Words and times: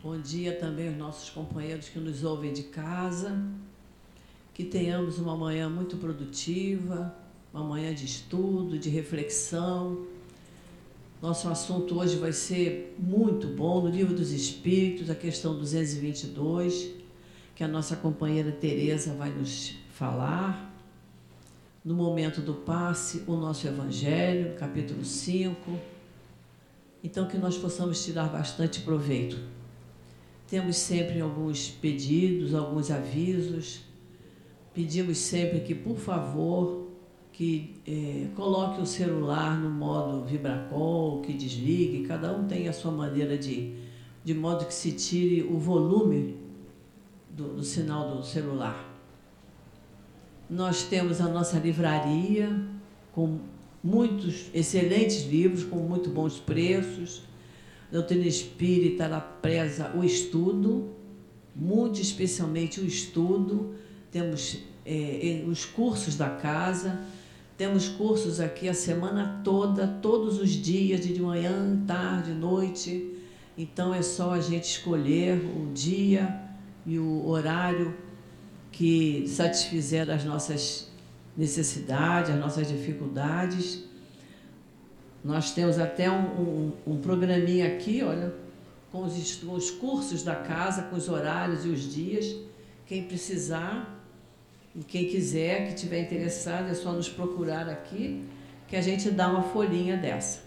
Bom 0.00 0.16
dia 0.16 0.54
também 0.54 0.86
aos 0.86 0.96
nossos 0.96 1.30
companheiros 1.30 1.88
que 1.88 1.98
nos 1.98 2.22
ouvem 2.22 2.52
de 2.52 2.62
casa. 2.62 3.36
Que 4.54 4.62
tenhamos 4.62 5.18
uma 5.18 5.36
manhã 5.36 5.68
muito 5.68 5.96
produtiva, 5.96 7.12
uma 7.52 7.64
manhã 7.64 7.92
de 7.92 8.04
estudo, 8.04 8.78
de 8.78 8.88
reflexão. 8.88 10.06
Nosso 11.20 11.48
assunto 11.48 11.98
hoje 11.98 12.16
vai 12.16 12.32
ser 12.32 12.94
muito 12.96 13.48
bom 13.48 13.82
no 13.82 13.88
Livro 13.88 14.14
dos 14.14 14.30
Espíritos, 14.30 15.10
a 15.10 15.16
questão 15.16 15.58
222, 15.58 16.90
que 17.56 17.64
a 17.64 17.68
nossa 17.68 17.96
companheira 17.96 18.52
Teresa 18.52 19.14
vai 19.14 19.30
nos 19.30 19.74
falar. 19.90 20.72
No 21.84 21.94
momento 21.94 22.40
do 22.40 22.54
passe, 22.54 23.24
o 23.26 23.34
nosso 23.34 23.66
Evangelho, 23.66 24.54
capítulo 24.54 25.04
5. 25.04 25.76
Então, 27.02 27.26
que 27.26 27.36
nós 27.36 27.58
possamos 27.58 28.04
tirar 28.04 28.28
bastante 28.28 28.82
proveito. 28.82 29.57
Temos 30.48 30.76
sempre 30.76 31.20
alguns 31.20 31.68
pedidos, 31.68 32.54
alguns 32.54 32.90
avisos. 32.90 33.82
Pedimos 34.72 35.18
sempre 35.18 35.60
que, 35.60 35.74
por 35.74 35.96
favor, 35.96 36.88
que 37.32 37.76
é, 37.86 38.28
coloque 38.34 38.80
o 38.80 38.86
celular 38.86 39.56
no 39.60 39.70
modo 39.70 40.24
vibracol, 40.24 41.20
que 41.20 41.32
desligue, 41.32 42.06
cada 42.06 42.36
um 42.36 42.48
tem 42.48 42.66
a 42.66 42.72
sua 42.72 42.90
maneira 42.90 43.36
de, 43.36 43.74
de 44.24 44.34
modo 44.34 44.64
que 44.64 44.74
se 44.74 44.92
tire 44.92 45.42
o 45.42 45.58
volume 45.58 46.36
do, 47.30 47.54
do 47.54 47.62
sinal 47.62 48.16
do 48.16 48.24
celular. 48.24 48.92
Nós 50.50 50.82
temos 50.82 51.20
a 51.20 51.28
nossa 51.28 51.58
livraria 51.58 52.50
com 53.12 53.38
muitos 53.84 54.46
excelentes 54.54 55.26
livros, 55.26 55.62
com 55.62 55.76
muito 55.76 56.08
bons 56.10 56.38
preços. 56.40 57.22
Doutrina 57.90 58.26
espírita 58.26 59.04
ela 59.04 59.20
preza 59.20 59.92
o 59.96 60.04
estudo, 60.04 60.90
muito 61.54 62.00
especialmente 62.00 62.80
o 62.80 62.86
estudo. 62.86 63.74
Temos 64.10 64.58
é, 64.84 65.44
os 65.46 65.64
cursos 65.64 66.16
da 66.16 66.30
casa 66.30 66.98
temos 67.58 67.88
cursos 67.88 68.38
aqui 68.38 68.68
a 68.68 68.72
semana 68.72 69.40
toda, 69.42 69.84
todos 69.84 70.38
os 70.40 70.50
dias, 70.50 71.00
de 71.00 71.20
manhã, 71.20 71.82
tarde, 71.88 72.30
noite. 72.30 73.18
Então 73.58 73.92
é 73.92 74.00
só 74.00 74.34
a 74.34 74.40
gente 74.40 74.62
escolher 74.62 75.44
o 75.44 75.72
dia 75.74 76.40
e 76.86 77.00
o 77.00 77.26
horário 77.26 77.96
que 78.70 79.26
satisfizer 79.26 80.08
as 80.08 80.24
nossas 80.24 80.88
necessidades, 81.36 82.30
as 82.30 82.38
nossas 82.38 82.68
dificuldades. 82.68 83.87
Nós 85.28 85.50
temos 85.50 85.78
até 85.78 86.10
um, 86.10 86.22
um, 86.22 86.72
um 86.86 86.96
programinha 87.02 87.66
aqui, 87.66 88.02
olha, 88.02 88.32
com 88.90 89.04
os, 89.04 89.34
com 89.34 89.52
os 89.52 89.70
cursos 89.70 90.22
da 90.22 90.34
casa, 90.34 90.84
com 90.84 90.96
os 90.96 91.06
horários 91.06 91.66
e 91.66 91.68
os 91.68 91.92
dias. 91.92 92.34
Quem 92.86 93.02
precisar, 93.02 94.02
e 94.74 94.82
quem 94.82 95.06
quiser, 95.06 95.68
que 95.68 95.74
tiver 95.74 96.00
interessado, 96.00 96.70
é 96.70 96.74
só 96.74 96.92
nos 96.92 97.10
procurar 97.10 97.68
aqui, 97.68 98.24
que 98.66 98.74
a 98.74 98.80
gente 98.80 99.10
dá 99.10 99.28
uma 99.28 99.42
folhinha 99.42 99.98
dessa. 99.98 100.40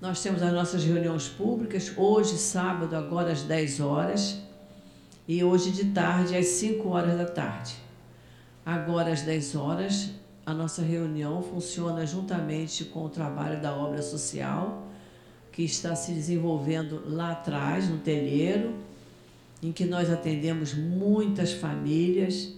Nós 0.00 0.22
temos 0.22 0.42
as 0.42 0.50
nossas 0.50 0.82
reuniões 0.82 1.28
públicas, 1.28 1.92
hoje, 1.98 2.38
sábado, 2.38 2.96
agora 2.96 3.30
às 3.30 3.42
10 3.42 3.78
horas, 3.78 4.38
e 5.28 5.44
hoje 5.44 5.70
de 5.70 5.90
tarde, 5.90 6.34
às 6.34 6.46
5 6.46 6.88
horas 6.88 7.18
da 7.18 7.26
tarde. 7.26 7.74
Agora, 8.64 9.12
às 9.12 9.20
10 9.20 9.54
horas, 9.54 10.14
a 10.44 10.52
nossa 10.52 10.82
reunião 10.82 11.42
funciona 11.42 12.06
juntamente 12.06 12.84
com 12.84 13.04
o 13.04 13.08
trabalho 13.08 13.60
da 13.60 13.74
obra 13.74 14.02
social, 14.02 14.86
que 15.50 15.62
está 15.62 15.94
se 15.94 16.12
desenvolvendo 16.12 17.02
lá 17.06 17.32
atrás, 17.32 17.88
no 17.88 17.98
telheiro, 17.98 18.74
em 19.62 19.72
que 19.72 19.84
nós 19.84 20.10
atendemos 20.10 20.74
muitas 20.74 21.52
famílias 21.52 22.54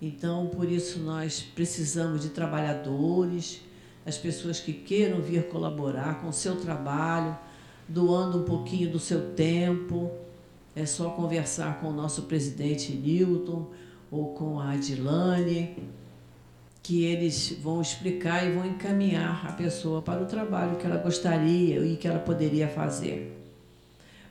então, 0.00 0.46
por 0.46 0.70
isso, 0.70 0.98
nós 1.00 1.42
precisamos 1.42 2.22
de 2.22 2.30
trabalhadores, 2.30 3.60
as 4.06 4.16
pessoas 4.16 4.58
que 4.58 4.72
queiram 4.72 5.20
vir 5.20 5.48
colaborar 5.48 6.22
com 6.22 6.28
o 6.28 6.32
seu 6.32 6.56
trabalho, 6.56 7.36
doando 7.86 8.38
um 8.38 8.44
pouquinho 8.44 8.90
do 8.90 8.98
seu 8.98 9.34
tempo. 9.34 10.10
É 10.74 10.86
só 10.86 11.10
conversar 11.10 11.80
com 11.80 11.88
o 11.88 11.92
nosso 11.92 12.22
presidente 12.22 12.92
Newton 12.92 13.66
ou 14.10 14.32
com 14.32 14.58
a 14.58 14.70
Adilane, 14.70 15.76
que 16.82 17.04
eles 17.04 17.56
vão 17.62 17.80
explicar 17.80 18.46
e 18.46 18.52
vão 18.52 18.66
encaminhar 18.66 19.46
a 19.46 19.52
pessoa 19.52 20.00
para 20.00 20.22
o 20.22 20.26
trabalho 20.26 20.76
que 20.76 20.86
ela 20.86 20.96
gostaria 20.96 21.84
e 21.84 21.96
que 21.96 22.08
ela 22.08 22.18
poderia 22.18 22.68
fazer. 22.68 23.36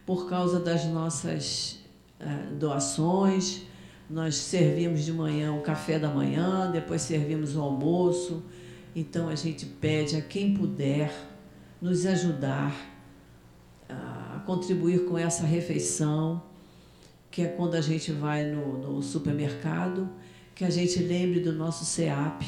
Por 0.05 0.27
causa 0.27 0.59
das 0.59 0.85
nossas 0.85 1.79
uh, 2.19 2.55
doações, 2.55 3.61
nós 4.09 4.35
servimos 4.35 5.05
de 5.05 5.13
manhã 5.13 5.53
o 5.53 5.61
café 5.61 5.99
da 5.99 6.09
manhã, 6.09 6.71
depois 6.71 7.03
servimos 7.03 7.55
o 7.55 7.61
almoço. 7.61 8.43
Então 8.95 9.29
a 9.29 9.35
gente 9.35 9.66
pede 9.66 10.16
a 10.16 10.21
quem 10.21 10.55
puder 10.55 11.13
nos 11.79 12.05
ajudar 12.05 12.75
a 13.89 14.41
contribuir 14.45 15.05
com 15.05 15.17
essa 15.17 15.45
refeição, 15.45 16.41
que 17.31 17.41
é 17.41 17.47
quando 17.47 17.75
a 17.75 17.81
gente 17.81 18.11
vai 18.11 18.45
no, 18.45 18.77
no 18.77 19.01
supermercado, 19.01 20.09
que 20.59 20.66
a 20.66 20.70
gente 20.70 21.00
lembre 21.00 21.40
do 21.40 21.53
nosso 21.53 21.86
SEAP 21.86 22.44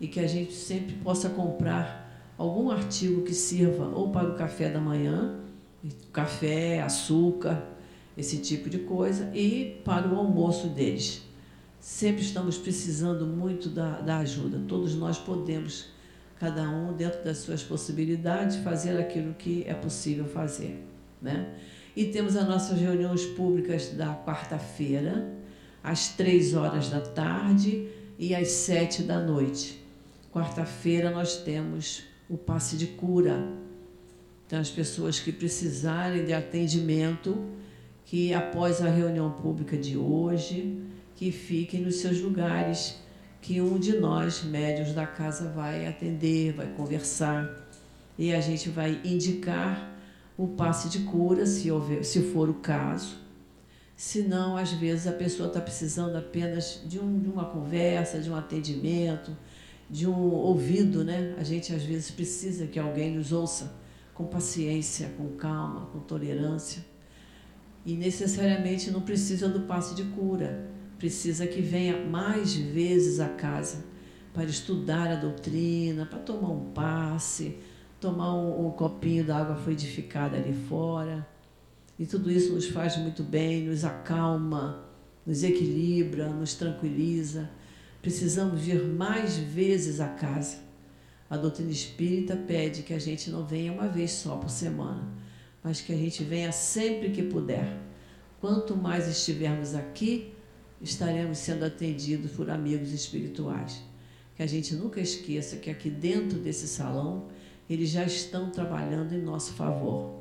e 0.00 0.08
que 0.08 0.18
a 0.18 0.26
gente 0.26 0.54
sempre 0.54 0.94
possa 0.94 1.28
comprar 1.28 2.32
algum 2.38 2.70
artigo 2.70 3.20
que 3.20 3.34
sirva 3.34 3.84
ou 3.84 4.08
para 4.08 4.30
o 4.30 4.34
café 4.34 4.70
da 4.70 4.80
manhã, 4.80 5.38
café, 6.10 6.80
açúcar, 6.80 7.62
esse 8.16 8.38
tipo 8.38 8.70
de 8.70 8.78
coisa, 8.78 9.30
e 9.34 9.78
para 9.84 10.08
o 10.08 10.16
almoço 10.16 10.68
deles. 10.68 11.20
Sempre 11.78 12.22
estamos 12.22 12.56
precisando 12.56 13.26
muito 13.26 13.68
da, 13.68 14.00
da 14.00 14.18
ajuda. 14.20 14.58
Todos 14.66 14.94
nós 14.94 15.18
podemos, 15.18 15.88
cada 16.38 16.62
um 16.62 16.94
dentro 16.94 17.22
das 17.22 17.36
suas 17.36 17.62
possibilidades, 17.62 18.56
fazer 18.56 18.98
aquilo 18.98 19.34
que 19.34 19.64
é 19.66 19.74
possível 19.74 20.24
fazer. 20.24 20.82
Né? 21.20 21.54
E 21.94 22.06
temos 22.06 22.36
as 22.36 22.48
nossas 22.48 22.80
reuniões 22.80 23.26
públicas 23.26 23.90
da 23.90 24.14
quarta-feira, 24.14 25.39
às 25.82 26.08
três 26.08 26.54
horas 26.54 26.88
da 26.88 27.00
tarde 27.00 27.88
e 28.18 28.34
às 28.34 28.48
sete 28.48 29.02
da 29.02 29.18
noite. 29.20 29.82
Quarta-feira 30.32 31.10
nós 31.10 31.36
temos 31.38 32.02
o 32.28 32.36
passe 32.36 32.76
de 32.76 32.86
cura. 32.86 33.48
Então, 34.46 34.60
as 34.60 34.70
pessoas 34.70 35.18
que 35.20 35.32
precisarem 35.32 36.24
de 36.24 36.32
atendimento, 36.32 37.44
que 38.04 38.34
após 38.34 38.80
a 38.80 38.88
reunião 38.88 39.30
pública 39.30 39.76
de 39.76 39.96
hoje, 39.96 40.82
que 41.16 41.30
fiquem 41.30 41.82
nos 41.82 41.96
seus 41.96 42.20
lugares, 42.20 42.96
que 43.40 43.60
um 43.60 43.78
de 43.78 43.96
nós, 43.96 44.42
médios 44.42 44.92
da 44.92 45.06
casa, 45.06 45.48
vai 45.50 45.86
atender, 45.86 46.52
vai 46.52 46.66
conversar 46.74 47.68
e 48.18 48.34
a 48.34 48.40
gente 48.40 48.68
vai 48.68 49.00
indicar 49.04 49.96
o 50.36 50.48
passe 50.48 50.88
de 50.88 51.00
cura, 51.00 51.46
se, 51.46 51.70
houver, 51.70 52.04
se 52.04 52.20
for 52.20 52.48
o 52.48 52.54
caso. 52.54 53.19
Se 54.00 54.22
não, 54.22 54.56
às 54.56 54.72
vezes 54.72 55.06
a 55.06 55.12
pessoa 55.12 55.48
está 55.48 55.60
precisando 55.60 56.16
apenas 56.16 56.80
de, 56.86 56.98
um, 56.98 57.18
de 57.18 57.28
uma 57.28 57.44
conversa, 57.44 58.18
de 58.18 58.30
um 58.30 58.34
atendimento, 58.34 59.36
de 59.90 60.06
um 60.06 60.32
ouvido, 60.32 61.04
né? 61.04 61.34
A 61.36 61.44
gente 61.44 61.74
às 61.74 61.82
vezes 61.82 62.10
precisa 62.10 62.66
que 62.66 62.78
alguém 62.78 63.14
nos 63.14 63.30
ouça 63.30 63.78
com 64.14 64.24
paciência, 64.24 65.10
com 65.18 65.36
calma, 65.36 65.84
com 65.92 66.00
tolerância. 66.00 66.82
E 67.84 67.94
necessariamente 67.94 68.90
não 68.90 69.02
precisa 69.02 69.50
do 69.50 69.66
passe 69.66 69.94
de 69.94 70.04
cura, 70.04 70.66
precisa 70.98 71.46
que 71.46 71.60
venha 71.60 72.02
mais 72.02 72.54
vezes 72.54 73.20
à 73.20 73.28
casa 73.28 73.84
para 74.32 74.44
estudar 74.44 75.10
a 75.10 75.16
doutrina, 75.16 76.06
para 76.06 76.20
tomar 76.20 76.48
um 76.48 76.70
passe, 76.72 77.58
tomar 78.00 78.34
um, 78.34 78.66
um 78.66 78.70
copinho 78.70 79.26
da 79.26 79.36
água 79.36 79.56
fluidificada 79.56 80.38
ali 80.38 80.54
fora. 80.54 81.28
E 82.00 82.06
tudo 82.06 82.28
isso 82.32 82.52
nos 82.52 82.66
faz 82.66 82.96
muito 82.96 83.22
bem, 83.22 83.62
nos 83.68 83.84
acalma, 83.84 84.84
nos 85.24 85.44
equilibra, 85.44 86.28
nos 86.30 86.54
tranquiliza. 86.54 87.48
Precisamos 88.02 88.60
vir 88.60 88.82
mais 88.82 89.36
vezes 89.36 90.00
à 90.00 90.08
casa. 90.08 90.56
A 91.28 91.36
doutrina 91.36 91.70
espírita 91.70 92.34
pede 92.34 92.82
que 92.82 92.92
a 92.92 92.98
gente 92.98 93.30
não 93.30 93.46
venha 93.46 93.72
uma 93.72 93.86
vez 93.86 94.10
só 94.10 94.36
por 94.36 94.50
semana 94.50 95.20
mas 95.62 95.80
que 95.80 95.92
a 95.92 95.96
gente 95.96 96.24
venha 96.24 96.52
sempre 96.52 97.10
que 97.10 97.22
puder. 97.22 97.76
Quanto 98.40 98.76
mais 98.76 99.06
estivermos 99.06 99.74
aqui, 99.74 100.32
estaremos 100.80 101.38
sendo 101.38 101.64
atendidos 101.64 102.32
por 102.32 102.48
amigos 102.48 102.92
espirituais. 102.92 103.82
Que 104.34 104.42
a 104.42 104.46
gente 104.46 104.74
nunca 104.74 105.00
esqueça 105.00 105.56
que 105.56 105.68
aqui 105.68 105.90
dentro 105.90 106.38
desse 106.38 106.66
salão, 106.66 107.28
eles 107.68 107.90
já 107.90 108.04
estão 108.04 108.50
trabalhando 108.50 109.12
em 109.12 109.20
nosso 109.20 109.52
favor. 109.52 110.19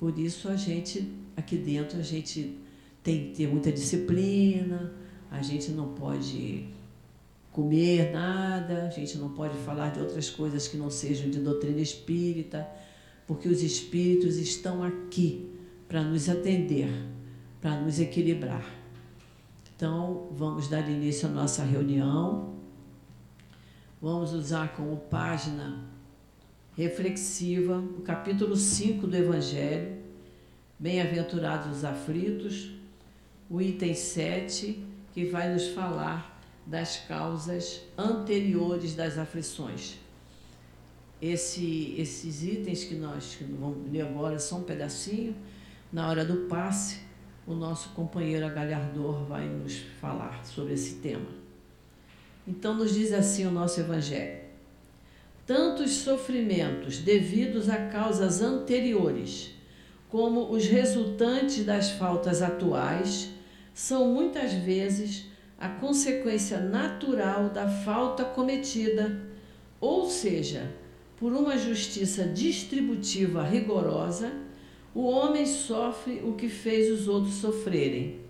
Por 0.00 0.18
isso 0.18 0.48
a 0.48 0.56
gente 0.56 1.12
aqui 1.36 1.58
dentro 1.58 1.98
a 1.98 2.02
gente 2.02 2.58
tem 3.02 3.26
que 3.26 3.36
ter 3.36 3.46
muita 3.46 3.70
disciplina, 3.70 4.94
a 5.30 5.42
gente 5.42 5.70
não 5.72 5.92
pode 5.92 6.68
comer 7.52 8.10
nada, 8.10 8.86
a 8.86 8.90
gente 8.90 9.18
não 9.18 9.28
pode 9.34 9.58
falar 9.58 9.90
de 9.90 10.00
outras 10.00 10.30
coisas 10.30 10.66
que 10.66 10.78
não 10.78 10.88
sejam 10.88 11.30
de 11.30 11.40
doutrina 11.40 11.80
espírita 11.80 12.66
porque 13.26 13.46
os 13.46 13.62
espíritos 13.62 14.36
estão 14.38 14.82
aqui 14.82 15.54
para 15.86 16.02
nos 16.02 16.30
atender, 16.30 16.90
para 17.60 17.78
nos 17.78 18.00
equilibrar. 18.00 18.64
Então, 19.76 20.28
vamos 20.32 20.66
dar 20.66 20.88
início 20.88 21.28
à 21.28 21.30
nossa 21.30 21.62
reunião. 21.62 22.54
Vamos 24.00 24.32
usar 24.32 24.74
como 24.74 24.96
página 24.96 25.89
reflexiva 26.80 27.76
o 27.78 28.00
capítulo 28.00 28.56
5 28.56 29.06
do 29.06 29.14
Evangelho, 29.14 30.00
Bem-aventurados 30.78 31.76
os 31.76 31.84
aflitos, 31.84 32.70
o 33.50 33.60
item 33.60 33.92
7, 33.92 34.82
que 35.12 35.26
vai 35.26 35.52
nos 35.52 35.66
falar 35.68 36.42
das 36.64 36.96
causas 37.00 37.82
anteriores 37.98 38.94
das 38.94 39.18
aflições. 39.18 39.98
Esse, 41.20 41.94
esses 41.98 42.42
itens 42.42 42.84
que 42.84 42.94
nós 42.94 43.36
vamos 43.42 43.92
ler 43.92 44.00
agora 44.00 44.38
são 44.38 44.60
um 44.60 44.64
pedacinho. 44.64 45.36
Na 45.92 46.08
hora 46.08 46.24
do 46.24 46.48
passe, 46.48 47.00
o 47.46 47.52
nosso 47.52 47.90
companheiro 47.90 48.46
Agalhardor 48.46 49.26
vai 49.26 49.46
nos 49.46 49.80
falar 50.00 50.46
sobre 50.46 50.72
esse 50.72 50.94
tema. 50.94 51.28
Então, 52.48 52.74
nos 52.74 52.94
diz 52.94 53.12
assim 53.12 53.44
o 53.44 53.50
nosso 53.50 53.78
Evangelho: 53.80 54.39
Tantos 55.50 55.90
sofrimentos 55.94 56.98
devidos 56.98 57.68
a 57.68 57.76
causas 57.88 58.40
anteriores, 58.40 59.50
como 60.08 60.48
os 60.52 60.64
resultantes 60.64 61.64
das 61.64 61.90
faltas 61.90 62.40
atuais, 62.40 63.30
são 63.74 64.14
muitas 64.14 64.52
vezes 64.52 65.26
a 65.58 65.68
consequência 65.68 66.60
natural 66.60 67.48
da 67.48 67.66
falta 67.66 68.24
cometida, 68.24 69.22
ou 69.80 70.08
seja, 70.08 70.70
por 71.16 71.32
uma 71.32 71.58
justiça 71.58 72.28
distributiva 72.28 73.42
rigorosa, 73.42 74.30
o 74.94 75.02
homem 75.02 75.46
sofre 75.46 76.22
o 76.24 76.34
que 76.34 76.48
fez 76.48 76.92
os 76.92 77.08
outros 77.08 77.34
sofrerem. 77.34 78.20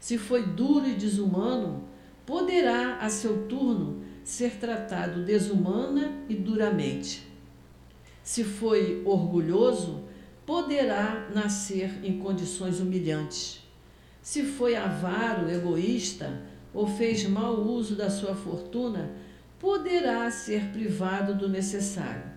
Se 0.00 0.16
foi 0.16 0.46
duro 0.46 0.88
e 0.88 0.94
desumano, 0.94 1.84
poderá, 2.24 3.00
a 3.02 3.10
seu 3.10 3.46
turno, 3.46 4.07
ser 4.28 4.56
tratado 4.58 5.24
desumana 5.24 6.12
e 6.28 6.34
duramente. 6.34 7.26
Se 8.22 8.44
foi 8.44 9.02
orgulhoso, 9.06 10.04
poderá 10.44 11.30
nascer 11.34 12.04
em 12.04 12.18
condições 12.18 12.78
humilhantes. 12.78 13.66
Se 14.20 14.42
foi 14.42 14.76
avaro, 14.76 15.50
egoísta 15.50 16.42
ou 16.74 16.86
fez 16.86 17.26
mau 17.26 17.62
uso 17.62 17.96
da 17.96 18.10
sua 18.10 18.34
fortuna, 18.34 19.12
poderá 19.58 20.30
ser 20.30 20.72
privado 20.72 21.34
do 21.34 21.48
necessário. 21.48 22.30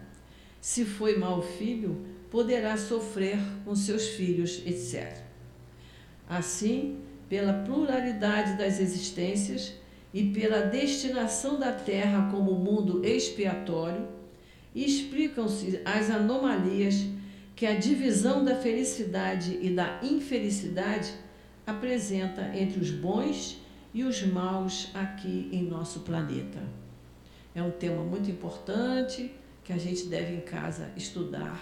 Se 0.61 0.85
foi 0.85 1.17
mau 1.17 1.41
filho, 1.41 2.05
poderá 2.29 2.77
sofrer 2.77 3.37
com 3.65 3.75
seus 3.75 4.07
filhos, 4.07 4.63
etc. 4.65 5.17
Assim, 6.29 7.01
pela 7.27 7.65
pluralidade 7.65 8.57
das 8.57 8.79
existências 8.79 9.73
e 10.13 10.31
pela 10.31 10.61
destinação 10.61 11.59
da 11.59 11.71
terra 11.71 12.29
como 12.31 12.53
mundo 12.53 13.05
expiatório, 13.05 14.07
explicam-se 14.75 15.81
as 15.85 16.09
anomalias 16.09 17.05
que 17.55 17.65
a 17.65 17.77
divisão 17.77 18.43
da 18.43 18.55
felicidade 18.55 19.57
e 19.61 19.69
da 19.69 19.99
infelicidade 20.03 21.13
apresenta 21.65 22.55
entre 22.57 22.79
os 22.79 22.89
bons 22.89 23.61
e 23.93 24.03
os 24.03 24.23
maus 24.23 24.89
aqui 24.93 25.49
em 25.51 25.63
nosso 25.63 26.01
planeta. 26.01 26.61
É 27.53 27.61
um 27.61 27.71
tema 27.71 28.03
muito 28.03 28.29
importante 28.29 29.31
que 29.63 29.73
a 29.73 29.77
gente 29.77 30.05
deve 30.07 30.35
em 30.35 30.41
casa 30.41 30.91
estudar 30.95 31.61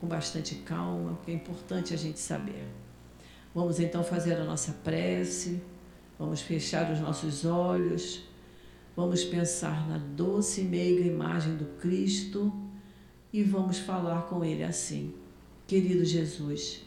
com 0.00 0.06
bastante 0.06 0.54
calma, 0.56 1.14
porque 1.14 1.32
é 1.32 1.34
importante 1.34 1.92
a 1.92 1.96
gente 1.96 2.20
saber. 2.20 2.64
Vamos 3.54 3.80
então 3.80 4.04
fazer 4.04 4.34
a 4.34 4.44
nossa 4.44 4.72
prece, 4.84 5.60
vamos 6.18 6.40
fechar 6.40 6.92
os 6.92 7.00
nossos 7.00 7.44
olhos, 7.44 8.22
vamos 8.96 9.24
pensar 9.24 9.88
na 9.88 9.98
doce 9.98 10.62
e 10.62 10.64
meiga 10.64 11.02
imagem 11.02 11.56
do 11.56 11.64
Cristo 11.78 12.52
e 13.32 13.42
vamos 13.42 13.78
falar 13.78 14.22
com 14.22 14.44
Ele 14.44 14.64
assim: 14.64 15.14
Querido 15.66 16.04
Jesus, 16.04 16.82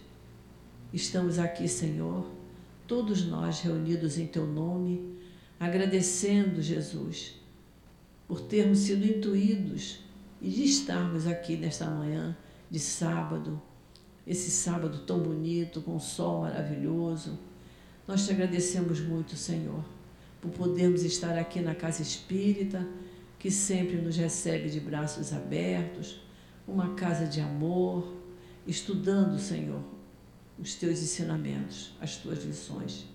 estamos 0.94 1.40
aqui, 1.40 1.68
Senhor, 1.68 2.26
todos 2.88 3.26
nós 3.26 3.62
reunidos 3.62 4.18
em 4.18 4.28
Teu 4.28 4.46
nome, 4.46 5.16
agradecendo, 5.60 6.62
Jesus 6.62 7.42
por 8.32 8.40
termos 8.40 8.80
sido 8.80 9.06
intuídos 9.06 10.00
e 10.42 10.50
de 10.50 10.64
estarmos 10.64 11.28
aqui 11.28 11.58
nesta 11.58 11.86
manhã 11.88 12.34
de 12.70 12.80
sábado, 12.80 13.62
esse 14.26 14.50
sábado 14.50 15.00
tão 15.00 15.20
bonito, 15.20 15.82
com 15.82 16.00
sol 16.00 16.44
maravilhoso. 16.44 17.38
Nós 18.12 18.26
te 18.26 18.34
agradecemos 18.34 19.00
muito, 19.00 19.38
Senhor, 19.38 19.86
por 20.42 20.52
podermos 20.52 21.02
estar 21.02 21.38
aqui 21.38 21.62
na 21.62 21.74
casa 21.74 22.02
espírita, 22.02 22.86
que 23.40 23.50
sempre 23.50 24.02
nos 24.02 24.18
recebe 24.18 24.70
de 24.70 24.82
braços 24.82 25.32
abertos, 25.32 26.20
uma 26.68 26.94
casa 26.96 27.26
de 27.26 27.40
amor, 27.40 28.14
estudando, 28.68 29.40
Senhor, 29.40 29.82
os 30.60 30.76
teus 30.76 31.02
ensinamentos, 31.02 31.94
as 32.02 32.18
tuas 32.18 32.44
lições. 32.44 33.06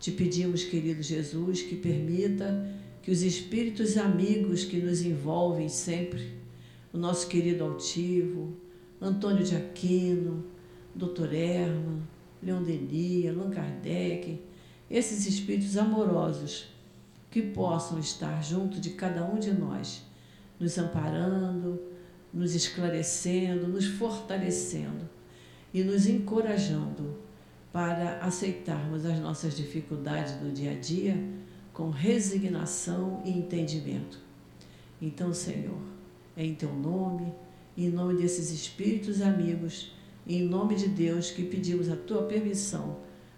Te 0.00 0.10
pedimos, 0.10 0.64
querido 0.64 1.00
Jesus, 1.00 1.62
que 1.62 1.76
permita 1.76 2.68
que 3.02 3.12
os 3.12 3.22
espíritos 3.22 3.96
amigos 3.96 4.64
que 4.64 4.78
nos 4.78 5.02
envolvem 5.02 5.68
sempre, 5.68 6.34
o 6.92 6.98
nosso 6.98 7.28
querido 7.28 7.62
altivo, 7.62 8.52
Antônio 9.00 9.44
de 9.44 9.54
Aquino, 9.54 10.44
Dr. 10.92 11.32
Herman, 11.32 12.02
Leon 12.44 12.62
Denis, 12.62 13.26
Allan 13.28 13.50
Kardec, 13.50 14.40
esses 14.90 15.26
espíritos 15.26 15.76
amorosos 15.76 16.66
que 17.30 17.42
possam 17.42 17.98
estar 17.98 18.42
junto 18.44 18.80
de 18.80 18.90
cada 18.90 19.24
um 19.24 19.38
de 19.38 19.52
nós, 19.52 20.02
nos 20.60 20.78
amparando, 20.78 21.80
nos 22.32 22.54
esclarecendo, 22.54 23.66
nos 23.66 23.86
fortalecendo 23.86 25.08
e 25.72 25.82
nos 25.82 26.06
encorajando 26.06 27.16
para 27.72 28.18
aceitarmos 28.18 29.04
as 29.04 29.18
nossas 29.18 29.56
dificuldades 29.56 30.34
do 30.34 30.52
dia 30.52 30.72
a 30.72 30.74
dia 30.74 31.16
com 31.72 31.90
resignação 31.90 33.20
e 33.24 33.30
entendimento. 33.30 34.20
Então, 35.02 35.34
Senhor, 35.34 35.80
é 36.36 36.44
em 36.44 36.54
teu 36.54 36.72
nome, 36.72 37.32
em 37.76 37.90
nome 37.90 38.14
desses 38.14 38.50
espíritos 38.50 39.20
amigos, 39.20 39.92
em 40.26 40.42
nome 40.42 40.74
de 40.74 40.88
Deus 40.88 41.30
que 41.30 41.44
pedimos 41.44 41.90
a 41.90 41.96
tua 41.96 42.22
permissão 42.22 42.96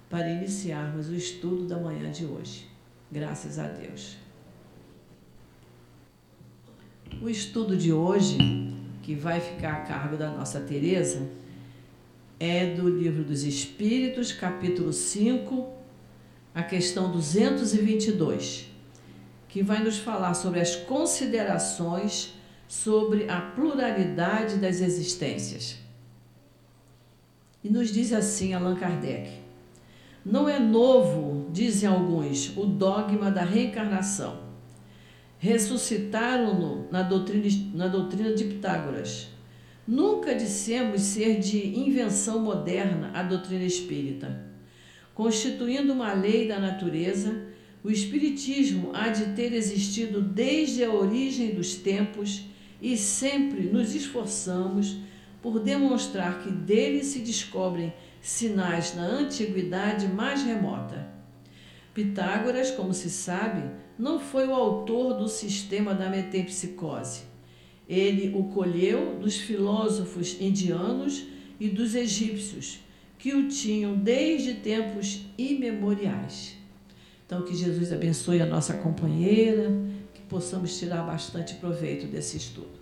para 0.09 0.31
iniciarmos 0.31 1.09
o 1.09 1.14
estudo 1.14 1.66
da 1.66 1.78
manhã 1.78 2.11
de 2.11 2.25
hoje. 2.25 2.69
Graças 3.11 3.59
a 3.59 3.66
Deus. 3.66 4.16
O 7.21 7.28
estudo 7.28 7.76
de 7.76 7.93
hoje, 7.93 8.38
que 9.02 9.14
vai 9.14 9.40
ficar 9.40 9.73
a 9.73 9.81
cargo 9.81 10.16
da 10.16 10.31
nossa 10.31 10.61
Teresa, 10.61 11.28
é 12.38 12.75
do 12.75 12.88
Livro 12.88 13.25
dos 13.25 13.43
Espíritos, 13.43 14.33
capítulo 14.33 14.93
5, 14.93 15.73
a 16.55 16.62
questão 16.62 17.11
222, 17.11 18.69
que 19.49 19.62
vai 19.62 19.83
nos 19.83 19.99
falar 19.99 20.35
sobre 20.35 20.61
as 20.61 20.76
considerações 20.76 22.35
sobre 22.69 23.28
a 23.31 23.40
pluralidade 23.40 24.57
das 24.57 24.81
existências. 24.81 25.86
E 27.66 27.68
nos 27.68 27.92
diz 27.92 28.12
assim 28.12 28.54
Allan 28.54 28.76
Kardec: 28.76 29.28
Não 30.25 30.49
é 30.49 30.61
novo, 30.61 31.50
dizem 31.50 31.88
alguns, 31.88 32.56
o 32.56 32.64
dogma 32.64 33.28
da 33.28 33.42
reencarnação. 33.42 34.38
Ressuscitaram-no 35.38 36.87
na 36.92 37.02
doutrina, 37.02 37.49
na 37.75 37.88
doutrina 37.88 38.32
de 38.35 38.44
Pitágoras. 38.44 39.30
Nunca 39.85 40.32
dissemos 40.32 41.02
ser 41.02 41.40
de 41.40 41.76
invenção 41.76 42.38
moderna 42.38 43.11
a 43.12 43.25
doutrina 43.25 43.64
espírita 43.64 44.46
constituindo 45.16 45.94
uma 45.94 46.12
lei 46.12 46.46
da 46.46 46.61
natureza, 46.61 47.46
o 47.82 47.90
Espiritismo 47.90 48.90
há 48.92 49.08
de 49.08 49.32
ter 49.35 49.54
existido 49.54 50.20
desde 50.20 50.85
a 50.85 50.92
origem 50.92 51.54
dos 51.54 51.75
tempos 51.75 52.42
e 52.82 52.99
sempre 52.99 53.62
nos 53.62 53.94
esforçamos 53.94 54.99
por 55.47 55.61
demonstrar 55.61 56.43
que 56.43 56.50
dele 56.50 57.05
se 57.05 57.21
descobrem 57.21 57.95
sinais 58.21 58.97
na 58.97 59.05
antiguidade 59.05 60.09
mais 60.09 60.43
remota. 60.43 61.07
Pitágoras, 61.95 62.73
como 62.73 62.93
se 62.93 63.09
sabe, 63.09 63.62
não 63.97 64.19
foi 64.19 64.49
o 64.49 64.53
autor 64.53 65.15
do 65.15 65.29
sistema 65.29 65.95
da 65.95 66.11
metempsicose. 66.11 67.23
Ele 67.88 68.37
o 68.37 68.49
colheu 68.49 69.21
dos 69.21 69.37
filósofos 69.37 70.37
indianos 70.41 71.29
e 71.61 71.69
dos 71.69 71.95
egípcios 71.95 72.81
que 73.17 73.33
o 73.33 73.47
tinham 73.47 73.97
desde 73.97 74.55
tempos 74.55 75.26
imemoriais. 75.38 76.57
Então, 77.25 77.43
que 77.43 77.55
Jesus 77.55 77.93
abençoe 77.93 78.43
a 78.43 78.47
nossa 78.47 78.75
companheira, 78.75 79.71
que 80.12 80.23
possamos 80.23 80.76
tirar 80.76 81.05
bastante 81.05 81.55
proveito 81.55 82.09
desse 82.09 82.37
estudo. 82.37 82.75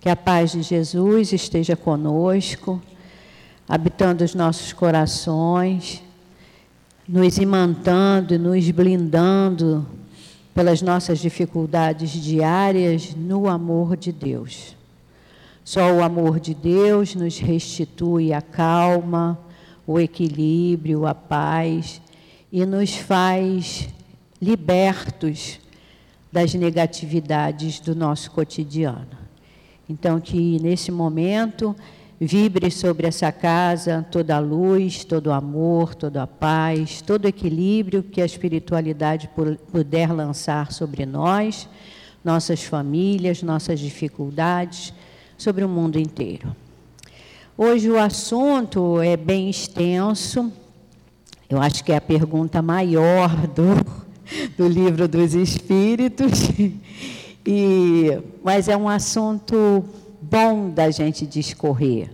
Que 0.00 0.08
a 0.08 0.16
paz 0.16 0.52
de 0.52 0.62
Jesus 0.62 1.32
esteja 1.32 1.76
conosco, 1.76 2.80
habitando 3.68 4.24
os 4.24 4.34
nossos 4.34 4.72
corações, 4.72 6.02
nos 7.08 7.38
imantando 7.38 8.34
e 8.34 8.38
nos 8.38 8.70
blindando 8.70 9.86
pelas 10.54 10.82
nossas 10.82 11.18
dificuldades 11.18 12.10
diárias 12.10 13.14
no 13.14 13.48
amor 13.48 13.96
de 13.96 14.12
Deus. 14.12 14.76
Só 15.64 15.92
o 15.92 16.02
amor 16.02 16.40
de 16.40 16.54
Deus 16.54 17.14
nos 17.14 17.38
restitui 17.38 18.32
a 18.32 18.40
calma, 18.40 19.38
o 19.86 20.00
equilíbrio, 20.00 21.06
a 21.06 21.14
paz 21.14 22.00
e 22.50 22.64
nos 22.64 22.96
faz 22.96 23.88
libertos 24.40 25.60
das 26.32 26.54
negatividades 26.54 27.80
do 27.80 27.94
nosso 27.94 28.30
cotidiano. 28.30 29.27
Então, 29.88 30.20
que 30.20 30.60
nesse 30.60 30.92
momento 30.92 31.74
vibre 32.20 32.70
sobre 32.70 33.06
essa 33.06 33.30
casa 33.30 34.06
toda 34.10 34.36
a 34.36 34.40
luz, 34.40 35.04
todo 35.04 35.28
o 35.28 35.32
amor, 35.32 35.94
toda 35.94 36.24
a 36.24 36.26
paz, 36.26 37.00
todo 37.00 37.24
o 37.24 37.28
equilíbrio 37.28 38.02
que 38.02 38.20
a 38.20 38.26
espiritualidade 38.26 39.30
puder 39.70 40.12
lançar 40.12 40.72
sobre 40.72 41.06
nós, 41.06 41.68
nossas 42.24 42.62
famílias, 42.62 43.42
nossas 43.42 43.78
dificuldades, 43.78 44.92
sobre 45.36 45.64
o 45.64 45.68
mundo 45.68 45.98
inteiro. 45.98 46.54
Hoje 47.56 47.88
o 47.90 47.98
assunto 47.98 49.00
é 49.00 49.16
bem 49.16 49.48
extenso, 49.48 50.52
eu 51.48 51.60
acho 51.62 51.82
que 51.82 51.92
é 51.92 51.96
a 51.96 52.00
pergunta 52.00 52.60
maior 52.60 53.30
do, 53.48 53.64
do 54.56 54.68
livro 54.68 55.08
dos 55.08 55.34
Espíritos. 55.34 56.50
E, 57.50 58.22
mas 58.44 58.68
é 58.68 58.76
um 58.76 58.90
assunto 58.90 59.82
bom 60.20 60.68
da 60.68 60.90
gente 60.90 61.26
discorrer. 61.26 62.10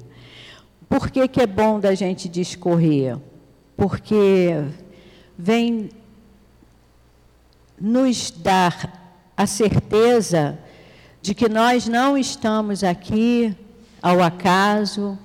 Por 0.89 1.11
que, 1.11 1.27
que 1.27 1.41
é 1.41 1.47
bom 1.47 1.81
da 1.81 1.93
gente 1.93 2.29
discorrer? 2.29 3.19
Porque 3.77 4.63
vem 5.37 5.91
nos 7.81 8.31
dar 8.31 9.27
a 9.37 9.45
certeza 9.45 10.57
de 11.21 11.35
que 11.35 11.49
nós 11.49 11.89
não 11.89 12.17
estamos 12.17 12.85
aqui 12.85 13.57
ao 14.01 14.23
acaso, 14.23 15.19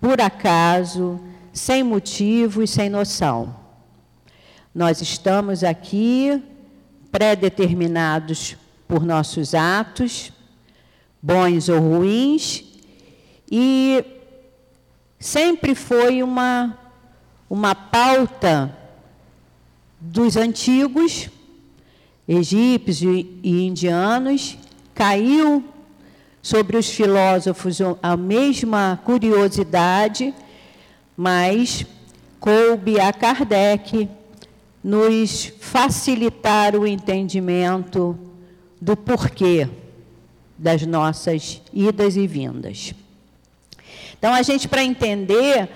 por 0.00 0.22
acaso, 0.22 1.20
sem 1.52 1.82
motivo 1.82 2.62
e 2.62 2.66
sem 2.66 2.88
noção. 2.88 3.54
Nós 4.74 5.02
estamos 5.02 5.62
aqui 5.62 6.42
pré-determinados 7.12 8.56
por 8.90 9.06
nossos 9.06 9.54
atos, 9.54 10.32
bons 11.22 11.68
ou 11.68 11.78
ruins, 11.78 12.64
e 13.48 14.04
sempre 15.16 15.76
foi 15.76 16.24
uma, 16.24 16.76
uma 17.48 17.72
pauta 17.72 18.76
dos 20.00 20.36
antigos, 20.36 21.30
egípcios 22.26 23.24
e 23.44 23.64
indianos, 23.64 24.58
caiu 24.92 25.64
sobre 26.42 26.76
os 26.76 26.90
filósofos 26.90 27.78
a 28.02 28.16
mesma 28.16 29.00
curiosidade, 29.04 30.34
mas 31.16 31.86
coube 32.40 32.98
a 32.98 33.12
Kardec 33.12 34.08
nos 34.82 35.52
facilitar 35.60 36.74
o 36.74 36.84
entendimento 36.84 38.18
do 38.80 38.96
porquê 38.96 39.68
das 40.56 40.84
nossas 40.86 41.60
idas 41.72 42.16
e 42.16 42.26
vindas. 42.26 42.94
Então, 44.18 44.32
a 44.34 44.42
gente, 44.42 44.68
para 44.68 44.84
entender 44.84 45.68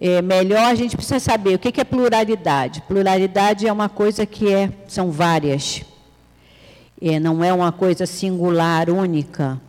é, 0.00 0.22
melhor, 0.22 0.66
a 0.66 0.74
gente 0.74 0.96
precisa 0.96 1.18
saber 1.18 1.56
o 1.56 1.58
que 1.58 1.80
é 1.80 1.84
pluralidade. 1.84 2.80
Pluralidade 2.82 3.66
é 3.66 3.72
uma 3.72 3.88
coisa 3.88 4.24
que 4.24 4.52
é, 4.52 4.70
são 4.86 5.10
várias, 5.10 5.82
é, 7.02 7.18
não 7.18 7.42
é 7.42 7.52
uma 7.52 7.72
coisa 7.72 8.06
singular, 8.06 8.88
única. 8.88 9.60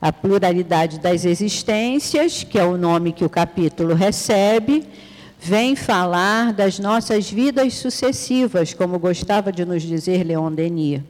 A 0.00 0.12
pluralidade 0.12 0.98
das 0.98 1.24
existências, 1.24 2.42
que 2.42 2.58
é 2.58 2.64
o 2.64 2.76
nome 2.76 3.12
que 3.12 3.24
o 3.24 3.30
capítulo 3.30 3.94
recebe, 3.94 4.84
vem 5.38 5.76
falar 5.76 6.52
das 6.52 6.80
nossas 6.80 7.30
vidas 7.30 7.74
sucessivas, 7.74 8.74
como 8.74 8.98
gostava 8.98 9.52
de 9.52 9.64
nos 9.64 9.82
dizer 9.82 10.24
Leon 10.24 10.52
Denis 10.52 11.02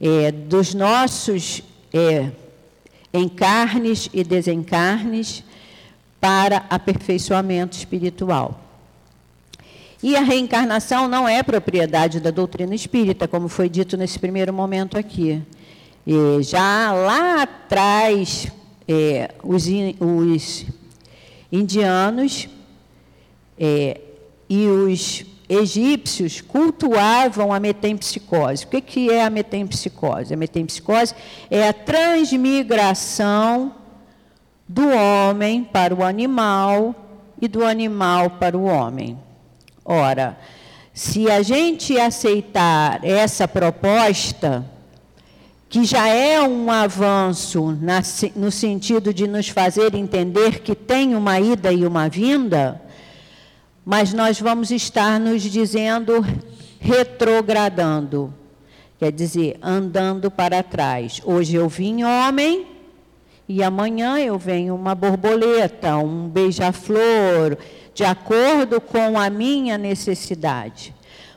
é, 0.00 0.32
dos 0.32 0.74
nossos 0.74 1.62
é, 1.92 2.30
encarnes 3.12 4.08
e 4.12 4.24
desencarnes 4.24 5.44
para 6.20 6.64
aperfeiçoamento 6.70 7.76
espiritual. 7.76 8.60
E 10.02 10.16
a 10.16 10.20
reencarnação 10.20 11.06
não 11.06 11.28
é 11.28 11.42
propriedade 11.42 12.20
da 12.20 12.30
doutrina 12.30 12.74
espírita, 12.74 13.28
como 13.28 13.48
foi 13.48 13.68
dito 13.68 13.96
nesse 13.96 14.18
primeiro 14.18 14.52
momento 14.52 14.96
aqui. 14.96 15.42
E 16.06 16.42
já 16.42 16.92
lá 16.92 17.42
atrás, 17.42 18.48
é, 18.88 19.30
os, 19.44 19.66
os, 20.00 20.66
indianos 21.52 22.48
é, 23.58 24.00
e 24.48 24.66
os 24.66 25.26
egípcios 25.50 26.40
cultuavam 26.40 27.52
a 27.52 27.58
metempsicose. 27.58 28.64
O 28.64 28.68
que 28.68 29.10
é 29.10 29.24
a 29.24 29.28
metempsicose? 29.28 30.32
A 30.32 30.36
metempsicose 30.36 31.12
é 31.50 31.68
a 31.68 31.72
transmigração 31.72 33.74
do 34.68 34.88
homem 34.88 35.64
para 35.64 35.92
o 35.92 36.04
animal 36.04 36.94
e 37.42 37.48
do 37.48 37.66
animal 37.66 38.30
para 38.30 38.56
o 38.56 38.62
homem. 38.62 39.18
Ora, 39.84 40.38
se 40.94 41.28
a 41.28 41.42
gente 41.42 41.98
aceitar 41.98 43.04
essa 43.04 43.48
proposta, 43.48 44.64
que 45.68 45.84
já 45.84 46.06
é 46.06 46.40
um 46.40 46.70
avanço 46.70 47.76
no 48.36 48.52
sentido 48.52 49.12
de 49.12 49.26
nos 49.26 49.48
fazer 49.48 49.96
entender 49.96 50.60
que 50.60 50.76
tem 50.76 51.16
uma 51.16 51.40
ida 51.40 51.72
e 51.72 51.84
uma 51.84 52.08
vinda, 52.08 52.80
mas 53.84 54.12
nós 54.12 54.40
vamos 54.40 54.70
estar 54.70 55.18
nos 55.18 55.42
dizendo 55.42 56.24
retrogradando, 56.78 58.32
quer 58.98 59.12
dizer, 59.12 59.58
andando 59.62 60.30
para 60.30 60.62
trás. 60.62 61.20
Hoje 61.24 61.56
eu 61.56 61.68
vim 61.68 62.04
homem 62.04 62.66
e 63.48 63.62
amanhã 63.62 64.18
eu 64.18 64.38
venho 64.38 64.74
uma 64.74 64.94
borboleta, 64.94 65.96
um 65.96 66.28
beija-flor, 66.28 67.58
de 67.94 68.04
acordo 68.04 68.80
com 68.80 69.18
a 69.18 69.28
minha 69.28 69.76
necessidade. 69.76 70.94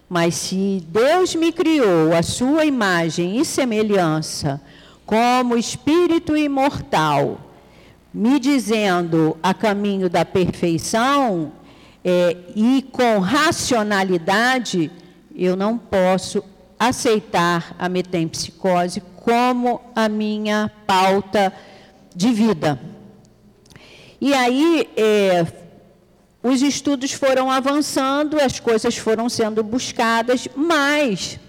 Mas 0.08 0.36
se 0.36 0.84
Deus 0.88 1.34
me 1.34 1.52
criou 1.52 2.14
a 2.14 2.22
sua 2.22 2.66
imagem 2.66 3.40
e 3.40 3.46
semelhança 3.46 4.62
como 5.06 5.58
espírito 5.58 6.38
imortal, 6.38 7.40
me 8.14 8.40
dizendo 8.40 9.36
a 9.42 9.54
caminho 9.54 10.08
da 10.08 10.24
perfeição, 10.24 11.52
é, 12.04 12.36
e 12.56 12.82
com 12.92 13.20
racionalidade, 13.20 14.92
eu 15.36 15.56
não 15.56 15.78
posso 15.78 16.44
aceitar 16.78 17.76
a 17.80 17.88
metempsicose 17.88 19.02
como 19.16 19.80
a 19.96 20.10
minha 20.10 20.70
pauta 20.86 21.54
de 22.14 22.32
vida. 22.34 22.80
E 24.20 24.34
aí, 24.34 24.90
é, 24.98 25.46
os 26.42 26.62
estudos 26.62 27.14
foram 27.14 27.50
avançando, 27.50 28.38
as 28.40 28.60
coisas 28.60 28.98
foram 28.98 29.30
sendo 29.30 29.64
buscadas, 29.64 30.48
mas 30.56 31.40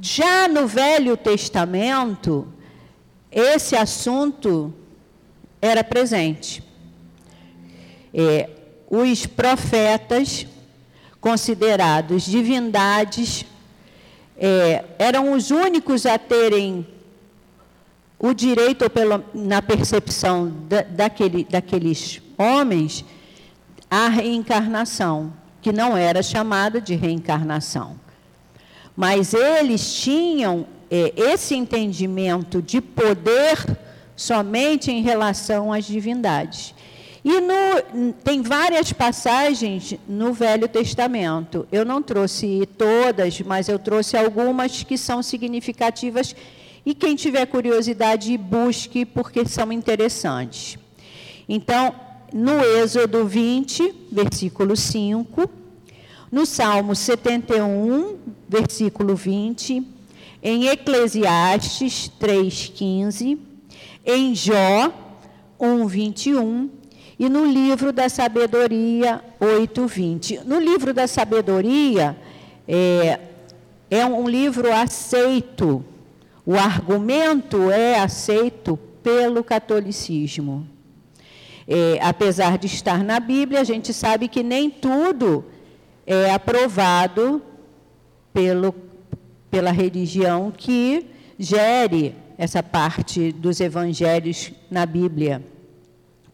já 0.00 0.48
no 0.48 0.66
Velho 0.66 1.16
Testamento, 1.16 2.48
esse 3.30 3.76
assunto 3.76 4.74
era 5.62 5.84
presente. 5.84 6.62
É, 8.12 8.50
os 8.88 9.26
profetas, 9.26 10.46
considerados 11.20 12.24
divindades, 12.24 13.44
é, 14.36 14.84
eram 14.98 15.32
os 15.32 15.50
únicos 15.50 16.06
a 16.06 16.18
terem 16.18 16.86
o 18.18 18.32
direito, 18.32 18.82
ou 18.82 18.90
pelo, 18.90 19.24
na 19.34 19.60
percepção 19.60 20.52
da, 20.68 20.82
daquele, 20.82 21.44
daqueles 21.44 22.22
homens, 22.38 23.04
a 23.90 24.08
reencarnação, 24.08 25.32
que 25.60 25.72
não 25.72 25.96
era 25.96 26.22
chamada 26.22 26.80
de 26.80 26.94
reencarnação. 26.94 27.98
Mas 28.96 29.34
eles 29.34 29.94
tinham 29.94 30.66
é, 30.90 31.12
esse 31.16 31.54
entendimento 31.54 32.62
de 32.62 32.80
poder 32.80 33.78
somente 34.14 34.90
em 34.90 35.02
relação 35.02 35.72
às 35.72 35.84
divindades. 35.84 36.74
E 37.28 37.40
no, 37.40 38.12
tem 38.12 38.40
várias 38.40 38.92
passagens 38.92 39.96
no 40.06 40.32
Velho 40.32 40.68
Testamento. 40.68 41.66
Eu 41.72 41.84
não 41.84 42.00
trouxe 42.00 42.68
todas, 42.78 43.40
mas 43.40 43.68
eu 43.68 43.80
trouxe 43.80 44.16
algumas 44.16 44.84
que 44.84 44.96
são 44.96 45.20
significativas 45.24 46.36
E 46.86 46.94
quem 46.94 47.16
tiver 47.16 47.44
curiosidade, 47.46 48.38
busque, 48.38 49.04
porque 49.04 49.44
são 49.44 49.72
interessantes. 49.72 50.78
Então, 51.48 51.92
no 52.32 52.64
Êxodo 52.64 53.26
20, 53.26 53.92
versículo 54.12 54.76
5, 54.76 55.50
no 56.30 56.46
Salmo 56.46 56.94
71, 56.94 58.18
versículo 58.48 59.16
20, 59.16 59.84
em 60.40 60.68
Eclesiastes 60.68 62.08
3,15, 62.20 63.36
em 64.04 64.32
Jó 64.32 64.92
1,21 65.60 66.75
e 67.18 67.28
no 67.28 67.44
livro 67.44 67.92
da 67.92 68.08
sabedoria 68.08 69.22
8,20. 69.40 70.44
No 70.44 70.58
livro 70.58 70.92
da 70.92 71.06
sabedoria, 71.06 72.16
é, 72.68 73.20
é 73.90 74.04
um 74.04 74.28
livro 74.28 74.72
aceito 74.72 75.84
o 76.46 76.54
argumento 76.54 77.72
é 77.72 77.98
aceito 77.98 78.78
pelo 79.02 79.42
catolicismo. 79.42 80.64
É, 81.66 81.98
apesar 82.00 82.56
de 82.56 82.68
estar 82.68 83.02
na 83.02 83.18
Bíblia, 83.18 83.60
a 83.60 83.64
gente 83.64 83.92
sabe 83.92 84.28
que 84.28 84.44
nem 84.44 84.70
tudo 84.70 85.44
é 86.06 86.30
aprovado 86.30 87.42
pelo, 88.32 88.72
pela 89.50 89.72
religião 89.72 90.52
que 90.56 91.06
gere 91.36 92.14
essa 92.38 92.62
parte 92.62 93.32
dos 93.32 93.60
evangelhos 93.60 94.52
na 94.70 94.86
Bíblia, 94.86 95.42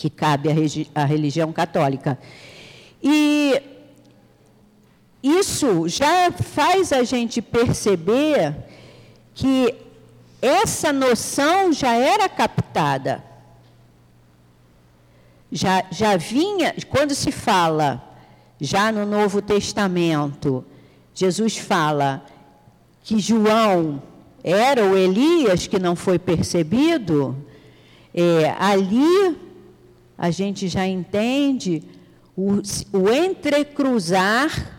que 0.02 0.11
cabe 0.11 0.49
à, 0.97 1.04
religião 1.04 1.52
católica. 1.52 2.18
E 3.00 3.62
isso 5.23 5.87
já 5.87 6.32
faz 6.32 6.92
a 6.92 7.04
gente 7.04 7.40
perceber 7.40 8.52
que 9.32 9.73
essa 10.40 10.92
noção 10.92 11.73
já 11.73 11.94
era 11.94 12.28
captada. 12.28 13.23
Já, 15.52 15.85
já 15.92 16.16
vinha, 16.16 16.75
quando 16.88 17.14
se 17.14 17.30
fala, 17.30 18.02
já 18.61 18.90
no 18.90 19.06
Novo 19.06 19.40
Testamento, 19.40 20.64
Jesus 21.14 21.56
fala 21.59 22.26
que 23.04 23.21
João 23.21 24.02
era 24.42 24.85
o 24.85 24.97
Elias 24.97 25.68
que 25.68 25.78
não 25.78 25.94
foi 25.94 26.18
percebido, 26.18 27.37
é, 28.12 28.52
ali 28.59 29.51
a 30.23 30.31
gente 30.31 30.69
já 30.69 30.87
entende 30.87 31.83
o, 32.37 32.62
o 32.93 33.11
entrecruzar 33.11 34.79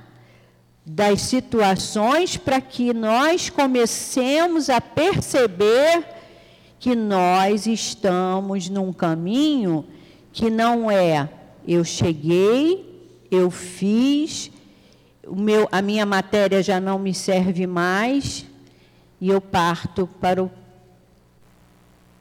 das 0.85 1.19
situações 1.19 2.37
para 2.37 2.61
que 2.61 2.93
nós 2.93 3.49
comecemos 3.49 4.69
a 4.69 4.79
perceber 4.79 6.05
que 6.79 6.95
nós 6.95 7.67
estamos 7.67 8.69
num 8.69 8.93
caminho 8.93 9.85
que 10.31 10.49
não 10.49 10.89
é 10.89 11.29
eu 11.67 11.83
cheguei, 11.83 13.11
eu 13.29 13.51
fiz, 13.51 14.49
o 15.27 15.35
meu, 15.35 15.67
a 15.73 15.81
minha 15.81 16.05
matéria 16.05 16.63
já 16.63 16.79
não 16.79 16.97
me 16.97 17.13
serve 17.13 17.67
mais 17.67 18.45
e 19.19 19.27
eu 19.27 19.41
parto 19.41 20.07
para 20.21 20.41
o 20.41 20.49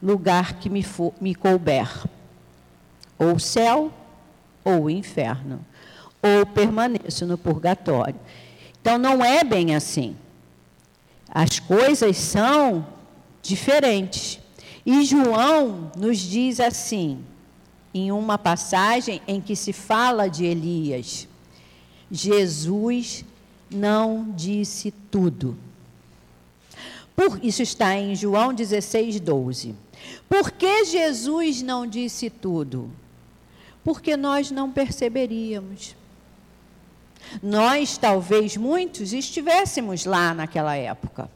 lugar 0.01 0.59
que 0.59 0.69
me, 0.69 0.83
for, 0.83 1.13
me 1.21 1.33
couber, 1.33 1.87
ou 3.17 3.39
céu 3.39 3.91
ou 4.63 4.89
inferno, 4.89 5.65
ou 6.21 6.45
permaneço 6.45 7.25
no 7.25 7.37
purgatório. 7.37 8.19
Então 8.81 8.97
não 8.97 9.23
é 9.23 9.43
bem 9.43 9.75
assim. 9.75 10.15
As 11.29 11.59
coisas 11.59 12.17
são 12.17 12.85
diferentes. 13.41 14.39
E 14.85 15.03
João 15.05 15.91
nos 15.97 16.19
diz 16.19 16.59
assim, 16.59 17.19
em 17.93 18.11
uma 18.11 18.37
passagem 18.37 19.21
em 19.27 19.39
que 19.39 19.55
se 19.55 19.71
fala 19.71 20.29
de 20.29 20.45
Elias: 20.45 21.27
Jesus 22.11 23.23
não 23.69 24.31
disse 24.35 24.91
tudo. 25.11 25.57
Por, 27.15 27.39
isso 27.43 27.61
está 27.61 27.95
em 27.95 28.15
João 28.15 28.53
16, 28.53 29.19
12. 29.19 29.75
Por 30.27 30.51
que 30.51 30.85
Jesus 30.85 31.61
não 31.61 31.85
disse 31.85 32.29
tudo? 32.29 32.89
Porque 33.83 34.15
nós 34.15 34.49
não 34.51 34.71
perceberíamos 34.71 35.95
nós, 37.41 37.97
talvez 37.97 38.57
muitos, 38.57 39.13
estivéssemos 39.13 40.05
lá 40.05 40.33
naquela 40.33 40.75
época. 40.75 41.29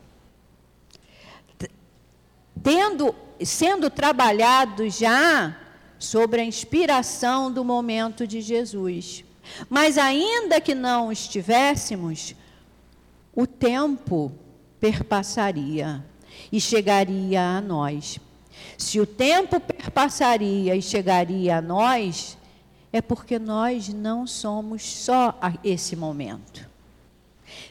Tendo, 2.61 3.15
sendo 3.43 3.89
trabalhado 3.89 4.89
já 4.89 5.55
sobre 5.97 6.41
a 6.41 6.45
inspiração 6.45 7.51
do 7.51 7.63
momento 7.63 8.27
de 8.27 8.41
Jesus. 8.41 9.23
Mas 9.69 9.97
ainda 9.97 10.59
que 10.59 10.75
não 10.75 11.11
estivéssemos, 11.11 12.35
o 13.33 13.47
tempo 13.47 14.31
perpassaria 14.79 16.03
e 16.51 16.59
chegaria 16.59 17.41
a 17.41 17.61
nós. 17.61 18.19
Se 18.77 18.99
o 18.99 19.05
tempo 19.05 19.59
perpassaria 19.59 20.75
e 20.75 20.81
chegaria 20.81 21.57
a 21.57 21.61
nós, 21.61 22.37
é 22.91 23.01
porque 23.01 23.37
nós 23.39 23.89
não 23.89 24.25
somos 24.25 24.83
só 24.83 25.37
esse 25.63 25.95
momento. 25.95 26.67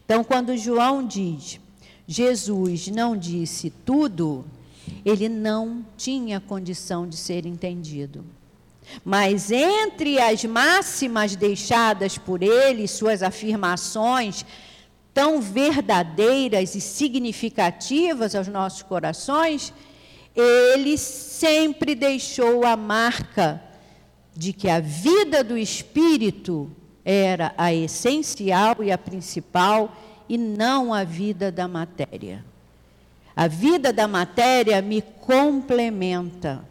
Então, 0.04 0.22
quando 0.22 0.56
João 0.56 1.06
diz, 1.06 1.60
Jesus 2.06 2.88
não 2.88 3.16
disse 3.16 3.70
tudo, 3.84 4.44
ele 5.04 5.28
não 5.28 5.84
tinha 5.96 6.40
condição 6.40 7.08
de 7.08 7.16
ser 7.16 7.46
entendido. 7.46 8.24
Mas 9.04 9.50
entre 9.50 10.20
as 10.20 10.44
máximas 10.44 11.34
deixadas 11.34 12.16
por 12.16 12.42
ele, 12.42 12.86
suas 12.86 13.22
afirmações 13.22 14.44
tão 15.12 15.40
verdadeiras 15.40 16.74
e 16.74 16.80
significativas 16.80 18.34
aos 18.34 18.48
nossos 18.48 18.82
corações, 18.82 19.72
ele 20.36 20.98
sempre 20.98 21.94
deixou 21.94 22.66
a 22.66 22.76
marca 22.76 23.62
de 24.34 24.52
que 24.52 24.68
a 24.68 24.80
vida 24.80 25.42
do 25.42 25.56
espírito 25.56 26.70
era 27.02 27.54
a 27.56 27.72
essencial 27.72 28.76
e 28.82 28.92
a 28.92 28.98
principal 28.98 29.96
e 30.28 30.36
não 30.36 30.92
a 30.92 31.04
vida 31.04 31.50
da 31.50 31.66
matéria. 31.66 32.44
A 33.34 33.48
vida 33.48 33.92
da 33.92 34.06
matéria 34.06 34.82
me 34.82 35.00
complementa. 35.00 36.62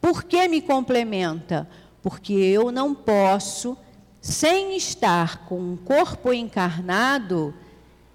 Por 0.00 0.24
que 0.24 0.46
me 0.46 0.60
complementa? 0.60 1.68
Porque 2.02 2.32
eu 2.32 2.70
não 2.70 2.94
posso, 2.94 3.76
sem 4.20 4.76
estar 4.76 5.46
com 5.46 5.58
um 5.58 5.76
corpo 5.76 6.32
encarnado, 6.32 7.54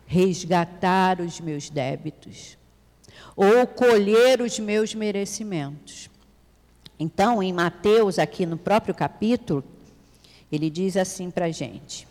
resgatar 0.05 1.21
os 1.21 1.39
meus 1.39 1.69
débitos 1.69 2.57
ou 3.35 3.67
colher 3.67 4.41
os 4.41 4.57
meus 4.59 4.95
merecimentos. 4.95 6.09
Então, 6.97 7.43
em 7.43 7.51
Mateus, 7.51 8.17
aqui 8.17 8.45
no 8.45 8.57
próprio 8.57 8.95
capítulo, 8.95 9.63
ele 10.51 10.69
diz 10.69 10.95
assim 10.95 11.29
para 11.29 11.45
a 11.45 11.51
gente. 11.51 12.07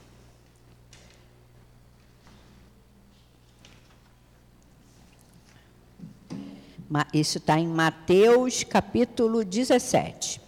Isso 7.12 7.38
está 7.38 7.58
em 7.58 7.66
Mateus 7.66 8.62
capítulo 8.62 9.44
17. 9.44 10.40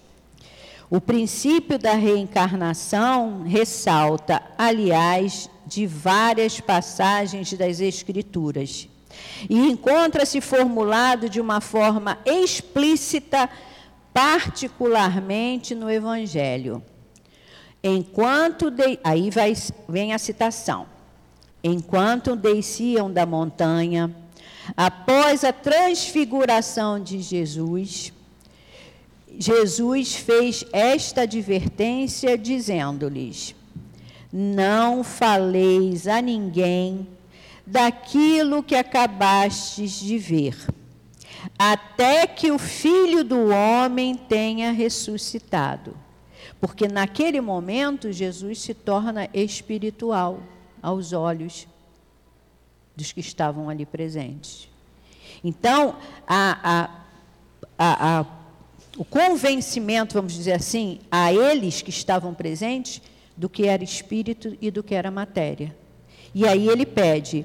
O 0.88 1.00
princípio 1.00 1.78
da 1.78 1.94
reencarnação 1.94 3.42
ressalta, 3.42 4.40
aliás, 4.56 5.50
de 5.66 5.86
várias 5.86 6.60
passagens 6.60 7.52
das 7.54 7.80
Escrituras, 7.80 8.88
e 9.48 9.58
encontra-se 9.58 10.40
formulado 10.40 11.28
de 11.28 11.40
uma 11.40 11.60
forma 11.60 12.18
explícita 12.24 13.48
particularmente 14.12 15.74
no 15.74 15.90
Evangelho. 15.90 16.82
Enquanto 17.82 18.70
de... 18.70 18.98
aí 19.04 19.30
vai, 19.30 19.52
vem 19.88 20.12
a 20.12 20.18
citação. 20.18 20.86
Enquanto 21.62 22.34
desciam 22.34 23.12
da 23.12 23.26
montanha, 23.26 24.14
após 24.76 25.44
a 25.44 25.52
transfiguração 25.52 27.02
de 27.02 27.20
Jesus, 27.20 28.12
Jesus 29.38 30.14
fez 30.14 30.64
esta 30.72 31.22
advertência 31.22 32.38
dizendo-lhes: 32.38 33.54
Não 34.32 35.04
faleis 35.04 36.06
a 36.06 36.22
ninguém 36.22 37.06
daquilo 37.66 38.62
que 38.62 38.74
acabastes 38.74 39.98
de 39.98 40.18
ver 40.18 40.56
até 41.58 42.26
que 42.26 42.50
o 42.50 42.58
filho 42.58 43.22
do 43.22 43.48
homem 43.48 44.14
tenha 44.14 44.72
ressuscitado. 44.72 45.96
Porque 46.60 46.88
naquele 46.88 47.40
momento 47.40 48.10
Jesus 48.10 48.60
se 48.60 48.74
torna 48.74 49.28
espiritual 49.32 50.40
aos 50.82 51.12
olhos 51.12 51.66
dos 52.94 53.12
que 53.12 53.20
estavam 53.20 53.68
ali 53.68 53.84
presentes. 53.84 54.68
Então, 55.44 55.96
a, 56.26 56.88
a, 57.78 58.18
a, 58.18 58.26
o 58.96 59.04
convencimento, 59.04 60.14
vamos 60.14 60.32
dizer 60.32 60.52
assim, 60.52 61.00
a 61.10 61.32
eles 61.32 61.82
que 61.82 61.90
estavam 61.90 62.34
presentes, 62.34 63.02
do 63.36 63.50
que 63.50 63.66
era 63.66 63.84
espírito 63.84 64.56
e 64.62 64.70
do 64.70 64.82
que 64.82 64.94
era 64.94 65.10
matéria. 65.10 65.76
E 66.34 66.48
aí 66.48 66.68
ele 66.68 66.86
pede: 66.86 67.44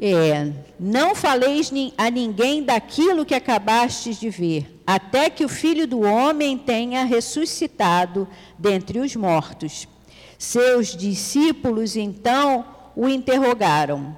é, 0.00 0.52
não 0.78 1.14
faleis 1.14 1.72
a 1.96 2.08
ninguém 2.08 2.62
daquilo 2.62 3.26
que 3.26 3.34
acabastes 3.34 4.18
de 4.20 4.30
ver, 4.30 4.80
até 4.86 5.28
que 5.28 5.44
o 5.44 5.48
filho 5.48 5.86
do 5.88 6.02
homem 6.02 6.56
tenha 6.56 7.04
ressuscitado 7.04 8.28
dentre 8.56 9.00
os 9.00 9.16
mortos. 9.16 9.88
Seus 10.38 10.96
discípulos 10.96 11.96
então 11.96 12.64
o 12.94 13.08
interrogaram: 13.08 14.16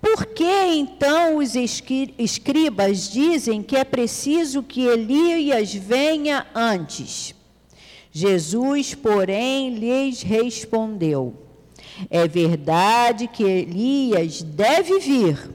Por 0.00 0.26
que 0.26 0.44
então 0.44 1.38
os 1.38 1.54
escribas 1.54 3.10
dizem 3.10 3.62
que 3.62 3.76
é 3.76 3.84
preciso 3.84 4.62
que 4.62 4.82
Elias 4.84 5.72
venha 5.74 6.46
antes? 6.54 7.34
Jesus, 8.12 8.94
porém, 8.94 9.74
lhes 9.74 10.20
respondeu: 10.20 11.43
É 12.10 12.26
verdade 12.26 13.28
que 13.28 13.42
Elias 13.42 14.42
deve 14.42 14.98
vir 14.98 15.50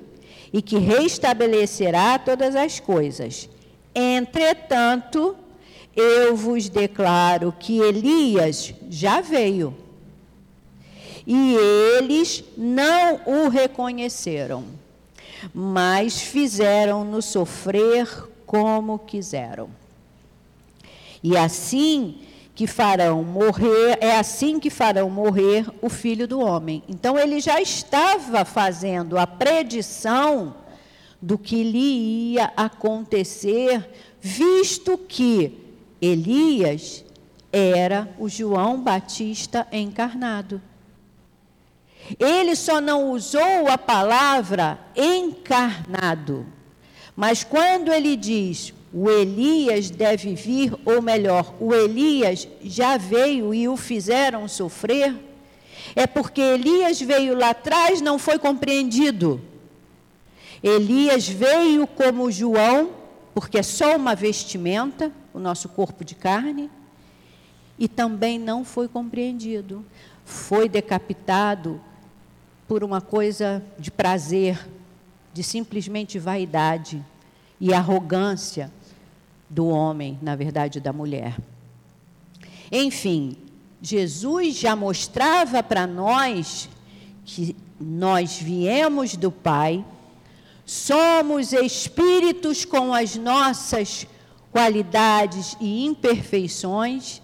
e 0.52 0.62
que 0.62 0.78
restabelecerá 0.78 2.18
todas 2.18 2.56
as 2.56 2.80
coisas. 2.80 3.50
Entretanto, 3.94 5.36
eu 5.96 6.36
vos 6.36 6.70
declaro 6.70 7.54
que 7.58 7.80
Elias 7.80 8.74
já 8.90 9.22
veio. 9.22 9.76
E 11.28 11.56
eles 11.98 12.44
não 12.58 13.20
o 13.26 13.50
reconheceram, 13.50 14.64
mas 15.54 16.22
fizeram-no 16.22 17.22
sofrer 17.22 18.08
como 18.46 18.98
quiseram. 18.98 19.70
E 21.22 21.38
assim 21.38 22.22
que 22.60 22.68
farão 22.68 23.24
morrer, 23.24 23.98
é 24.02 24.18
assim 24.18 24.60
que 24.60 24.70
farão 24.70 25.10
morrer 25.10 25.66
o 25.82 25.90
filho 25.90 26.28
do 26.28 26.42
homem. 26.42 26.84
Então 26.90 27.18
ele 27.18 27.40
já 27.40 27.62
estava 27.62 28.44
fazendo 28.44 29.18
a 29.18 29.26
predição 29.26 30.56
do 31.22 31.38
que 31.38 31.64
lhe 31.64 32.34
ia 32.34 32.52
acontecer, 32.58 33.90
visto 34.20 34.98
que 34.98 35.58
Elias 36.02 37.06
era 37.50 38.14
o 38.20 38.28
João 38.28 38.82
Batista 38.84 39.66
encarnado. 39.72 40.62
Ele 42.20 42.58
só 42.58 42.82
não 42.82 43.14
usou 43.14 43.70
a 43.70 43.78
palavra 43.78 44.78
encarnado, 44.98 46.46
mas 47.16 47.42
quando 47.42 47.90
ele 47.94 48.18
diz 48.18 48.74
o 48.92 49.10
Elias 49.10 49.90
deve 49.90 50.34
vir, 50.34 50.74
ou 50.84 51.02
melhor, 51.02 51.54
o 51.60 51.74
Elias 51.74 52.48
já 52.62 52.98
veio 52.98 53.54
e 53.54 53.68
o 53.68 53.78
fizeram 53.78 54.48
sofrer, 54.48 55.16
é 55.96 56.08
porque 56.08 56.42
Elias 56.42 57.00
veio 57.00 57.38
lá 57.38 57.52
atrás, 57.52 58.02
não 58.02 58.18
foi 58.18 58.40
compreendido. 58.40 59.42
Elias 60.62 61.28
veio 61.28 61.86
como 61.86 62.32
João, 62.32 62.92
porque 63.34 63.60
é 63.60 63.64
só 63.64 63.96
uma 63.96 64.16
vestimenta, 64.16 65.12
o 65.34 65.40
nosso 65.40 65.70
corpo 65.70 66.04
de 66.04 66.16
carne, 66.16 66.70
e 67.78 67.88
também 67.88 68.40
não 68.40 68.66
foi 68.66 68.88
compreendido. 68.88 69.86
Foi 70.26 70.68
decapitado 70.68 71.80
por 72.68 72.84
uma 72.84 73.02
coisa 73.02 73.64
de 73.78 73.90
prazer, 73.90 74.68
de 75.34 75.44
simplesmente 75.44 76.20
vaidade 76.20 77.04
e 77.60 77.74
arrogância 77.74 78.72
do 79.50 79.68
homem, 79.68 80.20
na 80.22 80.36
verdade, 80.36 80.80
da 80.80 80.94
mulher. 80.94 81.38
Enfim, 82.72 83.36
Jesus 83.82 84.56
já 84.56 84.76
mostrava 84.76 85.64
para 85.64 85.88
nós 85.88 86.70
que 87.26 87.56
nós 87.80 88.38
viemos 88.38 89.16
do 89.16 89.32
Pai, 89.32 89.84
somos 90.66 91.54
espíritos 91.54 92.66
com 92.66 92.94
as 92.94 93.16
nossas 93.16 94.06
qualidades 94.52 95.56
e 95.60 95.86
imperfeições 95.86 97.22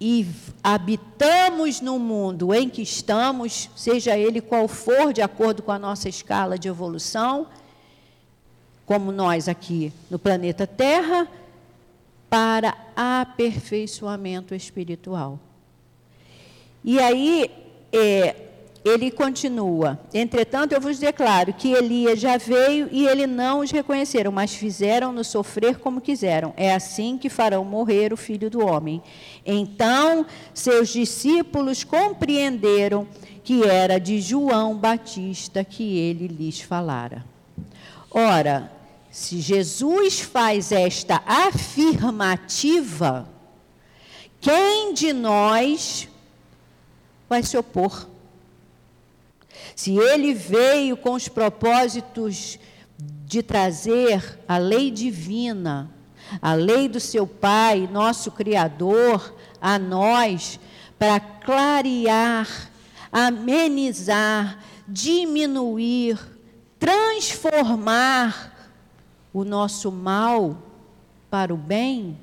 e 0.00 0.26
habitamos 0.62 1.80
no 1.80 1.98
mundo 1.98 2.52
em 2.52 2.68
que 2.68 2.82
estamos, 2.82 3.70
seja 3.74 4.16
ele 4.16 4.40
qual 4.40 4.68
for, 4.68 5.12
de 5.12 5.22
acordo 5.22 5.62
com 5.62 5.72
a 5.72 5.78
nossa 5.78 6.08
escala 6.08 6.58
de 6.58 6.68
evolução 6.68 7.46
como 8.86 9.12
nós 9.12 9.48
aqui 9.48 9.92
no 10.08 10.18
planeta 10.18 10.66
Terra, 10.66 11.28
para 12.30 12.74
aperfeiçoamento 12.94 14.54
espiritual. 14.54 15.38
E 16.84 16.98
aí, 17.00 17.50
é, 17.92 18.36
ele 18.84 19.10
continua: 19.10 19.98
Entretanto, 20.14 20.72
eu 20.72 20.80
vos 20.80 20.98
declaro 20.98 21.52
que 21.52 21.72
Elias 21.72 22.20
já 22.20 22.36
veio 22.36 22.88
e 22.92 23.06
ele 23.06 23.26
não 23.26 23.60
os 23.60 23.72
reconheceram, 23.72 24.30
mas 24.30 24.54
fizeram-no 24.54 25.24
sofrer 25.24 25.78
como 25.78 26.00
quiseram. 26.00 26.54
É 26.56 26.72
assim 26.72 27.18
que 27.18 27.28
farão 27.28 27.64
morrer 27.64 28.12
o 28.12 28.16
filho 28.16 28.48
do 28.48 28.64
homem. 28.64 29.02
Então, 29.44 30.24
seus 30.54 30.90
discípulos 30.90 31.82
compreenderam 31.82 33.06
que 33.42 33.64
era 33.64 33.98
de 33.98 34.20
João 34.20 34.76
Batista 34.76 35.64
que 35.64 35.98
ele 35.98 36.28
lhes 36.28 36.60
falara. 36.60 37.24
Ora, 38.10 38.75
se 39.16 39.40
Jesus 39.40 40.20
faz 40.20 40.70
esta 40.70 41.22
afirmativa, 41.24 43.26
quem 44.42 44.92
de 44.92 45.14
nós 45.14 46.06
vai 47.26 47.42
se 47.42 47.56
opor? 47.56 48.06
Se 49.74 49.96
ele 49.96 50.34
veio 50.34 50.98
com 50.98 51.14
os 51.14 51.28
propósitos 51.28 52.58
de 53.24 53.42
trazer 53.42 54.38
a 54.46 54.58
lei 54.58 54.90
divina, 54.90 55.90
a 56.42 56.52
lei 56.52 56.86
do 56.86 57.00
seu 57.00 57.26
Pai, 57.26 57.88
nosso 57.90 58.30
Criador, 58.30 59.34
a 59.58 59.78
nós, 59.78 60.60
para 60.98 61.18
clarear, 61.18 62.70
amenizar, 63.10 64.62
diminuir, 64.86 66.18
transformar 66.78 68.55
o 69.36 69.44
nosso 69.44 69.92
mal 69.92 70.56
para 71.28 71.52
o 71.52 71.58
bem, 71.58 72.16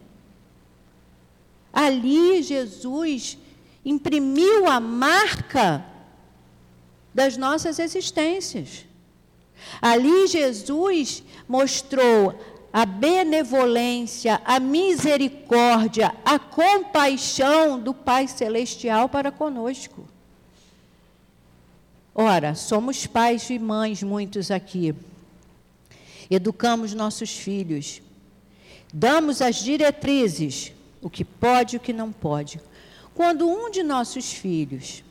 ali 1.72 2.42
Jesus 2.42 3.38
imprimiu 3.86 4.68
a 4.68 4.80
marca 4.80 5.86
das 7.14 7.38
nossas 7.38 7.78
existências. 7.78 8.88
Ali 9.80 10.26
Jesus 10.26 11.22
mostrou 11.48 12.34
a 12.74 12.84
benevolência, 12.84 14.42
a 14.44 14.60
misericórdia, 14.60 16.16
a 16.26 16.40
compaixão 16.40 17.80
do 17.80 17.94
Pai 17.94 18.28
Celestial 18.28 19.08
para 19.08 19.32
conosco. 19.32 20.04
Ora, 22.16 22.56
somos 22.56 23.06
pais 23.06 23.48
e 23.52 23.60
mães, 23.60 24.02
muitos 24.02 24.50
aqui 24.50 24.96
educamos 26.34 26.94
nossos 26.94 27.32
filhos, 27.32 28.02
damos 28.94 29.42
as 29.42 29.56
diretrizes, 29.58 30.72
o 31.02 31.10
que 31.10 31.26
pode 31.26 31.76
e 31.76 31.78
o 31.78 31.82
que 31.82 31.94
não 31.94 32.12
pode. 32.12 32.60
Quando 33.14 33.48
um 33.48 33.70
de 33.70 33.84
nossos 33.84 34.32
filhos 34.34 35.04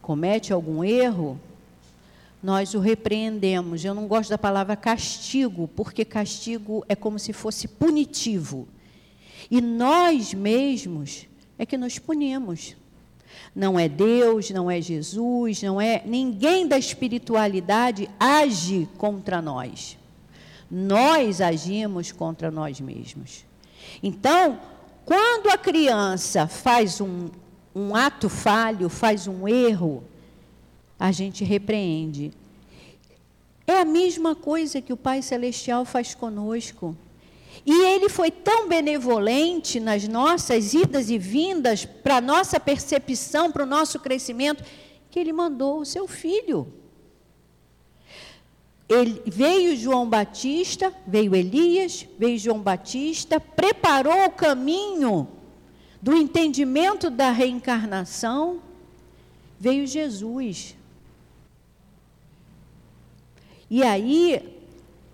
comete 0.00 0.52
algum 0.52 0.84
erro, 0.84 1.40
nós 2.42 2.74
o 2.74 2.78
repreendemos. 2.78 3.84
Eu 3.84 3.94
não 3.94 4.06
gosto 4.06 4.30
da 4.30 4.38
palavra 4.38 4.76
castigo, 4.76 5.68
porque 5.68 6.04
castigo 6.04 6.84
é 6.88 6.94
como 6.94 7.18
se 7.18 7.32
fosse 7.32 7.68
punitivo. 7.68 8.66
E 9.50 9.60
nós 9.60 10.32
mesmos 10.32 11.26
é 11.58 11.66
que 11.66 11.76
nos 11.76 11.98
punimos. 11.98 12.76
Não 13.54 13.78
é 13.78 13.88
Deus, 13.88 14.50
não 14.50 14.70
é 14.70 14.80
Jesus, 14.80 15.62
não 15.62 15.80
é 15.80 16.02
ninguém 16.06 16.66
da 16.66 16.78
espiritualidade 16.78 18.08
age 18.18 18.88
contra 18.96 19.42
nós. 19.42 19.98
Nós 20.70 21.40
agimos 21.40 22.12
contra 22.12 22.50
nós 22.50 22.80
mesmos. 22.80 23.44
Então, 24.02 24.60
quando 25.04 25.48
a 25.48 25.58
criança 25.58 26.46
faz 26.46 27.00
um, 27.00 27.28
um 27.74 27.94
ato 27.96 28.28
falho, 28.28 28.88
faz 28.88 29.26
um 29.26 29.48
erro, 29.48 30.04
a 30.98 31.10
gente 31.10 31.42
repreende. 31.42 32.30
É 33.66 33.80
a 33.80 33.84
mesma 33.84 34.34
coisa 34.34 34.80
que 34.80 34.92
o 34.92 34.96
Pai 34.96 35.22
Celestial 35.22 35.84
faz 35.84 36.14
conosco. 36.14 36.96
E 37.64 37.72
ele 37.86 38.08
foi 38.08 38.30
tão 38.30 38.68
benevolente 38.68 39.80
nas 39.80 40.06
nossas 40.06 40.72
idas 40.72 41.10
e 41.10 41.18
vindas, 41.18 41.84
para 41.84 42.16
a 42.16 42.20
nossa 42.20 42.58
percepção, 42.58 43.50
para 43.50 43.64
o 43.64 43.66
nosso 43.66 43.98
crescimento, 43.98 44.64
que 45.10 45.18
ele 45.18 45.32
mandou 45.32 45.80
o 45.80 45.84
seu 45.84 46.06
filho. 46.06 46.72
Ele, 48.90 49.22
veio 49.24 49.76
João 49.76 50.08
Batista, 50.08 50.92
veio 51.06 51.36
Elias, 51.36 52.06
veio 52.18 52.36
João 52.36 52.58
Batista, 52.60 53.38
preparou 53.38 54.24
o 54.24 54.30
caminho 54.30 55.28
do 56.02 56.12
entendimento 56.16 57.08
da 57.08 57.30
reencarnação, 57.30 58.60
veio 59.60 59.86
Jesus. 59.86 60.74
E 63.70 63.84
aí 63.84 64.58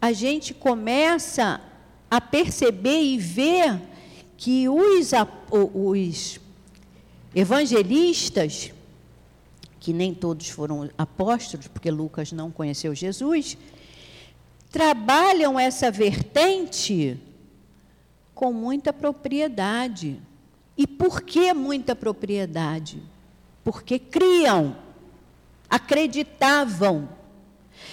a 0.00 0.10
gente 0.10 0.54
começa 0.54 1.60
a 2.10 2.18
perceber 2.18 3.02
e 3.02 3.18
ver 3.18 3.78
que 4.38 4.70
os, 4.70 5.10
os 5.50 6.40
evangelistas, 7.34 8.72
que 9.86 9.92
nem 9.92 10.12
todos 10.12 10.48
foram 10.48 10.90
apóstolos, 10.98 11.68
porque 11.68 11.92
Lucas 11.92 12.32
não 12.32 12.50
conheceu 12.50 12.92
Jesus, 12.92 13.56
trabalham 14.68 15.56
essa 15.56 15.92
vertente 15.92 17.16
com 18.34 18.52
muita 18.52 18.92
propriedade. 18.92 20.20
E 20.76 20.88
por 20.88 21.22
que 21.22 21.54
muita 21.54 21.94
propriedade? 21.94 23.00
Porque 23.62 23.96
criam, 23.96 24.76
acreditavam, 25.70 27.08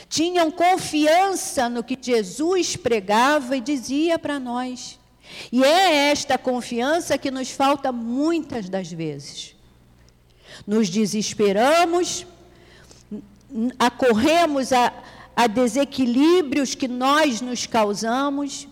tinham 0.10 0.49
confiança 0.49 1.69
no 1.69 1.84
que 1.84 1.95
Jesus 2.01 2.75
pregava 2.75 3.56
e 3.56 3.62
dizia 3.62 4.17
para 4.17 4.39
nós. 4.39 4.99
E 5.51 5.63
é 5.63 6.10
esta 6.10 6.39
confiança 6.39 7.19
que 7.19 7.29
nos 7.29 7.51
falta 7.51 7.91
muitas 7.91 8.67
das 8.67 8.91
vezes. 8.91 9.52
Nos 10.65 10.89
desesperamos, 10.89 12.26
acorremos 13.78 14.71
a, 14.71 14.93
a 15.36 15.47
desequilíbrios 15.47 16.76
que 16.76 16.88
nós 16.88 17.41
nos 17.41 17.65
causamos, 17.65 18.67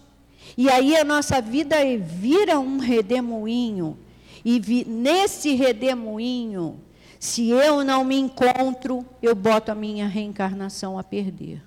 e 0.58 0.70
aí 0.70 0.96
a 0.96 1.04
nossa 1.04 1.42
vida 1.42 1.78
vira 2.00 2.60
um 2.60 2.78
redemoinho. 2.78 3.98
E 4.44 4.60
vi, 4.60 4.84
nesse 4.86 5.54
redemoinho, 5.54 6.80
se 7.20 7.50
eu 7.50 7.84
não 7.84 8.04
me 8.04 8.18
encontro, 8.18 9.06
eu 9.22 9.36
boto 9.36 9.72
a 9.72 9.76
minha 9.76 10.08
reencarnação 10.08 10.98
a 10.98 11.04
perder. 11.04 11.62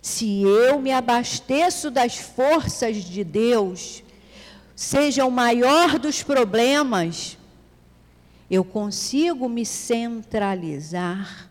Se 0.00 0.42
eu 0.42 0.80
me 0.80 0.92
abasteço 0.92 1.90
das 1.90 2.16
forças 2.16 2.98
de 2.98 3.24
Deus, 3.24 4.02
seja 4.76 5.26
o 5.26 5.30
maior 5.30 5.98
dos 5.98 6.22
problemas, 6.22 7.36
eu 8.50 8.64
consigo 8.64 9.48
me 9.48 9.64
centralizar, 9.64 11.48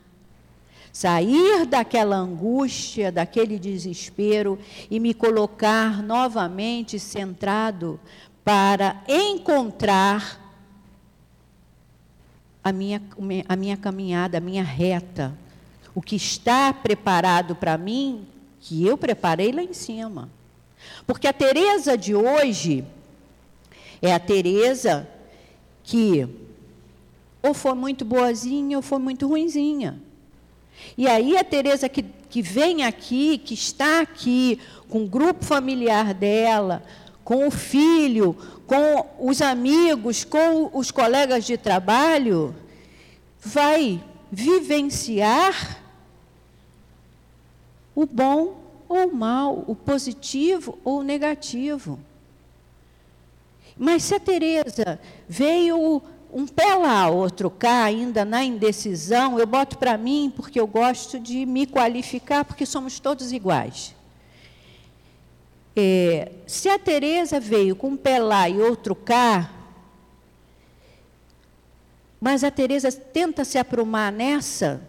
sair 0.92 1.66
daquela 1.66 2.18
angústia, 2.18 3.10
daquele 3.10 3.58
desespero 3.58 4.60
e 4.92 5.00
me 5.00 5.14
colocar 5.14 6.04
novamente 6.04 7.00
centrado 7.00 8.00
para 8.44 9.02
encontrar 9.08 10.46
a 12.62 12.74
minha, 12.74 13.02
a 13.48 13.56
minha 13.56 13.78
caminhada, 13.78 14.38
a 14.38 14.42
minha 14.42 14.64
reta, 14.64 15.34
o 15.96 16.02
que 16.02 16.18
está 16.18 16.74
preparado 16.74 17.56
para 17.56 17.78
mim, 17.78 18.28
que 18.60 18.86
eu 18.86 18.98
preparei 18.98 19.54
lá 19.54 19.64
em 19.64 19.74
cima. 19.74 20.30
Porque 21.08 21.28
a 21.28 21.34
Teresa 21.34 21.98
de 21.98 22.14
hoje 22.14 22.84
é 24.02 24.14
a 24.14 24.20
Teresa 24.20 25.08
que 25.82 26.49
ou 27.42 27.54
foi 27.54 27.74
muito 27.74 28.04
boazinha 28.04 28.78
ou 28.78 28.82
foi 28.82 29.00
muito 29.00 29.28
ruinzinha. 29.28 30.00
E 30.98 31.08
aí 31.08 31.38
a 31.38 31.44
Teresa 31.44 31.90
que, 31.90 32.04
que 32.30 32.42
vem 32.42 32.84
aqui, 32.84 33.38
que 33.38 33.54
está 33.54 34.02
aqui 34.02 34.60
com 34.88 35.04
o 35.04 35.08
grupo 35.08 35.46
familiar 35.46 36.14
dela, 36.14 36.84
com 37.24 37.48
o 37.48 37.52
filho, 37.52 38.36
com 38.66 39.06
os 39.20 39.42
amigos, 39.42 40.24
com 40.24 40.70
os 40.74 40.92
colegas 40.92 41.46
de 41.46 41.58
trabalho, 41.58 42.56
vai 43.40 44.04
vivenciar 44.32 45.82
o 47.96 48.06
bom 48.06 48.60
ou 48.88 49.10
o 49.10 49.16
mal, 49.16 49.64
o 49.68 49.76
positivo 49.76 50.78
ou 50.84 51.00
o 51.00 51.04
negativo. 51.04 52.00
Mas 53.78 54.04
se 54.04 54.16
a 54.16 54.20
Teresa 54.20 55.00
veio 55.28 56.02
um 56.32 56.46
pé 56.46 56.76
lá, 56.76 57.10
outro 57.10 57.50
cá, 57.50 57.84
ainda 57.86 58.24
na 58.24 58.44
indecisão, 58.44 59.40
eu 59.40 59.48
boto 59.48 59.78
para 59.78 59.98
mim 59.98 60.32
porque 60.36 60.60
eu 60.60 60.68
gosto 60.68 61.20
de 61.20 61.46
me 61.46 61.66
qualificar, 61.66 62.46
porque 62.46 62.66
somos 62.66 63.00
todos 63.00 63.32
iguais. 63.32 63.96
É, 65.76 66.32
se 66.46 66.70
a 66.70 66.78
Teresa 66.78 67.40
veio 67.40 67.76
com 67.76 67.90
um 67.90 67.98
pé 67.98 68.20
lá 68.20 68.48
e 68.48 68.60
outro 68.62 68.96
cá, 68.96 69.52
mas 72.22 72.44
a 72.44 72.52
Teresa 72.52 72.92
tenta 72.92 73.44
se 73.44 73.58
aprumar 73.58 74.12
nessa, 74.12 74.82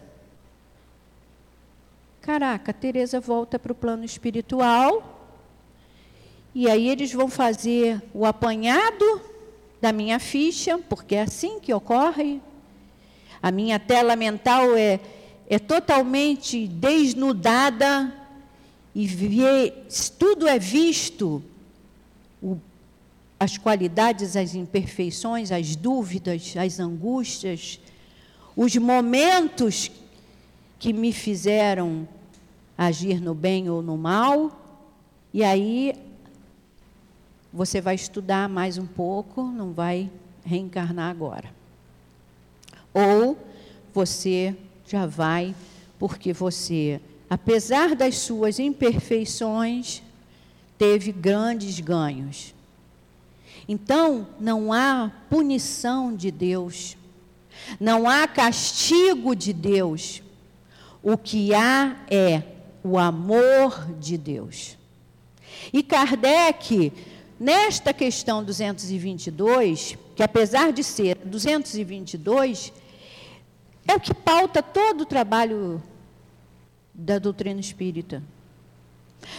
caraca, 2.21 2.71
a 2.71 2.73
Teresa 2.73 3.19
volta 3.19 3.57
para 3.57 3.71
o 3.71 3.75
plano 3.75 4.05
espiritual, 4.05 5.17
e 6.53 6.69
aí 6.69 6.89
eles 6.89 7.11
vão 7.13 7.29
fazer 7.29 8.01
o 8.13 8.25
apanhado 8.25 9.30
da 9.81 9.91
minha 9.91 10.19
ficha, 10.19 10.77
porque 10.77 11.15
é 11.15 11.23
assim 11.23 11.59
que 11.59 11.73
ocorre. 11.73 12.39
A 13.41 13.49
minha 13.49 13.79
tela 13.79 14.15
mental 14.15 14.77
é, 14.77 14.99
é 15.49 15.57
totalmente 15.57 16.67
desnudada 16.67 18.13
e 18.93 19.07
vê, 19.07 19.73
tudo 20.19 20.47
é 20.47 20.59
visto, 20.59 21.41
o, 22.41 22.57
as 23.39 23.57
qualidades, 23.57 24.35
as 24.35 24.53
imperfeições, 24.53 25.51
as 25.51 25.75
dúvidas, 25.75 26.53
as 26.55 26.79
angústias, 26.79 27.79
os 28.55 28.75
momentos 28.75 29.89
que 30.77 30.93
me 30.93 31.11
fizeram 31.11 32.07
agir 32.77 33.19
no 33.19 33.33
bem 33.33 33.69
ou 33.69 33.81
no 33.81 33.97
mal, 33.97 34.59
e 35.33 35.43
aí 35.43 35.93
você 37.53 37.81
vai 37.81 37.95
estudar 37.95 38.47
mais 38.49 38.77
um 38.77 38.85
pouco, 38.85 39.43
não 39.43 39.73
vai 39.73 40.09
reencarnar 40.45 41.09
agora. 41.09 41.49
Ou 42.93 43.37
você 43.93 44.55
já 44.85 45.05
vai, 45.05 45.55
porque 45.99 46.33
você 46.33 47.01
apesar 47.31 47.95
das 47.95 48.17
suas 48.17 48.59
imperfeições, 48.59 50.03
teve 50.77 51.13
grandes 51.13 51.79
ganhos. 51.79 52.53
Então, 53.69 54.27
não 54.37 54.73
há 54.73 55.09
punição 55.29 56.13
de 56.13 56.29
Deus, 56.29 56.97
não 57.79 58.09
há 58.09 58.27
castigo 58.27 59.33
de 59.33 59.53
Deus. 59.53 60.21
O 61.01 61.17
que 61.17 61.53
há 61.53 61.95
é 62.09 62.43
o 62.83 62.99
amor 62.99 63.87
de 63.97 64.17
Deus. 64.17 64.77
E 65.71 65.81
Kardec, 65.81 66.91
nesta 67.41 67.91
questão 67.91 68.43
222, 68.43 69.97
que 70.15 70.21
apesar 70.21 70.71
de 70.71 70.83
ser 70.83 71.17
222, 71.25 72.71
é 73.87 73.95
o 73.95 73.99
que 73.99 74.13
pauta 74.13 74.61
todo 74.61 75.01
o 75.01 75.05
trabalho 75.07 75.81
da 76.93 77.17
doutrina 77.17 77.59
espírita. 77.59 78.21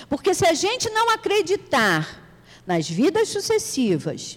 Porque 0.08 0.34
se 0.34 0.44
a 0.44 0.52
gente 0.52 0.90
não 0.90 1.10
acreditar 1.10 2.20
nas 2.66 2.90
vidas 2.90 3.28
sucessivas, 3.28 4.36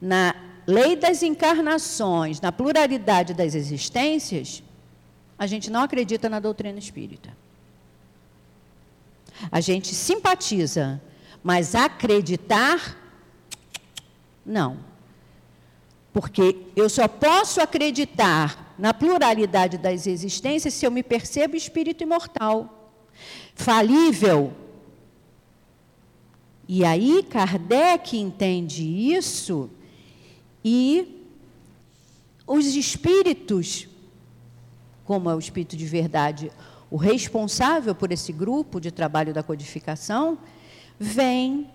na 0.00 0.34
lei 0.66 0.96
das 0.96 1.22
encarnações, 1.22 2.40
na 2.40 2.50
pluralidade 2.50 3.34
das 3.34 3.54
existências, 3.54 4.62
a 5.38 5.46
gente 5.46 5.70
não 5.70 5.82
acredita 5.82 6.30
na 6.30 6.40
doutrina 6.40 6.78
espírita. 6.78 7.36
A 9.52 9.60
gente 9.60 9.94
simpatiza, 9.94 10.98
mas 11.42 11.74
acreditar, 11.74 12.96
não. 14.44 14.78
Porque 16.12 16.56
eu 16.74 16.88
só 16.88 17.06
posso 17.06 17.60
acreditar 17.60 18.74
na 18.78 18.94
pluralidade 18.94 19.76
das 19.76 20.06
existências 20.06 20.74
se 20.74 20.86
eu 20.86 20.90
me 20.90 21.02
percebo 21.02 21.56
espírito 21.56 22.02
imortal, 22.02 22.92
falível. 23.54 24.52
E 26.66 26.84
aí 26.84 27.22
Kardec 27.22 28.16
entende 28.16 28.84
isso 28.84 29.70
e 30.64 31.24
os 32.46 32.66
espíritos, 32.76 33.88
como 35.04 35.30
é 35.30 35.34
o 35.34 35.38
espírito 35.38 35.76
de 35.76 35.86
verdade, 35.86 36.50
o 36.90 36.96
responsável 36.96 37.94
por 37.94 38.10
esse 38.12 38.32
grupo 38.32 38.80
de 38.80 38.90
trabalho 38.90 39.34
da 39.34 39.42
codificação, 39.42 40.38
vem 40.98 41.70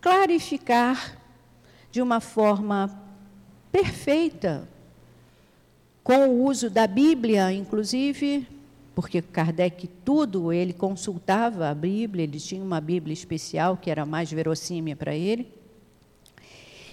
clarificar 0.00 1.18
de 1.90 2.00
uma 2.00 2.20
forma 2.20 3.00
perfeita, 3.70 4.68
com 6.02 6.28
o 6.28 6.44
uso 6.44 6.70
da 6.70 6.86
Bíblia, 6.86 7.52
inclusive, 7.52 8.46
porque 8.94 9.20
Kardec 9.20 9.86
tudo 10.04 10.52
ele 10.52 10.72
consultava 10.72 11.68
a 11.68 11.74
Bíblia, 11.74 12.24
ele 12.24 12.40
tinha 12.40 12.62
uma 12.62 12.80
Bíblia 12.80 13.12
especial 13.12 13.76
que 13.76 13.90
era 13.90 14.06
mais 14.06 14.30
verossímil 14.32 14.96
para 14.96 15.14
ele. 15.14 15.52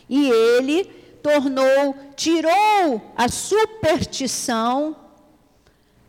E 0.10 0.30
ele 0.30 0.84
tornou, 1.24 1.96
tirou 2.16 3.02
a 3.16 3.28
superstição 3.28 4.96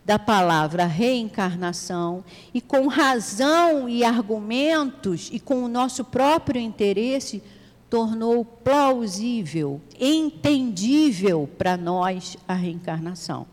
da 0.06 0.20
palavra 0.20 0.86
reencarnação 0.86 2.24
e 2.54 2.60
com 2.60 2.86
razão 2.86 3.88
e 3.88 4.04
argumentos 4.04 5.28
e 5.32 5.40
com 5.40 5.64
o 5.64 5.68
nosso 5.68 6.04
próprio 6.04 6.60
interesse 6.60 7.42
tornou 7.90 8.44
plausível, 8.44 9.80
entendível 9.98 11.50
para 11.58 11.76
nós 11.76 12.36
a 12.46 12.54
reencarnação. 12.54 13.48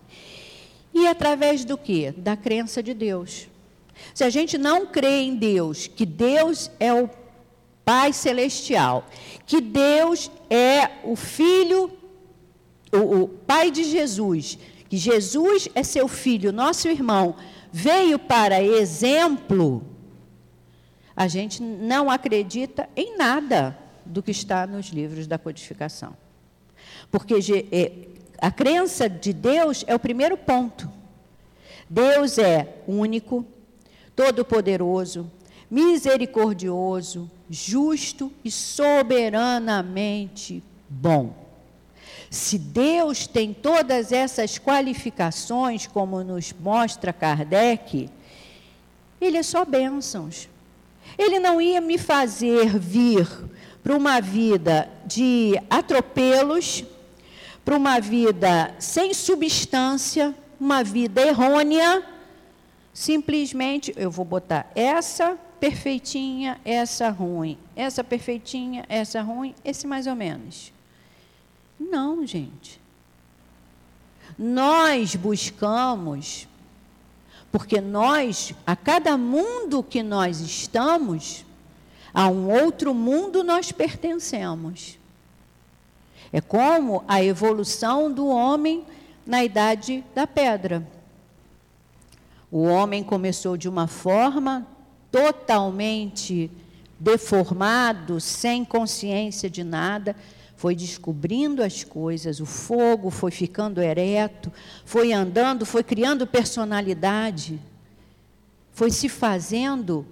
E 0.93 1.07
através 1.07 1.65
do 1.65 1.75
que? 1.75 2.11
Da 2.11 2.37
crença 2.37 2.83
de 2.83 2.93
Deus. 2.93 3.47
Se 4.13 4.23
a 4.23 4.29
gente 4.29 4.55
não 4.55 4.85
crê 4.85 5.21
em 5.21 5.35
Deus, 5.35 5.87
que 5.87 6.05
Deus 6.05 6.69
é 6.79 6.93
o 6.93 7.09
Pai 7.83 8.13
celestial, 8.13 9.07
que 9.47 9.59
Deus 9.59 10.29
é 10.51 10.99
o 11.03 11.15
Filho, 11.15 11.91
o, 12.91 13.23
o 13.23 13.27
Pai 13.27 13.71
de 13.71 13.83
Jesus, 13.83 14.59
que 14.93 14.97
Jesus 14.99 15.67
é 15.73 15.81
seu 15.81 16.07
filho, 16.07 16.53
nosso 16.53 16.87
irmão, 16.87 17.35
veio 17.71 18.19
para 18.19 18.61
exemplo, 18.61 19.83
a 21.15 21.27
gente 21.27 21.63
não 21.63 22.11
acredita 22.11 22.87
em 22.95 23.17
nada 23.17 23.75
do 24.05 24.21
que 24.21 24.29
está 24.29 24.67
nos 24.67 24.89
livros 24.89 25.25
da 25.25 25.39
codificação. 25.39 26.15
Porque 27.09 27.33
é, 27.71 27.91
a 28.37 28.51
crença 28.51 29.09
de 29.09 29.33
Deus 29.33 29.83
é 29.87 29.95
o 29.95 29.99
primeiro 29.99 30.37
ponto. 30.37 30.87
Deus 31.89 32.37
é 32.37 32.83
único, 32.87 33.43
todo-poderoso, 34.15 35.27
misericordioso, 35.71 37.31
justo 37.49 38.31
e 38.45 38.51
soberanamente 38.51 40.63
bom. 40.87 41.42
Se 42.33 42.57
Deus 42.57 43.27
tem 43.27 43.53
todas 43.53 44.11
essas 44.11 44.57
qualificações, 44.57 45.85
como 45.85 46.23
nos 46.23 46.51
mostra 46.51 47.13
Kardec, 47.13 48.09
Ele 49.21 49.37
é 49.37 49.43
só 49.43 49.63
bênçãos. 49.63 50.49
Ele 51.15 51.37
não 51.37 51.61
ia 51.61 51.79
me 51.79 51.95
fazer 51.95 52.79
vir 52.79 53.29
para 53.83 53.95
uma 53.95 54.19
vida 54.19 54.89
de 55.05 55.61
atropelos, 55.69 56.83
para 57.63 57.77
uma 57.77 57.99
vida 57.99 58.73
sem 58.79 59.13
substância, 59.13 60.33
uma 60.59 60.83
vida 60.83 61.21
errônea, 61.21 62.03
simplesmente 62.91 63.93
eu 63.95 64.09
vou 64.09 64.25
botar 64.25 64.71
essa 64.73 65.37
perfeitinha, 65.59 66.59
essa 66.65 67.11
ruim, 67.11 67.59
essa 67.75 68.03
perfeitinha, 68.03 68.85
essa 68.89 69.21
ruim, 69.21 69.53
esse 69.63 69.85
mais 69.85 70.07
ou 70.07 70.15
menos. 70.15 70.73
Não, 71.79 72.25
gente. 72.25 72.81
Nós 74.37 75.15
buscamos, 75.15 76.47
porque 77.51 77.79
nós, 77.79 78.53
a 78.65 78.75
cada 78.75 79.17
mundo 79.17 79.83
que 79.83 80.01
nós 80.01 80.39
estamos, 80.39 81.45
a 82.13 82.27
um 82.27 82.51
outro 82.51 82.93
mundo 82.93 83.43
nós 83.43 83.71
pertencemos. 83.71 84.97
É 86.31 86.41
como 86.41 87.03
a 87.07 87.23
evolução 87.23 88.11
do 88.11 88.27
homem 88.27 88.85
na 89.25 89.43
idade 89.43 90.03
da 90.13 90.27
pedra. 90.27 90.87
O 92.51 92.63
homem 92.63 93.03
começou 93.03 93.57
de 93.57 93.67
uma 93.67 93.87
forma 93.87 94.67
totalmente 95.11 96.51
deformado, 96.99 98.19
sem 98.19 98.63
consciência 98.63 99.49
de 99.49 99.63
nada, 99.63 100.15
foi 100.63 100.77
descobrindo 100.77 101.61
as 101.61 101.83
coisas, 101.83 102.39
o 102.39 102.45
fogo 102.45 103.09
foi 103.09 103.31
ficando 103.31 103.81
ereto, 103.81 104.49
foi 104.85 105.11
andando, 105.11 105.65
foi 105.65 105.83
criando 105.83 106.25
personalidade, 106.25 107.59
foi 108.71 108.89
se 108.89 109.09
fazendo 109.09 110.07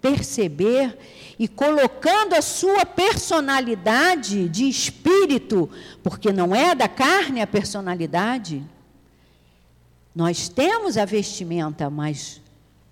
perceber 0.00 0.98
e 1.38 1.46
colocando 1.46 2.34
a 2.34 2.42
sua 2.42 2.84
personalidade 2.84 4.48
de 4.48 4.68
espírito, 4.68 5.70
porque 6.02 6.32
não 6.32 6.52
é 6.52 6.74
da 6.74 6.88
carne 6.88 7.40
a 7.40 7.46
personalidade. 7.46 8.64
Nós 10.12 10.48
temos 10.48 10.96
a 10.96 11.04
vestimenta, 11.04 11.88
mas 11.88 12.42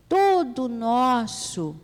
todo 0.09 0.69
nosso, 0.69 1.75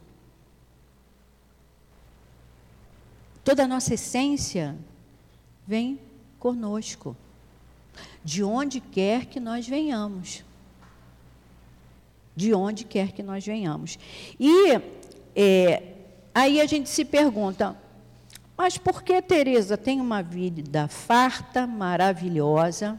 toda 3.43 3.65
a 3.65 3.67
nossa 3.67 3.95
essência 3.95 4.79
vem 5.71 6.01
conosco, 6.37 7.17
de 8.25 8.43
onde 8.43 8.81
quer 8.81 9.27
que 9.27 9.39
nós 9.39 9.69
venhamos. 9.69 10.45
De 12.35 12.53
onde 12.53 12.85
quer 12.85 13.13
que 13.13 13.23
nós 13.23 13.47
venhamos. 13.47 13.97
E 14.39 14.73
é, 15.37 15.83
aí 16.35 16.61
a 16.61 16.67
gente 16.67 16.89
se 16.89 17.05
pergunta, 17.05 17.77
mas 18.57 18.77
por 18.77 19.05
que 19.05 19.23
Teresa 19.23 19.77
tem 19.77 20.01
uma 20.01 20.25
vida 20.25 20.89
farta, 20.89 21.69
maravilhosa, 21.69 22.99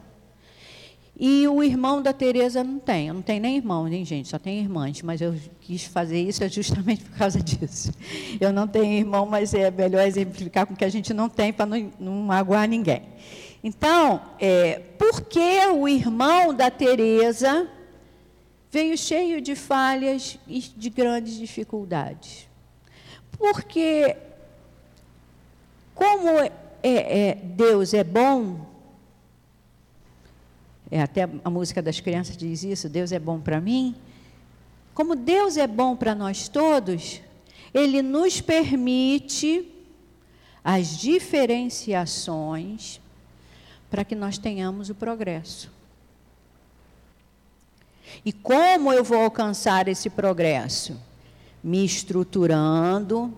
e 1.14 1.46
o 1.46 1.62
irmão 1.62 2.00
da 2.00 2.12
Teresa 2.12 2.64
não 2.64 2.78
tem? 2.78 3.08
Eu 3.08 3.14
não 3.14 3.22
tem 3.22 3.38
nem 3.38 3.56
irmão, 3.56 3.84
nem 3.84 4.04
gente, 4.04 4.28
só 4.28 4.38
tem 4.38 4.58
irmãs, 4.58 5.02
mas 5.02 5.20
eu 5.20 5.34
quis 5.60 5.84
fazer 5.84 6.20
isso 6.20 6.46
justamente 6.48 7.04
por 7.04 7.16
causa 7.16 7.40
disso. 7.40 7.92
Eu 8.40 8.52
não 8.52 8.66
tenho 8.66 8.92
irmão, 8.92 9.26
mas 9.26 9.52
é 9.52 9.70
melhor 9.70 10.06
exemplificar 10.06 10.66
com 10.66 10.72
o 10.72 10.76
que 10.76 10.84
a 10.84 10.88
gente 10.88 11.12
não 11.12 11.28
tem 11.28 11.52
para 11.52 11.66
não, 11.66 11.92
não 12.00 12.12
magoar 12.22 12.66
ninguém. 12.66 13.02
Então, 13.62 14.20
é, 14.40 14.80
por 14.98 15.20
que 15.20 15.66
o 15.66 15.86
irmão 15.86 16.52
da 16.52 16.70
Teresa 16.70 17.68
veio 18.70 18.96
cheio 18.96 19.40
de 19.40 19.54
falhas 19.54 20.38
e 20.48 20.60
de 20.60 20.90
grandes 20.90 21.36
dificuldades? 21.36 22.48
Porque, 23.38 24.16
como 25.94 26.28
é, 26.40 26.50
é, 26.82 27.34
Deus 27.34 27.94
é 27.94 28.02
bom, 28.02 28.71
é, 30.92 31.00
até 31.00 31.26
a 31.42 31.48
música 31.48 31.80
das 31.80 32.00
crianças 32.00 32.36
diz 32.36 32.62
isso: 32.62 32.86
Deus 32.86 33.12
é 33.12 33.18
bom 33.18 33.40
para 33.40 33.62
mim. 33.62 33.94
Como 34.92 35.16
Deus 35.16 35.56
é 35.56 35.66
bom 35.66 35.96
para 35.96 36.14
nós 36.14 36.50
todos, 36.50 37.22
Ele 37.72 38.02
nos 38.02 38.42
permite 38.42 39.72
as 40.62 40.98
diferenciações 40.98 43.00
para 43.90 44.04
que 44.04 44.14
nós 44.14 44.36
tenhamos 44.36 44.90
o 44.90 44.94
progresso. 44.94 45.72
E 48.22 48.30
como 48.30 48.92
eu 48.92 49.02
vou 49.02 49.22
alcançar 49.22 49.88
esse 49.88 50.10
progresso? 50.10 51.00
Me 51.64 51.82
estruturando, 51.86 53.32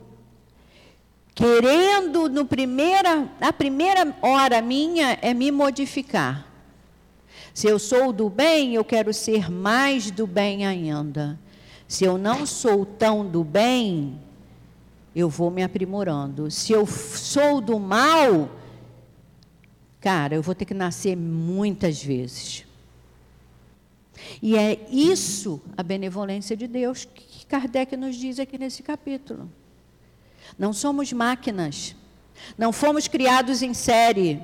querendo 1.33 2.29
no 2.29 2.45
primeira, 2.45 3.31
a 3.41 3.53
primeira 3.53 4.13
hora 4.21 4.61
minha 4.61 5.17
é 5.23 5.33
me 5.33 5.53
modificar. 5.53 6.53
Se 7.55 7.69
eu 7.69 7.79
sou 7.79 8.13
do 8.13 8.29
bem, 8.29 8.75
eu 8.75 8.85
quero 8.85 9.15
ser 9.15 9.49
mais 9.49 10.11
do 10.11 10.27
bem 10.27 10.67
ainda. 10.67 11.39
Se 11.87 12.05
eu 12.05 12.19
não 12.19 12.45
sou 12.45 12.85
tão 12.85 13.25
do 13.25 13.45
bem, 13.45 14.21
eu 15.15 15.29
vou 15.31 15.53
me 15.53 15.63
aprimorando. 15.63 16.51
Se 16.51 16.73
eu 16.73 16.85
sou 16.85 17.61
do 17.61 17.79
mal, 17.79 18.51
cara, 20.01 20.35
eu 20.35 20.43
vou 20.43 20.53
ter 20.53 20.65
que 20.65 20.75
nascer 20.75 21.17
muitas 21.17 22.03
vezes. 22.03 22.67
E 24.43 24.57
é 24.57 24.85
isso 24.91 25.63
a 25.77 25.83
benevolência 25.85 26.57
de 26.57 26.67
Deus 26.67 27.05
que 27.05 27.47
Kardec 27.47 27.97
nos 27.97 28.17
diz 28.17 28.41
aqui 28.41 28.59
nesse 28.59 28.83
capítulo. 28.83 29.49
Não 30.59 30.73
somos 30.73 31.13
máquinas, 31.13 31.95
não 32.59 32.73
fomos 32.73 33.07
criados 33.07 33.63
em 33.63 33.73
série. 33.73 34.43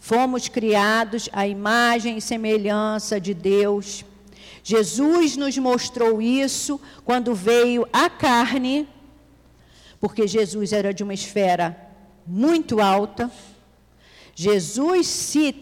Fomos 0.00 0.48
criados 0.48 1.28
à 1.30 1.46
imagem 1.46 2.16
e 2.16 2.22
semelhança 2.22 3.20
de 3.20 3.34
Deus. 3.34 4.02
Jesus 4.64 5.36
nos 5.36 5.56
mostrou 5.58 6.22
isso 6.22 6.80
quando 7.04 7.34
veio 7.34 7.86
à 7.92 8.08
carne, 8.08 8.88
porque 10.00 10.26
Jesus 10.26 10.72
era 10.72 10.94
de 10.94 11.02
uma 11.02 11.12
esfera 11.12 11.76
muito 12.26 12.80
alta. 12.80 13.30
Jesus 14.34 15.06
se 15.06 15.54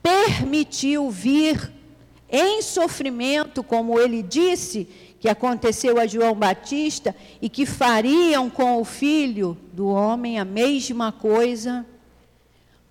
permitiu 0.00 1.10
vir 1.10 1.72
em 2.30 2.62
sofrimento, 2.62 3.64
como 3.64 3.98
ele 3.98 4.22
disse 4.22 4.88
que 5.18 5.28
aconteceu 5.28 5.98
a 5.98 6.06
João 6.06 6.34
Batista, 6.34 7.14
e 7.40 7.48
que 7.48 7.66
fariam 7.66 8.48
com 8.48 8.80
o 8.80 8.84
filho 8.84 9.58
do 9.72 9.88
homem 9.88 10.38
a 10.38 10.44
mesma 10.44 11.10
coisa 11.10 11.84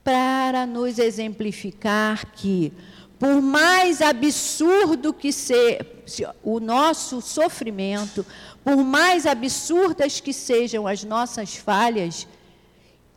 para 0.04 0.66
nos 0.66 0.98
exemplificar 0.98 2.32
que, 2.34 2.74
por 3.20 3.42
mais 3.42 4.02
absurdo 4.02 5.14
que 5.14 5.32
seja 5.32 6.36
o 6.44 6.60
nosso 6.60 7.22
sofrimento, 7.22 8.26
por 8.64 8.78
mais 8.78 9.26
absurdas 9.26 10.20
que 10.20 10.34
sejam 10.34 10.88
as 10.88 11.04
nossas 11.04 11.56
falhas, 11.56 12.28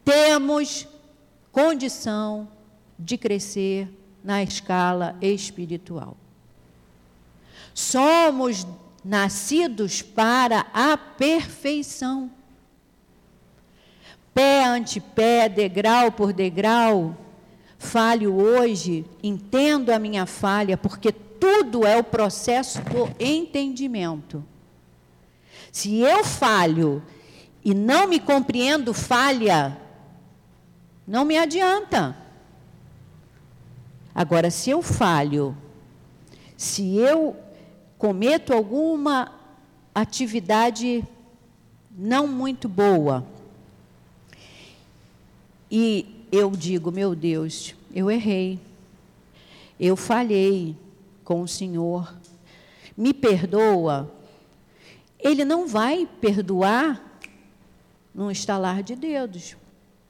temos 0.05 0.87
condição 1.51 2.49
de 2.99 3.17
crescer 3.17 3.89
na 4.23 4.43
escala 4.43 5.17
espiritual. 5.21 6.17
Somos 7.75 8.67
nascidos 9.05 10.01
para 10.01 10.67
a 10.73 10.97
perfeição. 10.97 12.31
Pé 14.35 14.65
ante 14.65 15.01
pé, 15.01 15.49
degrau 15.49 16.11
por 16.11 16.33
degrau, 16.33 17.17
falho 17.79 18.35
hoje, 18.35 19.07
entendo 19.23 19.91
a 19.91 19.99
minha 19.99 20.27
falha, 20.27 20.77
porque 20.77 21.13
tudo 21.13 21.87
é 21.87 21.97
o 21.97 22.05
processo 22.05 22.83
do 22.83 23.09
entendimento. 23.19 24.45
Se 25.71 26.01
eu 26.01 26.25
falho 26.25 27.03
e 27.65 27.73
não 27.75 28.09
me 28.09 28.19
compreendo 28.19 28.93
falha, 28.93 29.79
não 31.07 31.25
me 31.25 31.39
adianta. 31.39 32.17
Agora, 34.15 34.51
se 34.51 34.71
eu 34.71 34.83
falho, 34.83 35.57
se 36.57 36.97
eu 36.97 37.37
cometo 37.99 38.53
alguma 38.53 39.33
atividade 39.95 41.05
não 41.91 42.27
muito 42.27 42.69
boa, 42.69 43.27
e 45.77 46.29
eu 46.31 46.53
digo, 46.53 46.93
meu 46.93 47.17
Deus, 47.17 47.75
eu 47.93 48.09
errei, 48.09 48.61
eu 49.81 49.97
falhei 49.97 50.77
com 51.25 51.41
o 51.41 51.49
Senhor, 51.49 52.15
me 52.97 53.13
perdoa. 53.13 54.09
Ele 55.19 55.45
não 55.45 55.67
vai 55.67 56.09
perdoar 56.21 57.19
num 58.15 58.31
estalar 58.31 58.85
de 58.85 58.95
dedos, 58.95 59.57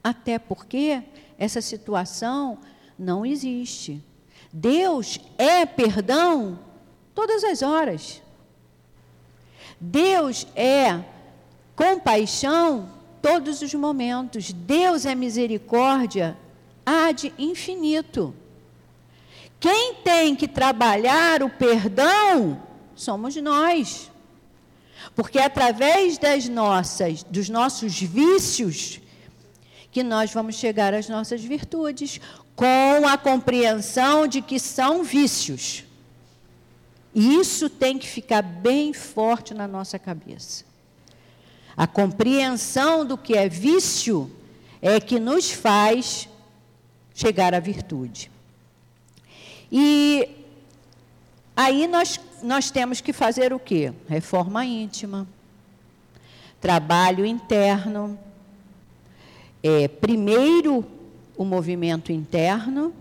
até 0.03 0.39
porque 0.39 1.03
essa 1.39 1.63
situação 1.63 2.59
não 2.99 3.25
existe. 3.25 4.05
Deus 4.53 5.19
é 5.39 5.65
perdão 5.65 6.59
todas 7.15 7.43
as 7.43 7.63
horas. 7.63 8.21
Deus 9.81 10.47
é 10.55 11.03
compaixão 11.75 13.03
todos 13.25 13.63
os 13.63 13.73
momentos. 13.73 14.53
Deus 14.53 15.07
é 15.07 15.15
misericórdia 15.15 16.37
ad 16.85 17.33
infinito. 17.39 18.35
Quem 19.59 19.95
tem 20.05 20.37
que 20.37 20.47
trabalhar 20.47 21.43
o 21.43 21.49
perdão 21.49 22.63
somos 22.95 23.35
nós. 23.37 24.11
Porque 25.17 25.39
é 25.39 25.45
através 25.45 26.19
das 26.19 26.51
nossas, 26.51 27.23
dos 27.23 27.49
nossos 27.49 27.99
vícios, 27.99 29.01
que 29.91 30.03
nós 30.03 30.31
vamos 30.31 30.57
chegar 30.57 30.93
às 30.93 31.09
nossas 31.09 31.43
virtudes, 31.43 32.21
com 32.55 33.09
a 33.09 33.17
compreensão 33.17 34.27
de 34.27 34.43
que 34.43 34.61
são 34.61 35.03
vícios. 35.03 35.85
E 37.15 37.37
isso 37.37 37.71
tem 37.71 37.97
que 37.97 38.07
ficar 38.07 38.43
bem 38.43 38.93
forte 38.93 39.55
na 39.55 39.67
nossa 39.67 39.99
cabeça. 39.99 40.74
A 41.77 41.87
compreensão 41.87 43.05
do 43.05 43.19
que 43.19 43.35
é 43.35 43.49
vício 43.49 44.31
é 44.81 45.01
que 45.01 45.19
nos 45.19 45.51
faz 45.51 46.29
chegar 47.15 47.55
à 47.55 47.61
virtude. 47.61 48.31
E 49.71 50.29
aí 51.57 51.87
nós, 51.87 52.21
nós 52.43 52.71
temos 52.71 53.01
que 53.01 53.13
fazer 53.13 53.53
o 53.53 53.59
quê? 53.59 53.93
Reforma 54.09 54.65
íntima, 54.65 55.27
trabalho 56.61 57.25
interno, 57.25 58.19
é, 59.63 59.89
primeiro 59.89 60.85
o 61.37 61.45
movimento 61.45 62.13
interno, 62.13 62.93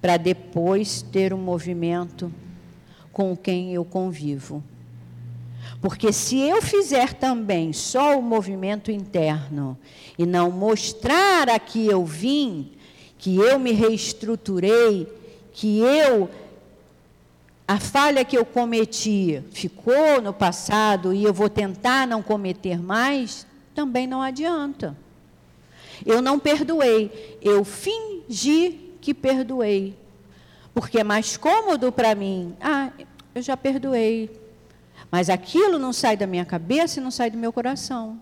para 0.00 0.16
depois 0.16 1.02
ter 1.02 1.32
um 1.32 1.38
movimento 1.38 2.32
com 3.12 3.36
quem 3.36 3.72
eu 3.72 3.84
convivo. 3.84 4.62
Porque 5.80 6.12
se 6.12 6.38
eu 6.40 6.60
fizer 6.60 7.14
também 7.14 7.72
só 7.72 8.18
o 8.18 8.22
movimento 8.22 8.90
interno 8.90 9.78
e 10.18 10.26
não 10.26 10.50
mostrar 10.50 11.48
a 11.48 11.58
que 11.58 11.86
eu 11.86 12.04
vim, 12.04 12.72
que 13.18 13.36
eu 13.36 13.58
me 13.58 13.72
reestruturei, 13.72 15.06
que 15.52 15.80
eu 15.80 16.30
a 17.66 17.78
falha 17.78 18.24
que 18.24 18.36
eu 18.36 18.44
cometi 18.44 19.44
ficou 19.52 20.20
no 20.20 20.32
passado 20.32 21.14
e 21.14 21.22
eu 21.22 21.32
vou 21.32 21.48
tentar 21.48 22.04
não 22.04 22.20
cometer 22.20 22.82
mais, 22.82 23.46
também 23.72 24.08
não 24.08 24.20
adianta. 24.20 24.96
Eu 26.04 26.20
não 26.20 26.36
perdoei, 26.36 27.38
eu 27.40 27.64
fingi 27.64 28.90
que 29.00 29.14
perdoei. 29.14 29.96
Porque 30.74 30.98
é 30.98 31.04
mais 31.04 31.36
cômodo 31.36 31.92
para 31.92 32.12
mim. 32.14 32.56
Ah, 32.60 32.90
eu 33.34 33.42
já 33.42 33.56
perdoei. 33.56 34.39
Mas 35.10 35.28
aquilo 35.28 35.78
não 35.78 35.92
sai 35.92 36.16
da 36.16 36.26
minha 36.26 36.44
cabeça 36.44 37.00
e 37.00 37.02
não 37.02 37.10
sai 37.10 37.30
do 37.30 37.38
meu 37.38 37.52
coração. 37.52 38.20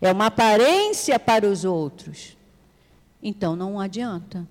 É 0.00 0.10
uma 0.12 0.26
aparência 0.26 1.18
para 1.18 1.46
os 1.46 1.64
outros. 1.64 2.36
Então 3.22 3.54
não 3.54 3.78
adianta. 3.78 4.46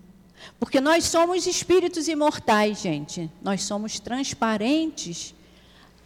Porque 0.59 0.79
nós 0.79 1.05
somos 1.05 1.45
espíritos 1.45 2.07
imortais, 2.07 2.81
gente. 2.81 3.29
Nós 3.41 3.63
somos 3.63 3.99
transparentes 3.99 5.35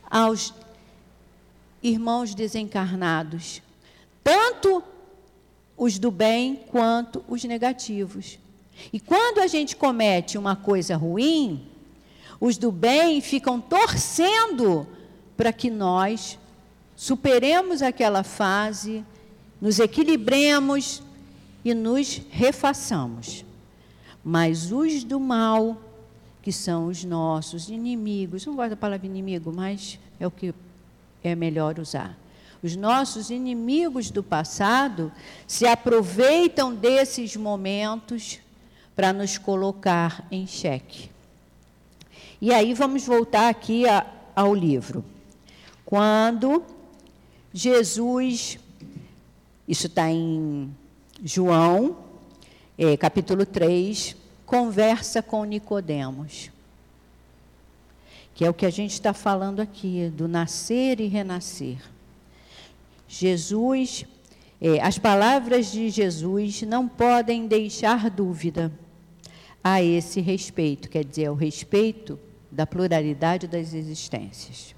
aos 0.09 0.53
irmãos 1.81 2.33
desencarnados. 2.33 3.61
Tanto 4.23 4.83
os 5.77 5.99
do 5.99 6.09
bem 6.09 6.55
quanto 6.71 7.23
os 7.27 7.43
negativos. 7.43 8.39
E 8.91 8.99
quando 8.99 9.39
a 9.39 9.47
gente 9.47 9.75
comete 9.75 10.37
uma 10.37 10.55
coisa 10.55 10.95
ruim, 10.95 11.67
os 12.39 12.57
do 12.57 12.71
bem 12.71 13.21
ficam 13.21 13.61
torcendo 13.61 14.87
para 15.35 15.53
que 15.53 15.69
nós 15.69 16.37
superemos 16.95 17.81
aquela 17.81 18.23
fase, 18.23 19.03
nos 19.61 19.79
equilibremos 19.79 21.01
e 21.63 21.73
nos 21.73 22.21
refaçamos. 22.29 23.45
Mas 24.23 24.71
os 24.71 25.03
do 25.03 25.19
mal, 25.19 25.77
que 26.41 26.51
são 26.51 26.87
os 26.87 27.03
nossos 27.03 27.69
inimigos, 27.69 28.45
não 28.45 28.55
gosto 28.55 28.71
da 28.71 28.75
palavra 28.75 29.05
inimigo, 29.05 29.51
mas 29.53 29.99
é 30.19 30.27
o 30.27 30.31
que 30.31 30.53
é 31.23 31.35
melhor 31.35 31.79
usar 31.79 32.17
os 32.63 32.77
nossos 32.77 33.29
inimigos 33.29 34.09
do 34.09 34.23
passado 34.23 35.11
se 35.45 35.67
aproveitam 35.67 36.73
desses 36.73 37.35
momentos 37.35 38.39
para 38.95 39.11
nos 39.11 39.37
colocar 39.37 40.25
em 40.31 40.47
xeque. 40.47 41.11
E 42.39 42.53
aí 42.53 42.73
vamos 42.73 43.05
voltar 43.05 43.49
aqui 43.49 43.87
a, 43.87 44.05
ao 44.33 44.55
livro. 44.55 45.03
Quando 45.85 46.63
Jesus, 47.53 48.57
isso 49.67 49.87
está 49.87 50.09
em 50.09 50.73
João, 51.23 51.97
é, 52.77 52.97
capítulo 52.97 53.45
3, 53.45 54.15
conversa 54.45 55.21
com 55.21 55.43
Nicodemos. 55.43 56.49
Que 58.33 58.45
é 58.45 58.49
o 58.49 58.53
que 58.53 58.65
a 58.65 58.71
gente 58.71 58.93
está 58.93 59.13
falando 59.13 59.59
aqui, 59.59 60.11
do 60.15 60.27
nascer 60.27 60.99
e 60.99 61.07
renascer. 61.07 61.77
Jesus, 63.07 64.05
é, 64.59 64.81
as 64.81 64.97
palavras 64.97 65.71
de 65.71 65.89
Jesus 65.89 66.63
não 66.63 66.87
podem 66.87 67.45
deixar 67.45 68.09
dúvida 68.09 68.71
a 69.63 69.83
esse 69.83 70.19
respeito, 70.19 70.89
quer 70.89 71.05
dizer, 71.05 71.27
ao 71.27 71.35
respeito 71.35 72.19
da 72.51 72.65
pluralidade 72.65 73.47
das 73.47 73.73
existências. 73.73 74.73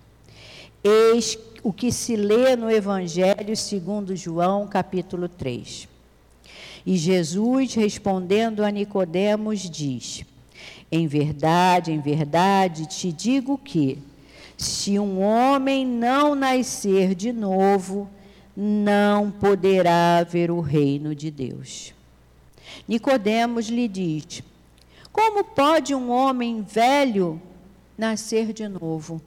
Eis 0.88 1.36
o 1.64 1.74
que 1.74 1.92
se 1.92 2.16
lê 2.16 2.56
no 2.56 2.70
Evangelho 2.70 3.58
segundo 3.58 4.16
João, 4.16 4.68
capítulo 4.68 5.28
3. 5.28 5.88
E 6.86 6.96
Jesus, 6.96 7.74
respondendo 7.74 8.64
a 8.64 8.70
Nicodemos, 8.70 9.68
diz: 9.68 10.24
Em 10.92 11.08
verdade, 11.08 11.92
em 11.92 12.00
verdade, 12.00 12.86
te 12.86 13.12
digo 13.12 13.58
que 13.58 13.98
se 14.56 15.00
um 15.00 15.24
homem 15.24 15.88
não 15.88 16.36
nascer 16.36 17.16
de 17.16 17.34
novo, 17.34 18.08
não 18.56 19.32
poderá 19.32 20.22
ver 20.22 20.52
o 20.52 20.60
reino 20.60 21.16
de 21.16 21.32
Deus. 21.32 21.96
Nicodemos 22.88 23.70
lhe 23.70 23.88
diz: 23.88 24.44
Como 25.12 25.44
pode 25.44 25.96
um 25.96 26.12
homem 26.12 26.62
velho 26.62 27.42
nascer 27.98 28.54
de 28.54 28.68
novo? 28.68 29.20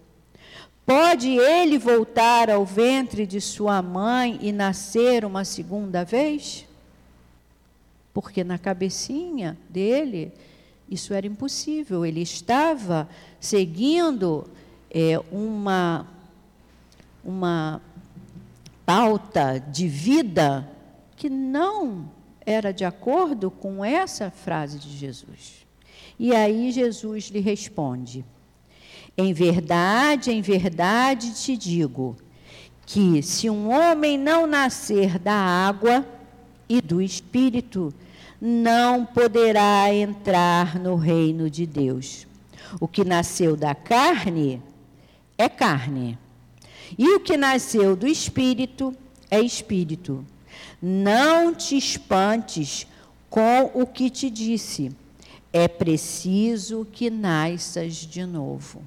Pode 0.89 1.29
ele 1.29 1.77
voltar 1.77 2.49
ao 2.49 2.65
ventre 2.65 3.27
de 3.27 3.43
sua 3.43 3.83
mãe 3.83 4.39
e 4.41 4.51
nascer 4.51 5.23
uma 5.23 5.45
segunda 5.45 6.03
vez? 6.03 6.67
Porque 8.15 8.43
na 8.43 8.57
cabecinha 8.57 9.59
dele 9.69 10.33
isso 10.89 11.13
era 11.13 11.27
impossível. 11.27 12.07
Ele 12.07 12.23
estava 12.23 13.07
seguindo 13.39 14.49
é, 14.91 15.21
uma, 15.31 16.07
uma 17.23 17.83
pauta 18.87 19.59
de 19.59 19.87
vida 19.87 20.67
que 21.17 21.29
não 21.29 22.11
era 22.47 22.73
de 22.73 22.87
acordo 22.87 23.51
com 23.51 23.85
essa 23.85 24.31
frase 24.31 24.79
de 24.79 24.97
Jesus. 24.97 25.67
E 26.19 26.35
aí 26.35 26.73
Jesus 26.73 27.25
lhe 27.25 27.41
responde: 27.41 28.25
Em 29.21 29.33
verdade, 29.33 30.31
em 30.31 30.41
verdade 30.41 31.35
te 31.35 31.57
digo 31.57 32.17
que 32.87 33.21
se 33.21 33.51
um 33.51 33.69
homem 33.69 34.17
não 34.17 34.47
nascer 34.47 35.19
da 35.19 35.35
água 35.35 36.07
e 36.69 36.81
do 36.81 37.03
espírito, 37.03 37.93
não 38.41 39.05
poderá 39.05 39.93
entrar 39.93 40.79
no 40.79 40.95
reino 40.95 41.51
de 41.51 41.67
Deus. 41.67 42.29
O 42.79 42.87
que 42.87 43.05
nasceu 43.05 43.57
da 43.57 43.75
carne 43.75 44.63
é 45.37 45.49
carne, 45.49 46.17
e 46.97 47.17
o 47.17 47.19
que 47.19 47.37
nasceu 47.37 47.97
do 47.97 48.07
espírito 48.07 48.95
é 49.29 49.41
espírito. 49.41 50.25
Não 50.81 51.53
te 51.53 51.77
espantes 51.77 52.87
com 53.29 53.73
o 53.75 53.85
que 53.85 54.11
te 54.11 54.31
disse. 54.31 54.93
É 55.53 55.67
preciso 55.67 56.87
que 56.93 57.11
nasças 57.11 57.97
de 57.97 58.25
novo. 58.25 58.81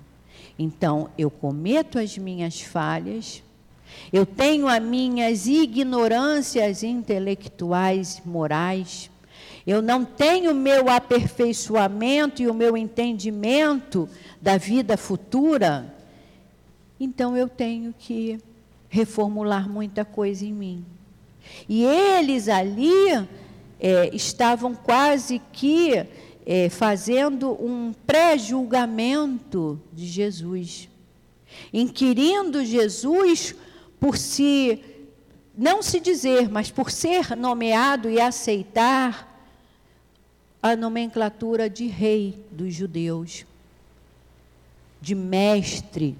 Então, 0.62 1.10
eu 1.18 1.32
cometo 1.32 1.98
as 1.98 2.20
minhas 2.20 2.62
falhas, 2.62 3.42
eu 4.14 4.28
tenho 4.28 4.68
as 4.68 4.80
minhas 4.80 5.48
ignorâncias 5.48 6.84
intelectuais, 6.84 8.22
morais, 8.24 9.10
eu 9.66 9.82
não 9.82 10.06
tenho 10.06 10.54
meu 10.54 10.88
aperfeiçoamento 10.88 12.44
e 12.44 12.48
o 12.48 12.54
meu 12.54 12.78
entendimento 12.78 14.08
da 14.40 14.56
vida 14.56 14.96
futura, 14.98 15.92
então 17.00 17.36
eu 17.36 17.50
tenho 17.50 17.92
que 17.98 18.38
reformular 18.88 19.68
muita 19.68 20.06
coisa 20.06 20.46
em 20.46 20.54
mim. 20.54 20.86
E 21.68 21.84
eles 21.84 22.48
ali 22.48 23.28
é, 23.80 24.16
estavam 24.16 24.76
quase 24.76 25.42
que 25.52 26.06
é, 26.46 26.70
fazendo 26.70 27.52
um 27.52 27.94
pré-julgamento 28.06 29.80
de 29.94 30.06
Jesus, 30.08 30.90
inquirindo 31.74 32.66
Jesus 32.66 33.56
por 34.00 34.18
se, 34.18 34.84
não 35.58 35.82
se 35.84 36.00
dizer, 36.00 36.50
mas 36.50 36.72
por 36.72 36.90
ser 36.90 37.36
nomeado 37.36 38.10
e 38.10 38.20
aceitar 38.20 39.30
a 40.62 40.76
nomenclatura 40.76 41.70
de 41.70 41.88
rei 41.88 42.44
dos 42.52 42.74
judeus, 42.74 43.46
de 45.02 45.16
mestre. 45.16 46.18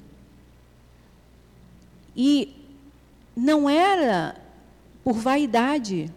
E 2.16 2.56
não 3.36 3.70
era 3.70 4.36
por 5.04 5.14
vaidade, 5.14 6.12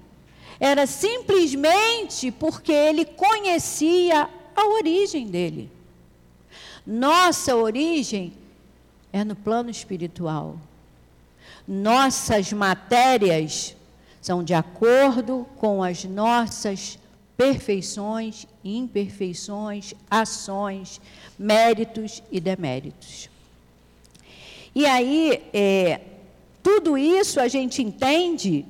era 0.58 0.86
simplesmente 0.86 2.30
porque 2.30 2.72
ele 2.72 3.04
conhecia 3.04 4.28
a 4.54 4.66
origem 4.66 5.26
dele. 5.26 5.70
Nossa 6.86 7.56
origem 7.56 8.32
é 9.12 9.24
no 9.24 9.34
plano 9.34 9.70
espiritual. 9.70 10.56
Nossas 11.66 12.52
matérias 12.52 13.76
são 14.20 14.42
de 14.42 14.54
acordo 14.54 15.46
com 15.56 15.82
as 15.82 16.04
nossas 16.04 16.98
perfeições, 17.36 18.46
imperfeições, 18.64 19.94
ações, 20.10 21.00
méritos 21.38 22.22
e 22.30 22.40
deméritos. 22.40 23.28
E 24.74 24.86
aí, 24.86 25.42
é, 25.52 26.00
tudo 26.62 26.98
isso 26.98 27.40
a 27.40 27.48
gente 27.48 27.82
entende 27.82 28.64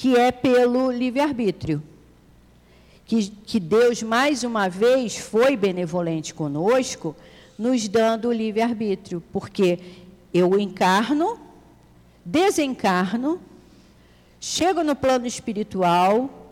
que 0.00 0.16
é 0.16 0.32
pelo 0.32 0.90
livre-arbítrio. 0.90 1.82
Que, 3.04 3.28
que 3.28 3.60
Deus, 3.60 4.02
mais 4.02 4.42
uma 4.44 4.66
vez, 4.66 5.18
foi 5.18 5.58
benevolente 5.58 6.32
conosco, 6.32 7.14
nos 7.58 7.86
dando 7.86 8.28
o 8.28 8.32
livre-arbítrio, 8.32 9.22
porque 9.30 9.78
eu 10.32 10.58
encarno, 10.58 11.38
desencarno, 12.24 13.38
chego 14.40 14.82
no 14.82 14.96
plano 14.96 15.26
espiritual, 15.26 16.48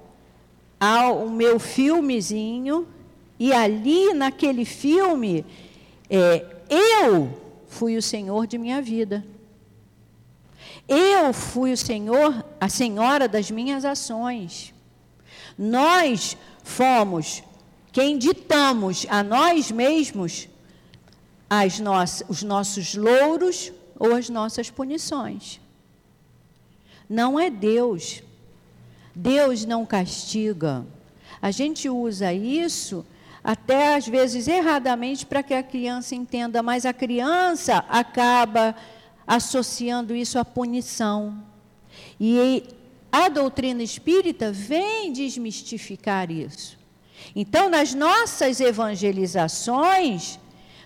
ao 0.79 1.27
meu 1.31 1.59
filmezinho, 1.59 2.87
e 3.41 3.51
ali 3.51 4.13
naquele 4.13 4.67
filme, 4.67 5.43
é, 6.11 6.45
eu 6.69 7.31
fui 7.67 7.97
o 7.97 8.03
Senhor 8.03 8.47
de 8.47 8.59
minha 8.59 8.83
vida. 8.83 9.25
Eu 10.89 11.33
fui 11.33 11.73
o 11.73 11.77
Senhor, 11.77 12.45
a 12.61 12.69
senhora 12.69 13.29
das 13.29 13.51
minhas 13.51 13.85
ações. 13.85 14.73
Nós 15.57 16.37
fomos 16.65 17.43
quem 17.93 18.17
ditamos 18.17 19.07
a 19.09 19.23
nós 19.23 19.71
mesmos 19.71 20.49
as 21.51 21.79
nossas, 21.79 22.29
os 22.29 22.43
nossos 22.43 22.95
louros 22.95 23.73
ou 23.99 24.15
as 24.15 24.29
nossas 24.29 24.71
punições. 24.71 25.61
Não 27.09 27.39
é 27.39 27.51
Deus 27.51 28.23
Deus 29.19 29.65
não 29.65 29.85
castiga. 29.85 30.87
A 31.43 31.51
gente 31.51 31.89
usa 31.89 32.33
isso 32.33 33.05
até 33.43 33.97
às 33.97 34.07
vezes 34.07 34.47
erradamente 34.47 35.27
para 35.27 35.43
que 35.43 35.55
a 35.55 35.63
criança 35.63 36.15
entenda, 36.15 36.63
mas 36.63 36.87
a 36.87 36.93
criança 36.93 37.85
acaba 37.89 38.77
associando 39.29 40.17
isso 40.17 40.39
à 40.39 40.45
punição. 40.45 41.45
E 42.19 42.65
a 43.13 43.29
doutrina 43.29 43.83
espírita 43.83 44.51
vem 44.51 45.13
desmistificar 45.13 46.31
isso. 46.31 46.79
Então, 47.37 47.69
nas 47.69 47.93
nossas 47.93 48.59
evangelizações, 48.59 50.39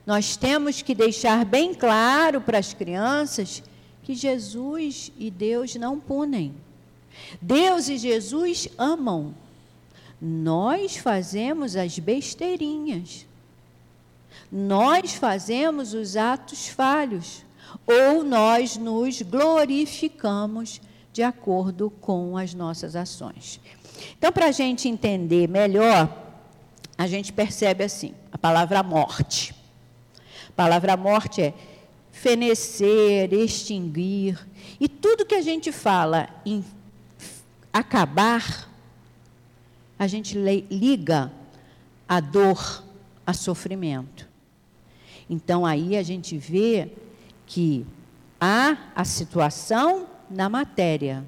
nós 0.05 0.36
temos 0.36 0.82
que 0.82 0.95
deixar 0.95 1.45
bem 1.45 1.72
claro 1.72 2.40
para 2.40 2.59
as 2.59 2.74
crianças 2.74 3.62
que 4.03 4.14
Jesus 4.14 5.12
e 5.16 5.30
Deus 5.30 5.76
não 5.76 6.01
punem. 6.01 6.53
Deus 7.40 7.88
e 7.88 7.97
Jesus 7.97 8.68
amam. 8.76 9.34
Nós 10.20 10.97
fazemos 10.97 11.76
as 11.76 11.99
besteirinhas. 11.99 13.26
Nós 14.51 15.14
fazemos 15.14 15.95
os 15.95 16.16
atos 16.16 16.66
falhos. 16.66 17.45
Ou 17.86 18.22
nós 18.24 18.76
nos 18.76 19.22
glorificamos 19.22 20.80
de 21.12 21.22
acordo 21.22 21.90
com 22.00 22.36
as 22.36 22.54
nossas 22.54 22.96
ações. 22.96 23.60
Então, 24.18 24.32
para 24.32 24.46
a 24.46 24.52
gente 24.52 24.88
entender 24.88 25.48
melhor, 25.48 26.08
a 26.96 27.06
gente 27.06 27.32
percebe 27.32 27.84
assim: 27.84 28.14
a 28.30 28.38
palavra 28.38 28.82
morte. 28.82 29.54
A 30.48 30.52
palavra 30.52 30.96
morte 30.96 31.42
é 31.42 31.54
fenecer, 32.10 33.32
extinguir. 33.32 34.38
E 34.80 34.88
tudo 34.88 35.26
que 35.26 35.34
a 35.34 35.42
gente 35.42 35.72
fala 35.72 36.28
em 36.44 36.64
acabar, 37.72 38.70
a 39.98 40.06
gente 40.06 40.36
liga 40.36 41.32
a 42.08 42.20
dor 42.20 42.84
a 43.26 43.32
sofrimento. 43.32 44.28
Então 45.28 45.64
aí 45.64 45.96
a 45.96 46.02
gente 46.02 46.36
vê 46.36 46.90
que 47.47 47.86
há 48.40 48.76
a 48.95 49.05
situação 49.05 50.07
na 50.30 50.49
matéria, 50.49 51.26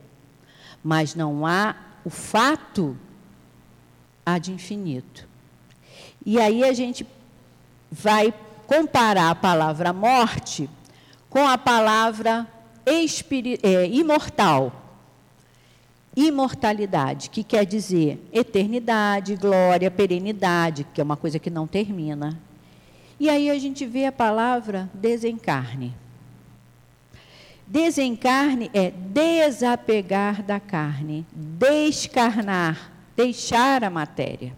mas 0.83 1.15
não 1.15 1.47
há 1.47 1.77
o 2.05 2.11
fato 2.11 2.97
ad 4.25 4.51
infinito. 4.51 5.29
E 6.25 6.41
aí 6.41 6.65
a 6.65 6.73
gente 6.73 7.07
vai 7.91 8.33
comparar 8.67 9.31
a 9.31 9.35
palavra 9.35 9.93
morte 9.93 10.69
com 11.29 11.47
a 11.47 11.59
palavra 11.59 12.47
é, 12.87 13.87
imortal 13.87 14.85
imortalidade, 16.17 17.29
que 17.29 17.43
quer 17.43 17.67
dizer 17.67 18.23
eternidade, 18.33 19.37
glória, 19.37 19.91
perenidade, 19.91 20.87
que 20.95 21.01
é 21.01 21.05
uma 21.05 21.17
coisa 21.17 21.39
que 21.39 21.51
não 21.51 21.67
termina. 21.67 22.39
E 23.19 23.29
aí 23.29 23.51
a 23.51 23.59
gente 23.59 23.85
vê 23.85 24.07
a 24.07 24.13
palavra 24.13 24.89
desencarne. 24.95 25.95
Desencarne 27.67 28.71
é 28.75 28.91
desapegar 28.91 30.43
da 30.43 30.61
carne, 30.61 31.27
descarnar, 31.33 32.93
deixar 33.17 33.83
a 33.83 33.91
matéria. 33.91 34.55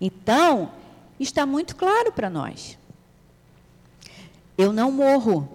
Então, 0.00 0.72
está 1.18 1.44
muito 1.44 1.76
claro 1.76 2.12
para 2.12 2.30
nós. 2.30 2.78
Eu 4.56 4.72
não 4.72 4.90
morro. 4.90 5.46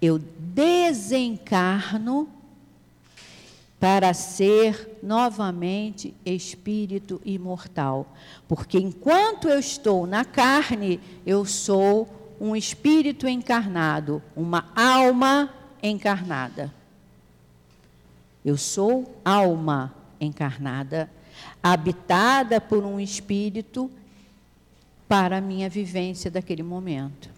Eu 0.00 0.18
desencarno 0.18 2.28
para 3.78 4.12
ser 4.14 4.98
novamente 5.02 6.14
espírito 6.24 7.20
imortal. 7.24 8.06
Porque 8.46 8.78
enquanto 8.78 9.48
eu 9.48 9.58
estou 9.58 10.06
na 10.06 10.24
carne, 10.24 11.00
eu 11.26 11.44
sou 11.44 12.21
um 12.42 12.56
espírito 12.56 13.28
encarnado, 13.28 14.20
uma 14.34 14.68
alma 14.74 15.54
encarnada. 15.80 16.74
Eu 18.44 18.56
sou 18.56 19.16
alma 19.24 19.94
encarnada, 20.20 21.08
habitada 21.62 22.60
por 22.60 22.84
um 22.84 22.98
espírito 22.98 23.88
para 25.06 25.36
a 25.36 25.40
minha 25.40 25.68
vivência 25.68 26.32
daquele 26.32 26.64
momento. 26.64 27.30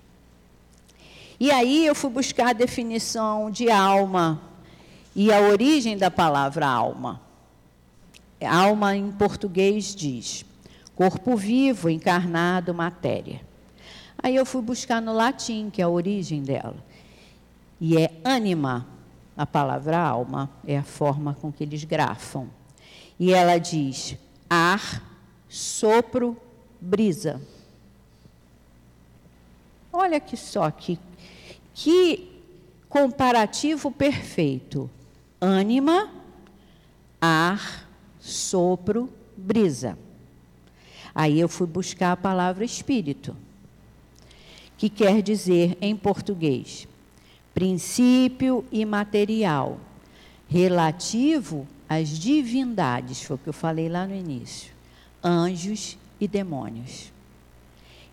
E 1.38 1.50
aí 1.50 1.84
eu 1.84 1.94
fui 1.94 2.09
buscar 2.09 2.48
a 2.48 2.55
definição 2.55 3.50
de 3.50 3.70
alma 3.70 4.40
e 5.14 5.30
a 5.30 5.38
origem 5.38 5.98
da 5.98 6.11
palavra 6.11 6.66
alma. 6.66 7.20
Alma 8.40 8.96
em 8.96 9.12
português 9.12 9.94
diz 9.94 10.46
corpo 10.96 11.36
vivo, 11.36 11.90
encarnado, 11.90 12.72
matéria. 12.72 13.43
Aí 14.24 14.36
eu 14.36 14.46
fui 14.46 14.62
buscar 14.62 15.02
no 15.02 15.12
latim, 15.12 15.68
que 15.68 15.82
é 15.82 15.84
a 15.84 15.88
origem 15.90 16.42
dela. 16.42 16.82
E 17.78 17.98
é 17.98 18.10
anima, 18.24 18.86
a 19.36 19.44
palavra 19.44 19.98
alma, 19.98 20.48
é 20.66 20.78
a 20.78 20.82
forma 20.82 21.34
com 21.34 21.52
que 21.52 21.62
eles 21.62 21.84
grafam. 21.84 22.48
E 23.20 23.34
ela 23.34 23.58
diz 23.58 24.16
ar, 24.48 25.02
sopro, 25.46 26.38
brisa. 26.80 27.38
Olha 29.92 30.18
que 30.18 30.38
só 30.38 30.70
que, 30.70 30.98
que 31.74 32.40
comparativo 32.88 33.90
perfeito. 33.90 34.90
Ânima, 35.38 36.10
ar, 37.20 37.86
sopro, 38.18 39.12
brisa. 39.36 39.98
Aí 41.14 41.38
eu 41.38 41.46
fui 41.46 41.66
buscar 41.66 42.12
a 42.12 42.16
palavra 42.16 42.64
espírito, 42.64 43.36
que 44.76 44.88
quer 44.88 45.22
dizer 45.22 45.76
em 45.80 45.96
português 45.96 46.88
princípio 47.54 48.64
imaterial, 48.72 49.78
relativo 50.48 51.66
às 51.88 52.08
divindades, 52.08 53.22
foi 53.22 53.36
o 53.36 53.38
que 53.38 53.48
eu 53.48 53.52
falei 53.52 53.88
lá 53.88 54.06
no 54.06 54.14
início, 54.14 54.72
anjos 55.22 55.96
e 56.20 56.26
demônios. 56.26 57.12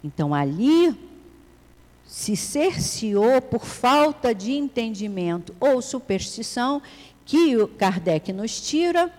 Então 0.04 0.34
ali 0.34 0.96
se 2.06 2.36
cerceou 2.36 3.42
por 3.42 3.66
falta 3.66 4.36
de 4.36 4.52
entendimento 4.52 5.56
ou 5.60 5.82
superstição 5.82 6.82
que 7.26 7.58
o 7.58 7.68
Kardec 7.68 8.32
nos 8.32 8.62
tira, 8.62 9.12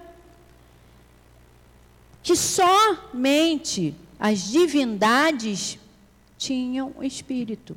que 2.22 2.36
somente 2.36 3.94
as 4.20 4.50
divindades 4.50 5.78
tinham 6.44 6.94
espírito. 7.02 7.76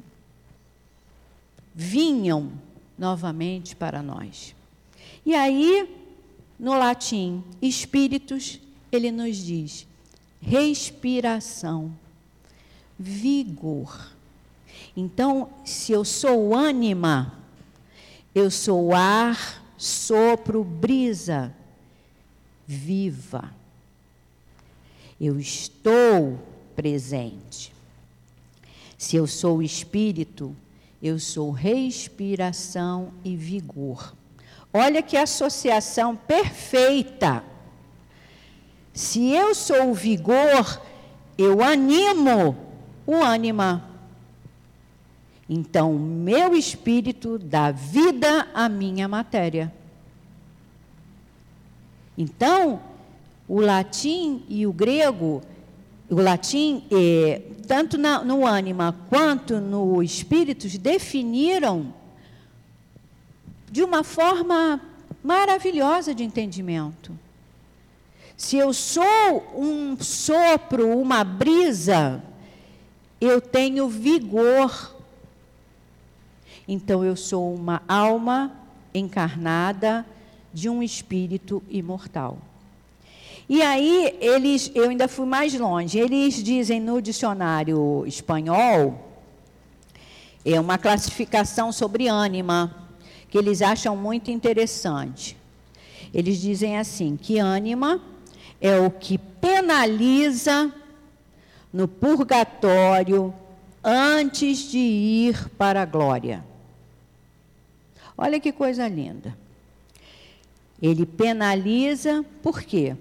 Vinham 1.73 2.51
novamente 2.97 3.75
para 3.75 4.01
nós. 4.01 4.55
E 5.25 5.33
aí, 5.35 5.89
no 6.59 6.73
latim, 6.73 7.43
espíritos, 7.61 8.59
ele 8.91 9.11
nos 9.11 9.37
diz 9.37 9.87
respiração, 10.41 11.91
vigor 12.97 14.15
então, 14.95 15.49
se 15.65 15.91
eu 15.91 16.05
sou 16.05 16.55
ânima, 16.55 17.33
eu 18.33 18.49
sou 18.49 18.93
ar, 18.93 19.61
sopro, 19.77 20.63
brisa 20.63 21.53
viva. 22.65 23.53
Eu 25.19 25.37
estou 25.37 26.39
presente. 26.75 27.74
Se 28.97 29.15
eu 29.15 29.27
sou 29.27 29.61
espírito, 29.61 30.55
eu 31.01 31.19
sou 31.19 31.51
respiração 31.51 33.11
e 33.23 33.35
vigor. 33.35 34.15
Olha 34.73 35.01
que 35.01 35.15
associação 35.15 36.15
perfeita. 36.15 37.43
Se 38.93 39.31
eu 39.31 39.53
sou 39.53 39.91
o 39.91 39.93
vigor, 39.93 40.81
eu 41.37 41.61
animo 41.61 42.57
o 43.05 43.15
ânima. 43.15 43.89
Então, 45.47 45.93
meu 45.93 46.55
espírito 46.55 47.37
dá 47.37 47.71
vida 47.71 48.47
à 48.53 48.67
minha 48.67 49.07
matéria. 49.07 49.71
Então, 52.17 52.81
o 53.47 53.59
latim 53.59 54.43
e 54.49 54.65
o 54.65 54.73
grego, 54.73 55.41
o 56.09 56.21
latim, 56.21 56.83
é, 56.91 57.41
tanto 57.67 57.97
na, 57.97 58.23
no 58.23 58.45
ânima 58.45 58.95
quanto 59.09 59.59
no 59.59 60.01
espírito, 60.03 60.67
definiram 60.77 61.93
de 63.71 63.83
uma 63.83 64.03
forma 64.03 64.81
maravilhosa 65.23 66.13
de 66.13 66.23
entendimento. 66.23 67.17
Se 68.37 68.57
eu 68.57 68.73
sou 68.73 69.53
um 69.55 69.97
sopro, 69.99 70.97
uma 70.97 71.23
brisa, 71.23 72.21
eu 73.19 73.41
tenho 73.41 73.87
vigor 73.87 74.95
então 76.67 77.03
eu 77.03 77.15
sou 77.15 77.53
uma 77.53 77.81
alma 77.87 78.51
encarnada 78.93 80.05
de 80.53 80.69
um 80.69 80.81
espírito 80.81 81.61
imortal. 81.69 82.37
E 83.47 83.61
aí 83.61 84.17
eles, 84.19 84.71
eu 84.73 84.89
ainda 84.89 85.07
fui 85.07 85.25
mais 85.25 85.53
longe. 85.53 85.99
Eles 85.99 86.43
dizem 86.43 86.79
no 86.79 87.01
dicionário 87.01 88.03
espanhol 88.07 89.05
é 90.45 90.59
uma 90.59 90.77
classificação 90.77 91.71
sobre 91.71 92.07
ânima 92.07 92.73
que 93.29 93.37
eles 93.37 93.63
acham 93.63 93.97
muito 93.97 94.29
interessante. 94.29 95.35
Eles 96.13 96.39
dizem 96.39 96.77
assim 96.77 97.17
que 97.17 97.39
ânima 97.39 97.99
é 98.61 98.79
o 98.79 98.91
que 98.91 99.17
penaliza 99.17 100.71
no 101.73 101.87
purgatório 101.87 103.33
antes 103.83 104.69
de 104.69 104.77
ir 104.77 105.49
para 105.57 105.81
a 105.81 105.85
glória. 105.85 106.45
Olha 108.17 108.39
que 108.39 108.51
coisa 108.51 108.87
linda. 108.87 109.35
Ele 110.81 111.05
penaliza, 111.05 112.23
por 112.41 112.61
quê? 112.61 112.95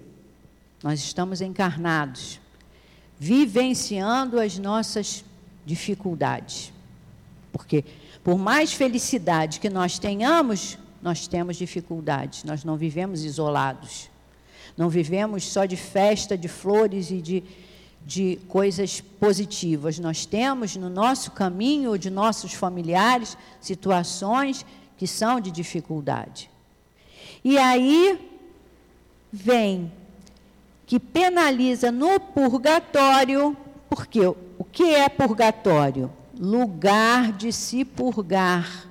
Nós 0.84 1.00
estamos 1.00 1.40
encarnados, 1.40 2.38
vivenciando 3.18 4.38
as 4.38 4.58
nossas 4.58 5.24
dificuldades. 5.64 6.74
Porque, 7.50 7.82
por 8.22 8.36
mais 8.36 8.74
felicidade 8.74 9.60
que 9.60 9.70
nós 9.70 9.98
tenhamos, 9.98 10.76
nós 11.00 11.26
temos 11.26 11.56
dificuldades, 11.56 12.44
nós 12.44 12.64
não 12.64 12.76
vivemos 12.76 13.24
isolados. 13.24 14.10
Não 14.76 14.90
vivemos 14.90 15.50
só 15.50 15.64
de 15.64 15.74
festa, 15.74 16.36
de 16.36 16.48
flores 16.48 17.10
e 17.10 17.22
de, 17.22 17.42
de 18.04 18.38
coisas 18.46 19.00
positivas. 19.00 19.98
Nós 19.98 20.26
temos 20.26 20.76
no 20.76 20.90
nosso 20.90 21.30
caminho, 21.30 21.96
de 21.96 22.10
nossos 22.10 22.52
familiares, 22.52 23.38
situações 23.58 24.66
que 24.98 25.06
são 25.06 25.40
de 25.40 25.50
dificuldade. 25.50 26.50
E 27.42 27.56
aí 27.56 28.20
vem 29.32 29.90
que 30.86 31.00
penaliza 31.00 31.90
no 31.90 32.20
purgatório, 32.20 33.56
porque 33.88 34.26
o 34.26 34.64
que 34.70 34.94
é 34.94 35.08
purgatório? 35.08 36.10
Lugar 36.38 37.32
de 37.32 37.52
se 37.52 37.84
purgar, 37.84 38.86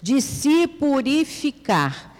de 0.00 0.20
se 0.20 0.66
purificar. 0.66 2.14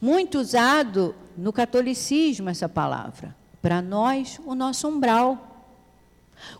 Muito 0.00 0.38
usado 0.38 1.14
no 1.36 1.52
catolicismo 1.52 2.50
essa 2.50 2.68
palavra. 2.68 3.34
Para 3.60 3.80
nós, 3.80 4.40
o 4.44 4.54
nosso 4.54 4.88
umbral. 4.88 5.48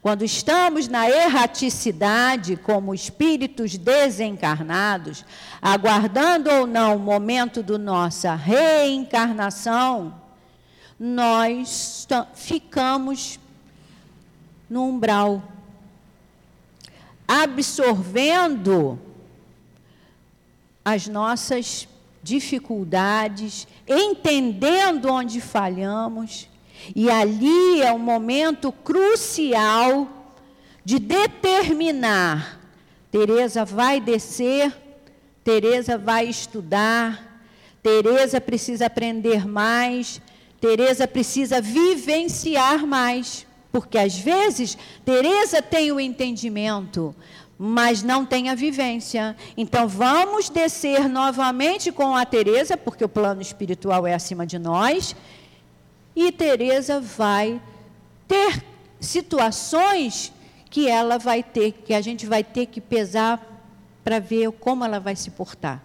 Quando 0.01 0.25
estamos 0.25 0.87
na 0.87 1.11
erraticidade, 1.11 2.57
como 2.57 2.95
espíritos 2.95 3.77
desencarnados, 3.77 5.25
aguardando 5.61 6.49
ou 6.51 6.67
não 6.69 6.97
o 6.97 7.01
momento 7.01 7.65
da 7.65 7.77
nossa 7.77 8.37
reencarnação, 8.37 10.22
nós 10.99 12.07
ficamos 12.35 13.39
no 14.69 14.85
umbral, 14.85 15.43
absorvendo 17.27 18.99
as 20.85 21.07
nossas 21.07 21.89
dificuldades, 22.23 23.67
entendendo 23.87 25.11
onde 25.11 25.41
falhamos 25.41 26.49
e 26.95 27.09
ali 27.11 27.81
é 27.81 27.93
um 27.93 27.99
momento 27.99 28.73
crucial 28.73 30.09
de 30.85 30.99
determinar. 30.99 32.61
Teresa 33.11 33.65
vai 33.65 34.01
descer, 34.01 34.75
Teresa 35.45 35.99
vai 35.99 36.27
estudar, 36.27 37.41
Teresa 37.83 38.41
precisa 38.41 38.87
aprender 38.87 39.47
mais, 39.47 40.21
Teresa 40.63 41.09
precisa 41.09 41.61
vivenciar 41.61 42.87
mais, 42.87 43.45
porque 43.73 43.99
às 43.99 44.17
vezes 44.17 44.79
Teresa 45.05 45.61
tem 45.61 45.91
o 45.91 45.99
entendimento, 45.99 47.13
mas 47.59 48.05
não 48.05 48.25
tem 48.25 48.49
a 48.49 48.55
vivência. 48.55 49.37
Então 49.57 49.89
vamos 49.89 50.49
descer 50.49 51.09
novamente 51.09 51.91
com 51.91 52.15
a 52.15 52.25
Teresa, 52.25 52.77
porque 52.77 53.05
o 53.05 53.09
plano 53.09 53.43
espiritual 53.43 54.07
é 54.07 54.15
acima 54.15 54.47
de 54.47 54.57
nós, 54.57 55.17
e 56.15 56.31
Teresa 56.31 57.01
vai 57.01 57.61
ter 58.29 58.65
situações 59.01 60.33
que 60.71 60.89
ela 60.89 61.19
vai 61.19 61.43
ter, 61.43 61.73
que 61.73 61.93
a 61.93 62.01
gente 62.01 62.25
vai 62.25 62.45
ter 62.45 62.67
que 62.67 62.81
pesar 62.81 63.65
para 64.05 64.21
ver 64.21 64.53
como 64.53 64.85
ela 64.85 65.01
vai 65.01 65.17
se 65.17 65.33
portar. 65.33 65.83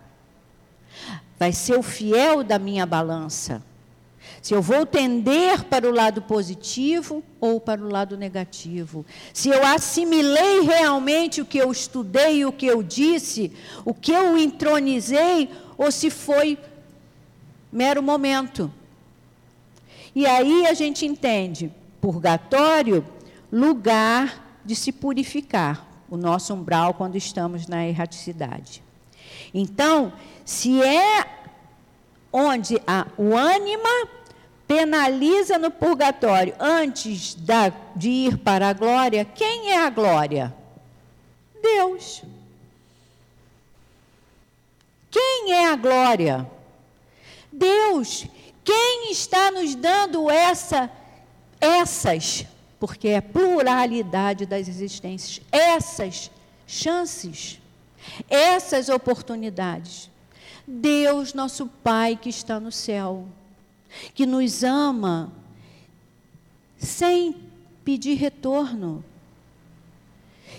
Vai 1.39 1.51
ser 1.51 1.80
o 1.80 1.82
fiel 1.82 2.43
da 2.43 2.59
minha 2.59 2.86
balança. 2.86 3.63
Se 4.41 4.53
eu 4.53 4.61
vou 4.61 4.86
tender 4.86 5.63
para 5.65 5.88
o 5.88 5.91
lado 5.91 6.21
positivo 6.21 7.23
ou 7.39 7.59
para 7.59 7.82
o 7.82 7.89
lado 7.89 8.15
negativo. 8.15 9.05
Se 9.34 9.49
eu 9.49 9.65
assimilei 9.65 10.61
realmente 10.61 11.41
o 11.41 11.45
que 11.45 11.57
eu 11.57 11.71
estudei, 11.71 12.45
o 12.45 12.51
que 12.51 12.65
eu 12.65 12.82
disse, 12.82 13.51
o 13.84 13.93
que 13.93 14.11
eu 14.11 14.38
entronizei, 14.38 15.49
ou 15.78 15.91
se 15.91 16.09
foi 16.09 16.57
mero 17.71 18.01
momento. 18.01 18.71
E 20.15 20.25
aí 20.25 20.65
a 20.65 20.73
gente 20.73 21.05
entende 21.05 21.71
purgatório, 22.01 23.05
lugar 23.51 24.61
de 24.63 24.75
se 24.75 24.91
purificar, 24.91 25.86
o 26.09 26.17
nosso 26.17 26.53
umbral 26.53 26.93
quando 26.93 27.15
estamos 27.15 27.67
na 27.67 27.86
erraticidade. 27.86 28.82
Então, 29.53 30.13
se 30.45 30.82
é 30.82 31.25
onde 32.32 32.82
a, 32.86 33.07
o 33.17 33.36
ânima 33.36 34.07
penaliza 34.68 35.57
no 35.57 35.72
purgatório 35.72 36.53
antes 36.59 37.34
da, 37.36 37.72
de 37.95 38.09
ir 38.09 38.38
para 38.39 38.70
a 38.70 38.74
glória, 38.74 39.24
quem 39.24 39.72
é 39.72 39.86
a 39.86 39.89
glória? 39.89 40.53
Deus. 41.61 42.24
Quem 45.09 45.53
é 45.53 45.72
a 45.72 45.76
glória? 45.76 46.49
Deus. 47.51 48.28
Quem 48.63 49.11
está 49.11 49.49
nos 49.49 49.74
dando 49.76 50.30
essa 50.30 50.91
essas, 51.59 52.45
porque 52.80 53.09
é 53.09 53.22
pluralidade 53.22 54.45
das 54.45 54.68
existências, 54.68 55.41
essas 55.51 56.30
chances, 56.68 57.59
essas 58.30 58.89
oportunidades. 58.89 60.09
Deus, 60.68 61.34
nosso 61.34 61.68
Pai 61.68 62.18
que 62.22 62.30
está 62.30 62.59
no 62.59 62.72
céu, 62.72 63.26
que 64.13 64.25
nos 64.25 64.63
ama 64.63 65.31
sem 66.77 67.35
pedir 67.83 68.15
retorno, 68.15 69.03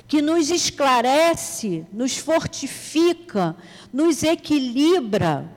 que 0.07 0.23
nos 0.23 0.51
esclarece, 0.51 1.87
nos 1.93 2.17
fortifica, 2.17 3.57
nos 3.93 4.23
equilibra 4.23 5.49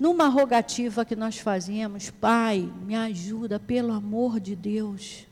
numa 0.00 0.28
rogativa 0.28 1.04
que 1.04 1.14
nós 1.14 1.36
fazemos, 1.36 2.08
Pai, 2.08 2.72
me 2.86 2.96
ajuda, 2.96 3.60
pelo 3.60 3.92
amor 3.92 4.40
de 4.40 4.56
Deus. 4.56 5.26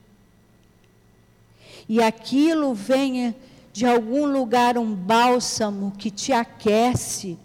E 1.88 2.02
aquilo 2.02 2.74
venha 2.74 3.34
de 3.72 3.86
algum 3.86 4.26
lugar 4.26 4.76
um 4.76 4.94
bálsamo 4.94 5.92
que 5.96 6.10
te 6.10 6.34
aquece 6.34 7.38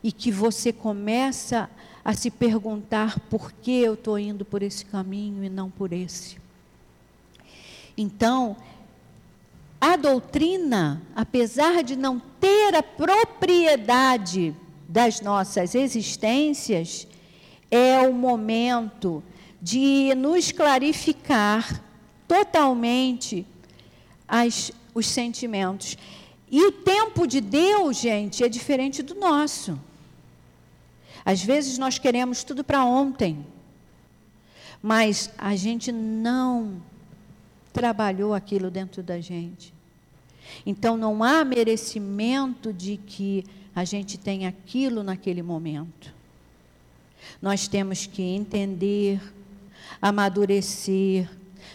e 0.00 0.12
que 0.12 0.30
você 0.30 0.72
começa 0.72 1.68
a 2.08 2.14
se 2.14 2.30
perguntar 2.30 3.20
por 3.28 3.52
que 3.52 3.82
eu 3.82 3.92
estou 3.92 4.18
indo 4.18 4.42
por 4.42 4.62
esse 4.62 4.82
caminho 4.82 5.44
e 5.44 5.50
não 5.50 5.68
por 5.68 5.92
esse. 5.92 6.38
Então, 7.98 8.56
a 9.78 9.94
doutrina, 9.94 11.02
apesar 11.14 11.84
de 11.84 11.96
não 11.96 12.18
ter 12.40 12.74
a 12.74 12.82
propriedade 12.82 14.56
das 14.88 15.20
nossas 15.20 15.74
existências, 15.74 17.06
é 17.70 18.00
o 18.00 18.14
momento 18.14 19.22
de 19.60 20.14
nos 20.14 20.50
clarificar 20.50 21.84
totalmente 22.26 23.46
as, 24.26 24.72
os 24.94 25.06
sentimentos. 25.06 25.98
E 26.50 26.64
o 26.64 26.72
tempo 26.72 27.26
de 27.26 27.42
Deus, 27.42 27.98
gente, 27.98 28.42
é 28.42 28.48
diferente 28.48 29.02
do 29.02 29.14
nosso. 29.14 29.78
Às 31.28 31.42
vezes 31.42 31.76
nós 31.76 31.98
queremos 31.98 32.42
tudo 32.42 32.64
para 32.64 32.82
ontem, 32.86 33.44
mas 34.82 35.30
a 35.36 35.54
gente 35.54 35.92
não 35.92 36.80
trabalhou 37.70 38.32
aquilo 38.32 38.70
dentro 38.70 39.02
da 39.02 39.20
gente. 39.20 39.74
Então 40.64 40.96
não 40.96 41.22
há 41.22 41.44
merecimento 41.44 42.72
de 42.72 42.96
que 42.96 43.44
a 43.76 43.84
gente 43.84 44.16
tem 44.16 44.46
aquilo 44.46 45.02
naquele 45.02 45.42
momento. 45.42 46.14
Nós 47.42 47.68
temos 47.68 48.06
que 48.06 48.22
entender, 48.22 49.20
amadurecer, 50.00 51.28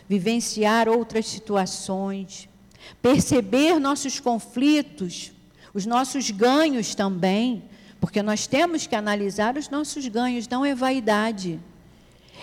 vivenciar 0.09 0.89
outras 0.89 1.27
situações, 1.27 2.49
perceber 3.03 3.77
nossos 3.77 4.19
conflitos, 4.19 5.31
os 5.75 5.85
nossos 5.85 6.31
ganhos 6.31 6.95
também, 6.95 7.61
porque 8.03 8.21
nós 8.21 8.45
temos 8.47 8.85
que 8.85 8.97
analisar 8.97 9.55
os 9.55 9.69
nossos 9.69 10.05
ganhos, 10.09 10.45
não 10.49 10.65
é 10.65 10.75
vaidade. 10.75 11.57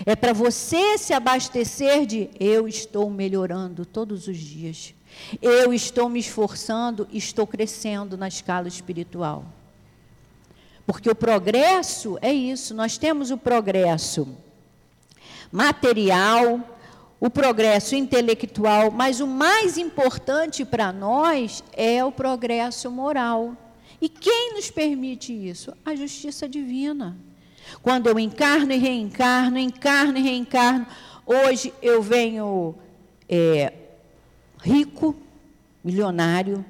É 0.06 0.16
para 0.16 0.32
você 0.32 0.96
se 0.96 1.12
abastecer 1.12 2.06
de 2.06 2.30
eu 2.40 2.66
estou 2.66 3.11
melhorando 3.11 3.84
todos 3.84 4.26
os 4.26 4.38
dias. 4.38 4.94
Eu 5.42 5.74
estou 5.74 6.08
me 6.08 6.18
esforçando, 6.18 7.06
estou 7.12 7.46
crescendo 7.46 8.16
na 8.16 8.26
escala 8.26 8.68
espiritual. 8.68 9.44
Porque 10.86 11.11
o 11.11 11.14
progresso 11.14 12.16
é 12.22 12.32
isso, 12.32 12.72
nós 12.72 12.96
temos 12.96 13.30
o 13.30 13.36
progresso 13.36 14.26
material, 15.52 16.58
o 17.20 17.28
progresso 17.28 17.94
intelectual, 17.94 18.90
mas 18.90 19.20
o 19.20 19.26
mais 19.26 19.76
importante 19.76 20.64
para 20.64 20.90
nós 20.90 21.62
é 21.74 22.02
o 22.02 22.11
progresso 22.11 22.90
moral. 22.90 23.54
E 24.01 24.09
quem 24.09 24.55
nos 24.55 24.70
permite 24.70 25.32
isso? 25.32 25.72
A 25.84 25.94
justiça 25.94 26.48
divina. 26.48 27.16
Quando 27.82 28.09
eu 28.09 28.18
encarno 28.18 28.72
e 28.72 28.76
reencarno, 28.76 29.59
encarno 29.59 30.18
e 30.18 30.22
reencarno, 30.22 30.86
hoje 31.26 31.72
eu 31.82 32.03
venho 32.03 32.74
é, 33.28 33.72
rico, 34.62 35.14
milionário, 35.84 36.64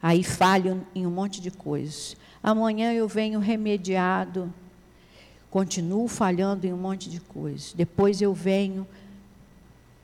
aí 0.00 0.22
falho 0.22 0.86
em 0.94 1.06
um 1.06 1.10
monte 1.10 1.40
de 1.40 1.50
coisas. 1.50 2.16
Amanhã 2.42 2.92
eu 2.92 3.06
venho 3.06 3.38
remediado, 3.38 4.52
continuo 5.50 6.08
falhando 6.08 6.66
em 6.66 6.72
um 6.72 6.78
monte 6.78 7.10
de 7.10 7.20
coisas. 7.20 7.72
Depois 7.72 8.22
eu 8.22 8.32
venho 8.32 8.86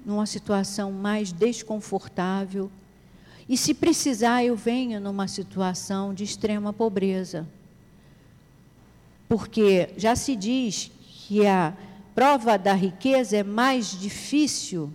numa 0.04 0.26
situação 0.26 0.92
mais 0.92 1.32
desconfortável. 1.32 2.70
E 3.48 3.56
se 3.56 3.72
precisar, 3.72 4.44
eu 4.44 4.54
venho 4.54 5.00
numa 5.00 5.26
situação 5.26 6.12
de 6.12 6.22
extrema 6.22 6.72
pobreza. 6.72 7.48
Porque 9.26 9.88
já 9.96 10.14
se 10.14 10.36
diz 10.36 10.90
que 11.26 11.46
a 11.46 11.72
prova 12.14 12.58
da 12.58 12.74
riqueza 12.74 13.38
é 13.38 13.42
mais 13.42 13.98
difícil 13.98 14.92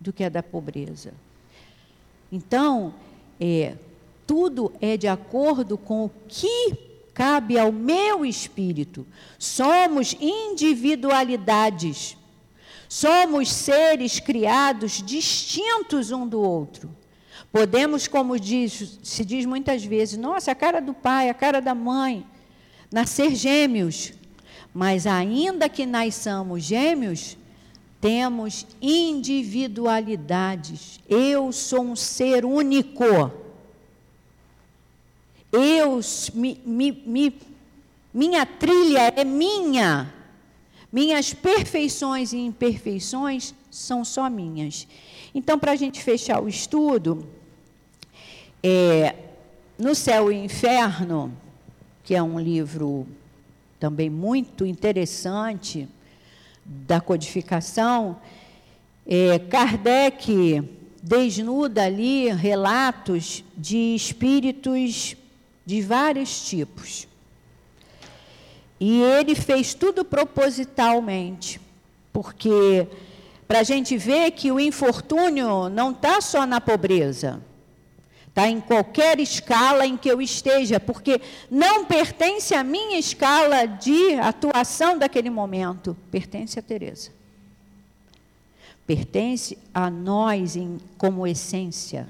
do 0.00 0.12
que 0.12 0.22
a 0.22 0.28
da 0.28 0.42
pobreza. 0.42 1.12
Então, 2.30 2.94
é, 3.40 3.74
tudo 4.26 4.72
é 4.80 4.96
de 4.96 5.08
acordo 5.08 5.76
com 5.76 6.04
o 6.04 6.10
que 6.28 6.74
cabe 7.12 7.58
ao 7.58 7.72
meu 7.72 8.24
espírito. 8.24 9.04
Somos 9.38 10.14
individualidades. 10.20 12.16
Somos 12.88 13.50
seres 13.50 14.20
criados 14.20 15.02
distintos 15.02 16.10
um 16.12 16.26
do 16.26 16.40
outro. 16.40 16.99
Podemos, 17.52 18.06
como 18.06 18.38
diz, 18.38 19.00
se 19.02 19.24
diz 19.24 19.44
muitas 19.44 19.84
vezes, 19.84 20.16
nossa, 20.16 20.52
a 20.52 20.54
cara 20.54 20.80
do 20.80 20.94
pai, 20.94 21.28
a 21.28 21.34
cara 21.34 21.60
da 21.60 21.74
mãe, 21.74 22.24
nascer 22.92 23.34
gêmeos. 23.34 24.12
Mas 24.72 25.04
ainda 25.04 25.68
que 25.68 25.84
nasçamos 25.84 26.62
gêmeos, 26.62 27.36
temos 28.00 28.64
individualidades. 28.80 31.00
Eu 31.08 31.50
sou 31.50 31.82
um 31.82 31.96
ser 31.96 32.44
único. 32.44 33.02
Eu, 35.52 35.98
mi, 36.32 36.60
mi, 36.64 37.02
mi, 37.04 37.34
minha 38.14 38.46
trilha 38.46 39.12
é 39.16 39.24
minha. 39.24 40.14
Minhas 40.92 41.34
perfeições 41.34 42.32
e 42.32 42.38
imperfeições 42.38 43.52
são 43.70 44.04
só 44.04 44.30
minhas. 44.30 44.86
Então, 45.34 45.58
para 45.58 45.72
a 45.72 45.76
gente 45.76 46.00
fechar 46.02 46.40
o 46.40 46.48
estudo, 46.48 47.26
é, 48.62 49.14
no 49.78 49.94
céu 49.94 50.30
e 50.30 50.36
inferno, 50.36 51.32
que 52.04 52.14
é 52.14 52.22
um 52.22 52.38
livro 52.38 53.06
também 53.78 54.10
muito 54.10 54.66
interessante 54.66 55.88
da 56.64 57.00
codificação, 57.00 58.20
é, 59.06 59.38
Kardec 59.38 60.62
desnuda 61.02 61.84
ali 61.84 62.28
relatos 62.30 63.42
de 63.56 63.94
espíritos 63.94 65.16
de 65.64 65.80
vários 65.80 66.48
tipos. 66.48 67.08
E 68.78 69.00
ele 69.02 69.34
fez 69.34 69.74
tudo 69.74 70.04
propositalmente, 70.04 71.60
porque 72.12 72.86
para 73.48 73.60
a 73.60 73.62
gente 73.62 73.96
ver 73.96 74.30
que 74.32 74.52
o 74.52 74.60
infortúnio 74.60 75.68
não 75.68 75.90
está 75.90 76.20
só 76.20 76.46
na 76.46 76.60
pobreza, 76.60 77.42
está 78.30 78.48
em 78.48 78.60
qualquer 78.60 79.18
escala 79.18 79.84
em 79.84 79.96
que 79.96 80.08
eu 80.08 80.22
esteja, 80.22 80.78
porque 80.80 81.20
não 81.50 81.84
pertence 81.84 82.54
à 82.54 82.62
minha 82.62 82.98
escala 82.98 83.66
de 83.66 84.14
atuação 84.14 84.96
daquele 84.96 85.28
momento, 85.28 85.96
pertence 86.10 86.58
a 86.58 86.62
Teresa. 86.62 87.10
Pertence 88.86 89.58
a 89.74 89.90
nós 89.90 90.56
em, 90.56 90.78
como 90.96 91.26
essência. 91.26 92.08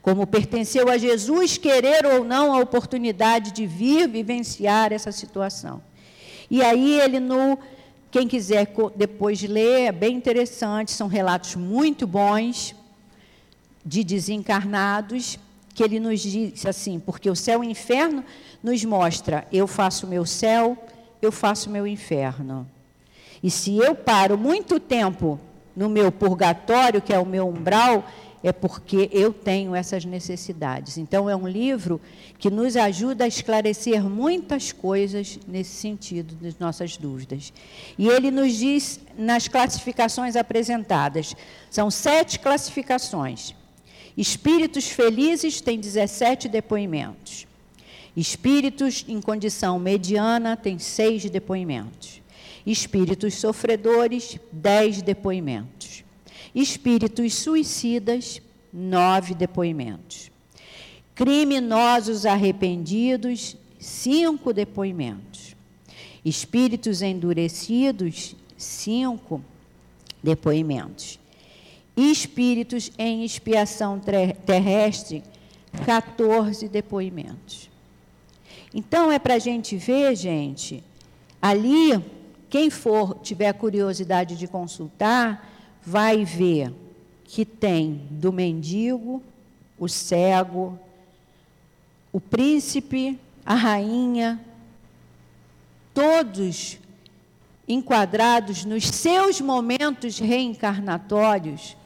Como 0.00 0.26
pertenceu 0.26 0.88
a 0.88 0.96
Jesus 0.96 1.58
querer 1.58 2.06
ou 2.06 2.24
não 2.24 2.54
a 2.54 2.58
oportunidade 2.60 3.52
de 3.52 3.66
vir 3.66 4.08
vivenciar 4.08 4.92
essa 4.92 5.12
situação. 5.12 5.82
E 6.50 6.62
aí 6.62 7.00
ele 7.00 7.20
no 7.20 7.58
quem 8.10 8.28
quiser 8.28 8.72
depois 8.94 9.42
ler, 9.42 9.86
é 9.86 9.92
bem 9.92 10.14
interessante, 10.14 10.92
são 10.92 11.08
relatos 11.08 11.56
muito 11.56 12.06
bons 12.06 12.74
de 13.84 14.02
desencarnados, 14.02 15.38
que 15.74 15.82
ele 15.82 15.98
nos 15.98 16.20
diz 16.20 16.64
assim, 16.64 17.00
porque 17.00 17.28
o 17.28 17.34
céu 17.34 17.62
e 17.62 17.66
o 17.66 17.70
inferno 17.70 18.24
nos 18.62 18.84
mostra, 18.84 19.46
eu 19.52 19.66
faço 19.66 20.06
o 20.06 20.08
meu 20.08 20.24
céu, 20.24 20.78
eu 21.20 21.32
faço 21.32 21.68
o 21.68 21.72
meu 21.72 21.86
inferno. 21.86 22.66
E 23.42 23.50
se 23.50 23.76
eu 23.76 23.94
paro 23.94 24.38
muito 24.38 24.80
tempo 24.80 25.38
no 25.76 25.88
meu 25.88 26.10
purgatório, 26.12 27.02
que 27.02 27.12
é 27.12 27.18
o 27.18 27.26
meu 27.26 27.48
umbral, 27.48 28.04
é 28.42 28.52
porque 28.52 29.08
eu 29.10 29.32
tenho 29.32 29.74
essas 29.74 30.04
necessidades. 30.04 30.98
Então, 30.98 31.28
é 31.28 31.34
um 31.34 31.48
livro 31.48 32.00
que 32.38 32.50
nos 32.50 32.76
ajuda 32.76 33.24
a 33.24 33.28
esclarecer 33.28 34.04
muitas 34.04 34.70
coisas 34.70 35.38
nesse 35.48 35.72
sentido, 35.72 36.34
das 36.34 36.58
nossas 36.58 36.96
dúvidas. 36.98 37.52
E 37.98 38.06
ele 38.06 38.30
nos 38.30 38.54
diz, 38.54 39.00
nas 39.16 39.48
classificações 39.48 40.36
apresentadas, 40.36 41.34
são 41.70 41.90
sete 41.90 42.38
classificações. 42.38 43.54
Espíritos 44.16 44.88
felizes 44.88 45.60
têm 45.60 45.78
17 45.78 46.48
depoimentos. 46.48 47.46
Espíritos 48.16 49.04
em 49.08 49.20
condição 49.20 49.78
mediana 49.78 50.56
têm 50.56 50.78
seis 50.78 51.28
depoimentos. 51.28 52.22
Espíritos 52.64 53.34
sofredores, 53.34 54.38
dez 54.52 55.02
depoimentos 55.02 56.04
espíritos 56.54 57.34
suicidas, 57.34 58.40
nove 58.72 59.34
depoimentos. 59.34 60.30
Criminosos 61.14 62.24
arrependidos, 62.24 63.56
cinco 63.78 64.52
depoimentos. 64.52 65.56
Espíritos 66.24 67.02
endurecidos, 67.02 68.36
cinco 68.56 69.44
depoimentos. 70.22 71.18
Espíritos 71.96 72.90
em 72.98 73.24
expiação 73.24 74.00
terrestre, 74.44 75.22
14 75.84 76.68
depoimentos. 76.68 77.70
Então 78.72 79.10
é 79.10 79.18
para 79.18 79.34
a 79.34 79.38
gente 79.38 79.76
ver, 79.76 80.16
gente, 80.16 80.82
ali, 81.40 82.02
quem 82.50 82.70
for 82.70 83.18
tiver 83.22 83.52
curiosidade 83.52 84.36
de 84.36 84.48
consultar, 84.48 85.48
vai 85.84 86.24
ver 86.24 86.72
que 87.24 87.44
tem 87.44 88.02
do 88.10 88.32
mendigo, 88.32 89.22
o 89.78 89.88
cego, 89.88 90.78
o 92.12 92.20
príncipe, 92.20 93.18
a 93.44 93.54
rainha, 93.54 94.40
todos 95.92 96.78
enquadrados 97.66 98.64
nos 98.64 98.84
seus 98.86 99.40
momentos 99.40 100.18
reencarnatórios, 100.18 101.76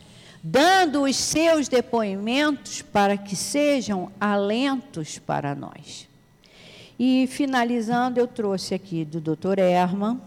dando 0.50 1.02
os 1.02 1.14
seus 1.14 1.68
depoimentos 1.68 2.80
para 2.80 3.18
que 3.18 3.36
sejam 3.36 4.10
alentos 4.18 5.18
para 5.18 5.54
nós. 5.54 6.08
E 6.98 7.26
finalizando, 7.26 8.18
eu 8.18 8.26
trouxe 8.26 8.74
aqui 8.74 9.04
do 9.04 9.20
Dr. 9.20 9.58
Herman, 9.58 10.18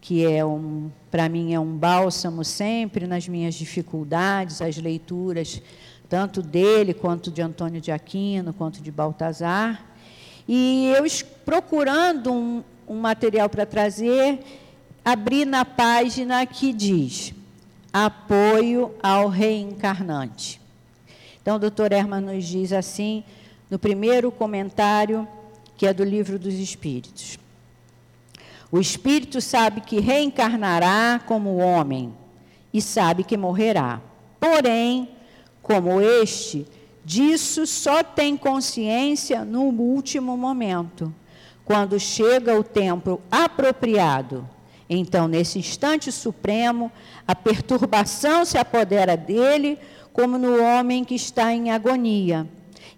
que 0.00 0.24
é 0.24 0.44
um, 0.44 0.92
para 1.10 1.28
mim 1.28 1.52
é 1.52 1.58
um 1.58 1.76
bálsamo 1.76 2.44
sempre 2.44 3.08
nas 3.08 3.26
minhas 3.26 3.56
dificuldades, 3.56 4.62
as 4.62 4.76
leituras 4.76 5.60
tanto 6.08 6.40
dele 6.40 6.94
quanto 6.94 7.30
de 7.30 7.42
Antônio 7.42 7.80
de 7.80 7.90
Aquino, 7.90 8.52
quanto 8.52 8.80
de 8.80 8.92
Baltazar. 8.92 9.86
E 10.46 10.92
eu 10.96 11.04
procurando 11.44 12.32
um, 12.32 12.64
um 12.86 13.00
material 13.00 13.48
para 13.48 13.66
trazer, 13.66 14.40
abri 15.04 15.44
na 15.44 15.64
página 15.64 16.46
que 16.46 16.72
diz 16.72 17.34
apoio 17.92 18.94
ao 19.02 19.28
reencarnante. 19.28 20.60
Então, 21.40 21.56
o 21.56 21.58
doutor 21.58 21.92
Herman 21.92 22.20
nos 22.20 22.44
diz 22.44 22.72
assim, 22.72 23.24
no 23.70 23.78
primeiro 23.78 24.30
comentário, 24.30 25.26
que 25.76 25.86
é 25.86 25.94
do 25.94 26.04
Livro 26.04 26.38
dos 26.38 26.54
Espíritos. 26.54 27.38
O 28.70 28.78
espírito 28.78 29.40
sabe 29.40 29.80
que 29.80 29.98
reencarnará 29.98 31.20
como 31.26 31.56
homem 31.56 32.14
e 32.72 32.80
sabe 32.80 33.24
que 33.24 33.36
morrerá. 33.36 34.00
Porém, 34.38 35.08
como 35.62 36.00
este, 36.00 36.66
disso 37.04 37.66
só 37.66 38.02
tem 38.04 38.36
consciência 38.36 39.44
no 39.44 39.62
último 39.62 40.36
momento, 40.36 41.12
quando 41.64 41.98
chega 41.98 42.58
o 42.58 42.62
tempo 42.62 43.20
apropriado. 43.30 44.48
Então, 44.92 45.28
nesse 45.28 45.58
instante 45.58 46.10
supremo, 46.10 46.90
a 47.26 47.34
perturbação 47.34 48.44
se 48.44 48.58
apodera 48.58 49.16
dele, 49.16 49.78
como 50.12 50.36
no 50.36 50.60
homem 50.60 51.04
que 51.04 51.14
está 51.14 51.54
em 51.54 51.70
agonia 51.70 52.46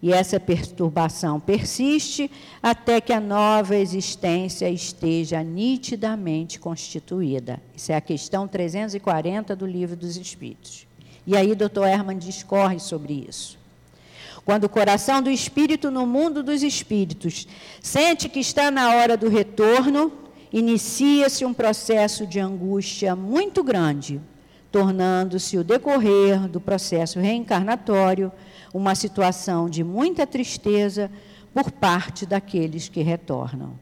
e 0.02 0.12
essa 0.12 0.40
perturbação 0.40 1.38
persiste 1.38 2.28
até 2.60 3.00
que 3.00 3.12
a 3.12 3.20
nova 3.20 3.76
existência 3.76 4.68
esteja 4.68 5.42
nitidamente 5.44 6.58
constituída. 6.58 7.62
Isso 7.74 7.92
é 7.92 7.94
a 7.94 8.00
questão 8.00 8.48
340 8.48 9.54
do 9.54 9.64
Livro 9.64 9.94
dos 9.94 10.16
Espíritos. 10.16 10.88
E 11.24 11.36
aí, 11.36 11.54
Dr. 11.54 11.84
Herman 11.84 12.18
discorre 12.18 12.80
sobre 12.80 13.26
isso. 13.28 13.56
Quando 14.44 14.64
o 14.64 14.68
coração 14.68 15.22
do 15.22 15.30
espírito 15.30 15.88
no 15.88 16.04
mundo 16.04 16.42
dos 16.42 16.64
espíritos 16.64 17.46
sente 17.80 18.28
que 18.28 18.40
está 18.40 18.72
na 18.72 18.96
hora 18.96 19.16
do 19.16 19.28
retorno, 19.28 20.10
inicia-se 20.52 21.44
um 21.44 21.54
processo 21.54 22.26
de 22.26 22.38
angústia 22.38 23.16
muito 23.16 23.64
grande, 23.64 24.20
tornando-se 24.70 25.56
o 25.56 25.64
decorrer 25.64 26.48
do 26.48 26.60
processo 26.60 27.18
reencarnatório 27.18 28.30
uma 28.72 28.94
situação 28.94 29.68
de 29.68 29.82
muita 29.82 30.26
tristeza 30.26 31.10
por 31.54 31.70
parte 31.70 32.26
daqueles 32.26 32.88
que 32.88 33.02
retornam. 33.02 33.78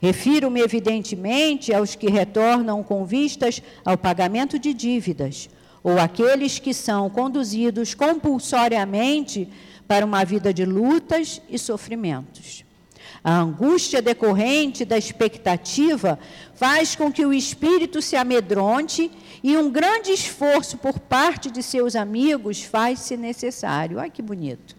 Refiro-me, 0.00 0.60
evidentemente, 0.60 1.72
aos 1.72 1.94
que 1.94 2.10
retornam 2.10 2.82
com 2.82 3.04
vistas 3.04 3.62
ao 3.84 3.96
pagamento 3.96 4.58
de 4.58 4.74
dívidas, 4.74 5.48
ou 5.82 5.98
aqueles 5.98 6.58
que 6.58 6.72
são 6.72 7.08
conduzidos 7.10 7.94
compulsoriamente 7.94 9.48
para 9.86 10.04
uma 10.04 10.24
vida 10.24 10.52
de 10.52 10.64
lutas 10.64 11.40
e 11.48 11.58
sofrimentos. 11.58 12.64
A 13.22 13.38
angústia 13.38 14.02
decorrente 14.02 14.84
da 14.84 14.98
expectativa 14.98 16.18
faz 16.54 16.96
com 16.96 17.12
que 17.12 17.24
o 17.24 17.32
espírito 17.32 18.02
se 18.02 18.16
amedronte 18.16 19.10
e 19.42 19.56
um 19.56 19.70
grande 19.70 20.10
esforço 20.10 20.78
por 20.78 20.98
parte 20.98 21.50
de 21.50 21.62
seus 21.62 21.94
amigos 21.94 22.62
faz-se 22.62 23.16
necessário. 23.16 23.98
Olha 23.98 24.10
que 24.10 24.22
bonito. 24.22 24.76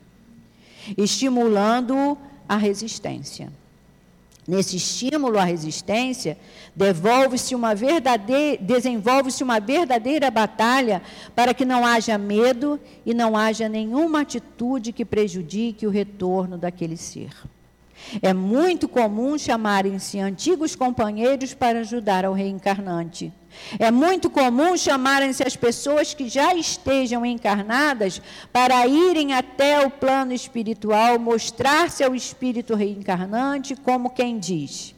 Estimulando 0.98 2.18
a 2.48 2.58
resistência. 2.58 3.52
Nesse 4.48 4.78
estímulo 4.78 5.40
à 5.40 5.44
resistência, 5.44 6.38
devolve-se 6.76 7.56
uma 7.56 7.74
verdadeira, 7.74 8.62
desenvolve-se 8.62 9.44
uma 9.44 9.60
verdadeira 9.60 10.30
batalha 10.30 11.02
para 11.36 11.52
que 11.52 11.66
não 11.66 11.84
haja 11.84 12.16
medo 12.16 12.80
e 13.04 13.12
não 13.12 13.36
haja 13.36 13.68
nenhuma 13.68 14.22
atitude 14.22 14.94
que 14.94 15.04
prejudique 15.04 15.88
o 15.88 15.90
retorno 15.90 16.60
daquele 16.60 16.96
ser. 16.96 17.32
É 18.22 18.34
muito 18.34 18.88
comum 18.88 19.38
chamarem-se 19.38 20.20
antigos 20.20 20.76
companheiros 20.76 21.54
para 21.54 21.80
ajudar 21.80 22.26
ao 22.26 22.34
reencarnante, 22.34 23.32
É 23.80 23.90
muito 23.90 24.30
comum 24.30 24.76
chamarem-se 24.76 25.42
as 25.42 25.56
pessoas 25.56 26.14
que 26.14 26.28
já 26.28 26.54
estejam 26.54 27.26
encarnadas 27.26 28.22
para 28.52 28.86
irem 28.86 29.34
até 29.34 29.86
o 29.86 29.90
plano 29.90 30.34
espiritual, 30.34 31.18
mostrar-se 31.18 32.04
ao 32.04 32.14
espírito 32.14 32.76
reencarnante, 32.76 33.76
como 33.76 34.10
quem 34.10 34.38
diz: 34.38 34.94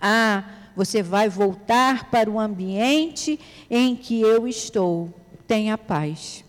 Ah, 0.00 0.44
você 0.76 1.02
vai 1.02 1.28
voltar 1.28 2.10
para 2.10 2.30
o 2.30 2.38
ambiente 2.38 3.40
em 3.68 3.96
que 3.96 4.20
eu 4.20 4.46
estou. 4.46 5.12
Tenha 5.48 5.76
paz. 5.76 6.44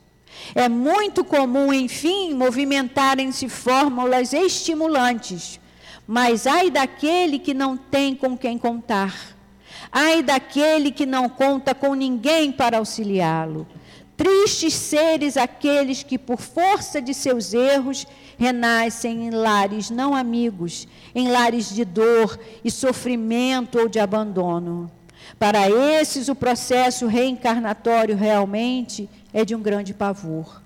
É 0.54 0.70
muito 0.70 1.24
comum, 1.24 1.74
enfim, 1.74 2.34
movimentarem-se 2.34 3.50
fórmulas 3.50 4.34
estimulantes, 4.34 5.60
mas 6.08 6.48
ai 6.48 6.72
daquele 6.72 7.38
que 7.38 7.54
não 7.54 7.76
tem 7.76 8.16
com 8.16 8.38
quem 8.38 8.58
contar. 8.58 9.36
Ai 9.92 10.24
daquele 10.24 10.92
que 10.92 11.06
não 11.06 11.28
conta 11.28 11.76
com 11.76 11.94
ninguém 11.94 12.52
para 12.52 12.78
auxiliá-lo. 12.78 13.68
Tristes 14.16 14.74
seres 14.74 15.38
aqueles 15.38 16.02
que, 16.02 16.18
por 16.18 16.40
força 16.40 17.00
de 17.00 17.14
seus 17.14 17.54
erros, 17.54 18.08
renascem 18.38 19.28
em 19.28 19.30
lares 19.30 19.92
não 19.92 20.16
amigos, 20.16 20.88
em 21.14 21.30
lares 21.30 21.70
de 21.70 21.86
dor 21.86 22.40
e 22.64 22.72
sofrimento 22.72 23.78
ou 23.78 23.88
de 23.88 24.00
abandono. 24.00 24.90
Para 25.38 25.70
esses, 25.70 26.30
o 26.30 26.36
processo 26.36 27.06
reencarnatório 27.06 28.16
realmente 28.16 29.10
é 29.34 29.46
de 29.46 29.54
um 29.54 29.62
grande 29.62 29.94
pavor. 29.94 30.64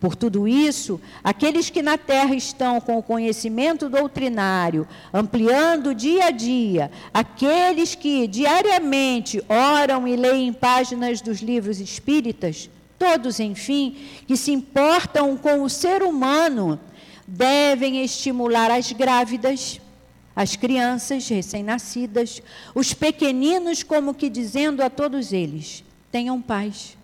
Por 0.00 0.14
tudo 0.14 0.46
isso, 0.46 1.00
aqueles 1.24 1.70
que 1.70 1.82
na 1.82 1.98
terra 1.98 2.32
estão 2.34 2.80
com 2.80 2.98
o 2.98 3.02
conhecimento 3.02 3.88
doutrinário, 3.88 4.86
ampliando 5.12 5.92
dia 5.92 6.26
a 6.26 6.30
dia, 6.30 6.88
aqueles 7.12 7.96
que 7.96 8.28
diariamente 8.28 9.42
oram 9.48 10.06
e 10.06 10.14
leem 10.14 10.52
páginas 10.52 11.20
dos 11.20 11.40
livros 11.40 11.80
espíritas, 11.80 12.70
todos, 12.96 13.40
enfim, 13.40 13.96
que 14.24 14.36
se 14.36 14.52
importam 14.52 15.36
com 15.36 15.62
o 15.62 15.68
ser 15.68 16.04
humano, 16.04 16.78
devem 17.26 18.00
estimular 18.04 18.70
as 18.70 18.92
grávidas, 18.92 19.80
as 20.34 20.54
crianças 20.54 21.28
recém-nascidas, 21.28 22.40
os 22.72 22.94
pequeninos, 22.94 23.82
como 23.82 24.14
que 24.14 24.30
dizendo 24.30 24.80
a 24.80 24.88
todos 24.88 25.32
eles: 25.32 25.82
tenham 26.12 26.40
paz, 26.40 26.96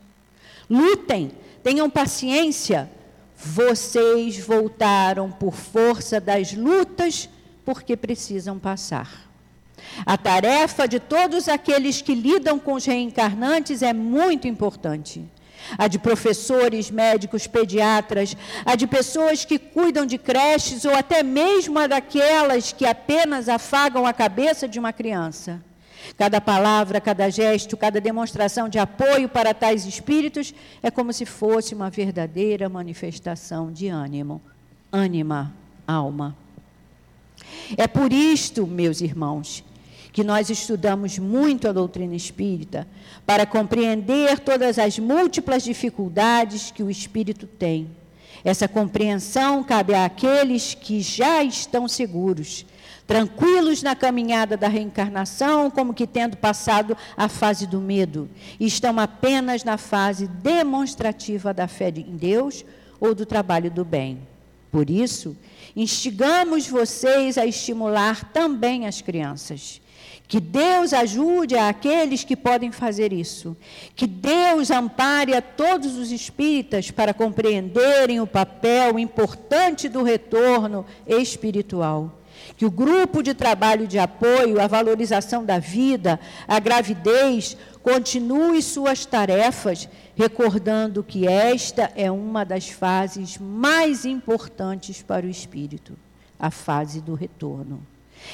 lutem 0.71 1.33
Tenham 1.65 1.89
paciência. 1.89 2.91
Vocês 3.35 4.39
voltaram 4.39 5.31
por 5.33 5.55
força 5.55 6.21
das 6.21 6.53
lutas, 6.53 7.29
porque 7.65 7.97
precisam 7.97 8.59
passar. 8.59 9.31
A 10.05 10.17
tarefa 10.19 10.87
de 10.87 11.01
todos 11.01 11.49
aqueles 11.49 12.03
que 12.03 12.15
lidam 12.15 12.59
com 12.59 12.75
os 12.75 12.85
reencarnantes 12.85 13.81
é 13.83 13.95
muito 13.95 14.47
importante. 14.47 15.25
A 15.79 15.89
de 15.89 15.99
professores, 15.99 16.91
médicos, 16.91 17.47
pediatras, 17.47 18.37
a 18.67 18.77
de 18.77 18.87
pessoas 18.87 19.47
que 19.47 19.59
cuidam 19.59 20.05
de 20.05 20.19
creches 20.19 20.85
ou 20.85 20.95
até 20.95 21.23
mesmo 21.23 21.79
a 21.79 21.87
daquelas 21.87 22.73
que 22.73 22.85
apenas 22.85 23.49
afagam 23.49 24.05
a 24.05 24.13
cabeça 24.13 24.69
de 24.69 24.79
uma 24.79 24.93
criança. 24.93 25.63
Cada 26.17 26.41
palavra, 26.41 27.01
cada 27.01 27.29
gesto, 27.29 27.77
cada 27.77 28.01
demonstração 28.01 28.69
de 28.69 28.79
apoio 28.79 29.29
para 29.29 29.53
tais 29.53 29.85
espíritos 29.85 30.55
é 30.83 30.91
como 30.91 31.13
se 31.13 31.27
fosse 31.27 31.75
uma 31.75 31.91
verdadeira 31.91 32.69
manifestação 32.69 33.73
de 33.73 33.89
ânimo, 33.89 34.41
ânima, 34.93 35.53
alma. 35.87 36.37
É 37.77 37.89
por 37.89 38.13
isto, 38.13 38.67
meus 38.67 39.01
irmãos, 39.01 39.65
que 40.13 40.23
nós 40.23 40.49
estudamos 40.51 41.19
muito 41.19 41.69
a 41.69 41.73
doutrina 41.73 42.15
espírita, 42.15 42.87
para 43.27 43.45
compreender 43.45 44.39
todas 44.39 44.79
as 44.79 44.97
múltiplas 44.97 45.65
dificuldades 45.65 46.71
que 46.71 46.85
o 46.85 46.91
espírito 46.91 47.49
tem. 47.49 47.89
Essa 48.45 48.69
compreensão 48.69 49.65
cabe 49.65 49.95
àqueles 49.95 50.75
que 50.75 51.01
já 51.01 51.43
estão 51.43 51.89
seguros 51.89 52.65
tranquilos 53.07 53.83
na 53.83 53.95
caminhada 53.95 54.57
da 54.57 54.69
reencarnação, 54.69 55.71
como 55.71 55.95
que 55.95 56.07
tendo 56.07 56.37
passado 56.37 56.97
a 57.17 57.29
fase 57.29 57.67
do 57.67 57.81
medo, 57.81 58.29
estão 58.59 58.99
apenas 58.99 59.63
na 59.63 59.77
fase 59.77 60.27
demonstrativa 60.27 61.53
da 61.53 61.69
fé 61.69 61.89
em 61.89 62.17
Deus 62.17 62.65
ou 62.99 63.15
do 63.15 63.27
trabalho 63.27 63.71
do 63.71 63.85
bem. 63.85 64.19
Por 64.71 64.91
isso, 64.91 65.37
instigamos 65.77 66.67
vocês 66.67 67.39
a 67.39 67.47
estimular 67.47 68.33
também 68.33 68.87
as 68.87 69.01
crianças. 69.01 69.81
Que 70.27 70.41
Deus 70.41 70.95
ajude 70.95 71.55
aqueles 71.55 72.25
que 72.25 72.35
podem 72.35 72.73
fazer 72.73 73.13
isso. 73.13 73.55
Que 73.95 74.07
Deus 74.07 74.71
ampare 74.71 75.35
a 75.35 75.43
todos 75.43 75.97
os 75.97 76.11
espíritas 76.11 76.91
para 76.91 77.13
compreenderem 77.13 78.21
o 78.21 78.27
papel 78.27 78.99
importante 78.99 79.89
do 79.89 80.03
retorno 80.03 80.85
espiritual 81.07 82.24
que 82.57 82.65
o 82.65 82.71
grupo 82.71 83.23
de 83.23 83.35
trabalho 83.35 83.87
de 83.87 83.99
apoio 83.99 84.61
à 84.61 84.67
valorização 84.67 85.45
da 85.45 85.59
vida, 85.59 86.21
à 86.47 86.59
gravidez, 86.59 87.57
continue 87.83 88.63
suas 88.63 89.05
tarefas, 89.05 89.89
recordando 90.17 91.03
que 91.03 91.27
esta 91.27 91.91
é 91.95 92.11
uma 92.11 92.45
das 92.45 92.69
fases 92.69 93.39
mais 93.39 94.05
importantes 94.05 95.03
para 95.03 95.27
o 95.27 95.31
espírito, 95.31 95.95
a 96.39 96.51
fase 96.51 97.01
do 97.01 97.15
retorno. 97.15 97.81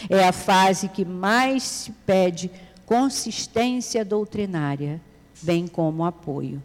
É 0.09 0.25
a 0.25 0.33
fase 0.33 0.89
que 0.89 1.05
mais 1.05 1.63
se 1.63 1.93
pede 2.07 2.51
consistência 2.87 4.05
doutrinária, 4.05 5.01
bem 5.43 5.67
como 5.67 6.05
apoio. 6.05 6.63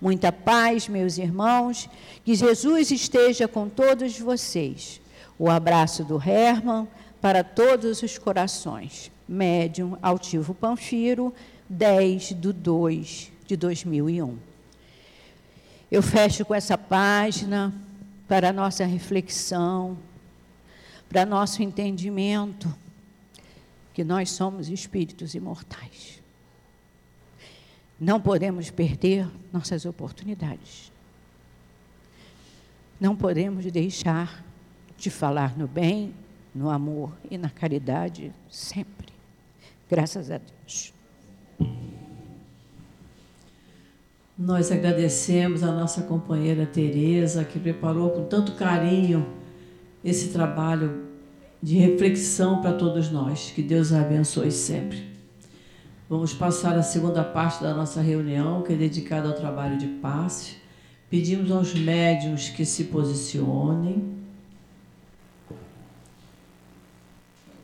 Muita 0.00 0.30
paz, 0.30 0.88
meus 0.88 1.18
irmãos, 1.18 1.88
que 2.24 2.34
Jesus 2.34 2.90
esteja 2.90 3.48
com 3.48 3.68
todos 3.68 4.18
vocês. 4.18 5.00
O 5.38 5.48
abraço 5.48 6.04
do 6.04 6.16
Herman, 6.16 6.88
para 7.20 7.44
todos 7.44 8.02
os 8.02 8.18
corações. 8.18 9.10
Médium 9.28 9.96
Altivo 10.02 10.54
Panfiro, 10.54 11.34
10 11.68 12.34
de 12.40 12.52
2 12.52 13.32
de 13.46 13.56
2001. 13.56 14.38
Eu 15.90 16.02
fecho 16.02 16.44
com 16.44 16.54
essa 16.54 16.76
página 16.76 17.72
para 18.26 18.52
nossa 18.52 18.84
reflexão, 18.84 19.96
para 21.08 21.24
nosso 21.24 21.62
entendimento 21.62 22.74
que 23.94 24.04
nós 24.04 24.30
somos 24.30 24.68
espíritos 24.68 25.34
imortais. 25.34 26.22
Não 28.00 28.20
podemos 28.20 28.70
perder 28.70 29.28
nossas 29.52 29.84
oportunidades. 29.84 30.92
Não 33.00 33.16
podemos 33.16 33.64
deixar 33.72 34.44
de 34.98 35.10
falar 35.10 35.56
no 35.56 35.68
bem, 35.68 36.12
no 36.54 36.68
amor 36.68 37.12
e 37.30 37.38
na 37.38 37.48
caridade 37.48 38.32
sempre. 38.50 39.08
Graças 39.88 40.30
a 40.30 40.38
Deus. 40.38 40.92
Nós 44.36 44.70
agradecemos 44.70 45.62
a 45.62 45.72
nossa 45.72 46.02
companheira 46.02 46.66
Teresa, 46.66 47.44
que 47.44 47.58
preparou 47.58 48.10
com 48.10 48.24
tanto 48.24 48.52
carinho 48.52 49.26
esse 50.04 50.28
trabalho 50.28 51.08
de 51.62 51.76
reflexão 51.76 52.60
para 52.60 52.72
todos 52.72 53.10
nós. 53.10 53.52
Que 53.54 53.62
Deus 53.62 53.92
a 53.92 54.00
abençoe 54.00 54.52
sempre. 54.52 55.08
Vamos 56.08 56.32
passar 56.32 56.76
a 56.76 56.82
segunda 56.82 57.22
parte 57.24 57.62
da 57.62 57.74
nossa 57.74 58.00
reunião, 58.00 58.62
que 58.62 58.72
é 58.72 58.76
dedicada 58.76 59.28
ao 59.28 59.34
trabalho 59.34 59.76
de 59.76 59.86
passe. 59.86 60.56
Pedimos 61.10 61.50
aos 61.50 61.74
médios 61.74 62.48
que 62.48 62.64
se 62.64 62.84
posicionem. 62.84 64.17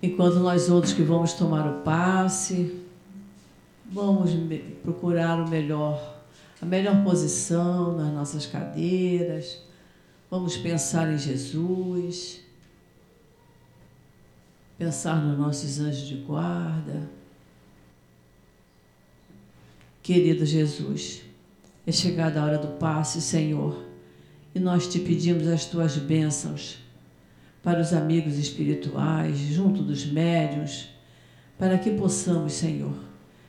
Enquanto 0.05 0.36
nós 0.40 0.68
outros 0.68 0.92
que 0.92 1.02
vamos 1.02 1.32
tomar 1.32 1.66
o 1.66 1.82
passe, 1.82 2.80
vamos 3.90 4.30
procurar 4.82 5.40
o 5.40 5.48
melhor, 5.48 6.22
a 6.61 6.66
melhor 6.66 7.02
posição 7.02 7.96
nas 7.96 8.12
nossas 8.12 8.46
cadeiras, 8.46 9.61
vamos 10.30 10.57
pensar 10.57 11.12
em 11.12 11.18
Jesus, 11.18 12.40
pensar 14.76 15.16
nos 15.22 15.38
nossos 15.38 15.80
anjos 15.80 16.07
de 16.07 16.16
guarda. 16.16 17.09
Querido 20.02 20.44
Jesus, 20.44 21.22
é 21.86 21.92
chegada 21.92 22.40
a 22.40 22.44
hora 22.44 22.59
do 22.59 22.78
passe, 22.78 23.22
Senhor, 23.22 23.82
e 24.55 24.61
nós 24.61 24.86
te 24.86 24.98
pedimos 24.98 25.48
as 25.48 25.64
tuas 25.64 25.96
bênçãos 25.96 26.84
para 27.64 27.80
os 27.80 27.94
amigos 27.94 28.38
espirituais, 28.38 29.38
junto 29.38 29.82
dos 29.82 30.04
médios, 30.04 30.90
para 31.58 31.78
que 31.78 31.90
possamos, 31.92 32.52
Senhor, 32.52 32.94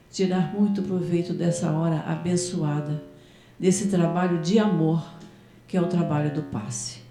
tirar 0.09 0.53
muito 0.53 0.81
proveito 0.81 1.33
dessa 1.33 1.69
hora 1.71 1.99
abençoada, 1.99 3.03
desse 3.59 3.89
trabalho 3.89 4.41
de 4.41 4.57
amor 4.57 5.05
que 5.67 5.75
é 5.75 5.81
o 5.81 5.87
trabalho 5.87 6.33
do 6.33 6.43
passe. 6.43 7.01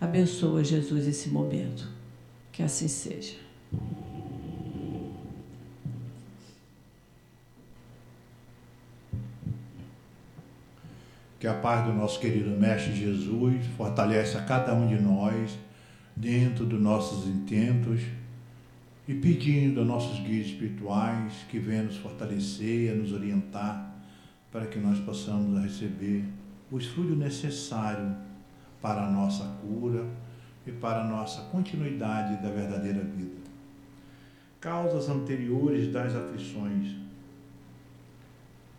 Abençoa, 0.00 0.64
Jesus, 0.64 1.06
esse 1.06 1.28
momento. 1.28 1.86
Que 2.50 2.62
assim 2.62 2.88
seja. 2.88 3.34
Que 11.38 11.46
a 11.46 11.52
paz 11.52 11.84
do 11.84 11.92
nosso 11.92 12.18
querido 12.18 12.48
Mestre 12.50 12.94
Jesus 12.94 13.66
fortaleça 13.76 14.40
cada 14.40 14.72
um 14.72 14.86
de 14.86 14.98
nós 14.98 15.65
dentro 16.16 16.64
dos 16.64 16.80
nossos 16.80 17.26
intentos 17.26 18.00
e 19.06 19.14
pedindo 19.14 19.82
a 19.82 19.84
nossos 19.84 20.18
guias 20.20 20.46
espirituais 20.46 21.44
que 21.50 21.58
venham 21.58 21.84
nos 21.84 21.98
fortalecer, 21.98 22.92
a 22.92 22.94
nos 22.94 23.12
orientar 23.12 23.94
para 24.50 24.66
que 24.66 24.78
nós 24.78 24.98
possamos 25.00 25.62
receber 25.62 26.24
os 26.70 26.86
frutos 26.86 27.16
necessários 27.16 28.16
para 28.80 29.06
a 29.06 29.10
nossa 29.10 29.44
cura 29.60 30.06
e 30.66 30.72
para 30.72 31.02
a 31.02 31.06
nossa 31.06 31.42
continuidade 31.50 32.42
da 32.42 32.50
verdadeira 32.50 33.04
vida. 33.04 33.46
Causas 34.60 35.08
anteriores 35.08 35.92
das 35.92 36.14
aflições. 36.14 36.96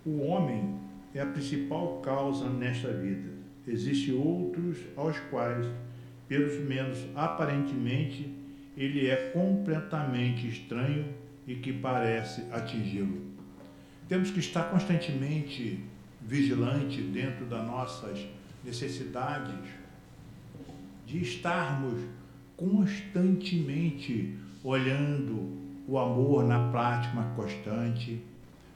O 0.06 0.20
homem 0.22 0.80
é 1.14 1.22
a 1.22 1.26
principal 1.26 2.02
causa 2.02 2.50
nesta 2.50 2.92
vida. 2.92 3.32
Existem 3.66 4.16
outros 4.16 4.80
aos 4.96 5.18
quais, 5.30 5.68
pelos 6.28 6.60
menos 6.60 6.98
aparentemente, 7.16 8.30
ele 8.76 9.08
é 9.10 9.32
completamente 9.32 10.48
estranho 10.48 11.06
e 11.48 11.56
que 11.56 11.74
parece 11.74 12.44
atingi-lo. 12.52 13.22
Temos 14.08 14.32
que 14.32 14.40
estar 14.40 14.70
constantemente 14.70 15.84
vigilante 16.22 17.02
dentro 17.02 17.46
das 17.46 17.66
nossas 17.66 18.26
necessidades 18.64 19.70
de 21.06 21.22
estarmos 21.22 22.02
constantemente 22.58 24.36
olhando 24.64 25.58
o 25.88 25.98
amor 25.98 26.44
na 26.44 26.70
prática 26.70 27.24
constante, 27.36 28.22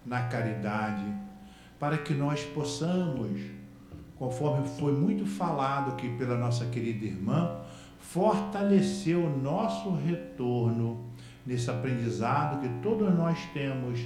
na 0.05 0.27
caridade, 0.27 1.03
para 1.77 1.97
que 1.97 2.13
nós 2.13 2.41
possamos, 2.43 3.41
conforme 4.21 4.67
foi 4.77 4.91
muito 4.91 5.25
falado 5.25 5.93
aqui 5.93 6.07
pela 6.09 6.37
nossa 6.37 6.67
querida 6.67 7.05
irmã, 7.05 7.57
fortalecer 7.99 9.17
o 9.17 9.35
nosso 9.35 9.95
retorno 9.95 11.03
nesse 11.43 11.71
aprendizado 11.71 12.61
que 12.61 12.69
todos 12.83 13.11
nós 13.15 13.39
temos 13.51 13.99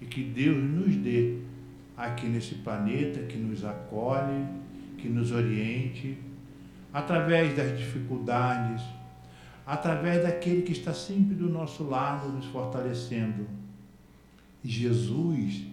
e 0.00 0.06
que 0.06 0.22
Deus 0.22 0.62
nos 0.62 0.94
dê 0.94 1.38
aqui 1.96 2.28
nesse 2.28 2.54
planeta, 2.54 3.26
que 3.26 3.36
nos 3.36 3.64
acolhe, 3.64 4.46
que 4.96 5.08
nos 5.08 5.32
oriente, 5.32 6.16
através 6.94 7.56
das 7.56 7.76
dificuldades, 7.76 8.80
através 9.66 10.22
daquele 10.22 10.62
que 10.62 10.70
está 10.70 10.94
sempre 10.94 11.34
do 11.34 11.48
nosso 11.48 11.82
lado, 11.82 12.28
nos 12.28 12.46
fortalecendo. 12.46 13.48
Jesus, 14.62 15.66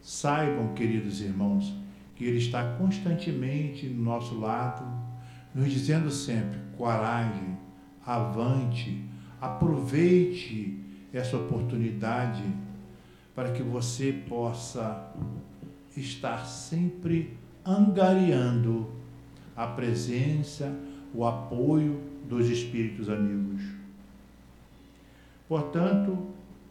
saibam, 0.00 0.72
queridos 0.72 1.20
irmãos, 1.20 1.81
que 2.22 2.28
Ele 2.28 2.38
está 2.38 2.76
constantemente 2.78 3.88
no 3.88 4.04
nosso 4.04 4.38
lado, 4.38 4.84
nos 5.52 5.68
dizendo 5.68 6.08
sempre: 6.08 6.56
coragem, 6.76 7.58
avante, 8.06 9.04
aproveite 9.40 10.78
essa 11.12 11.36
oportunidade 11.36 12.44
para 13.34 13.50
que 13.50 13.60
você 13.60 14.12
possa 14.12 15.12
estar 15.96 16.46
sempre 16.46 17.36
angariando 17.66 18.92
a 19.56 19.66
presença, 19.66 20.72
o 21.12 21.26
apoio 21.26 22.00
dos 22.28 22.48
espíritos 22.48 23.08
amigos. 23.08 23.62
Portanto, 25.48 26.28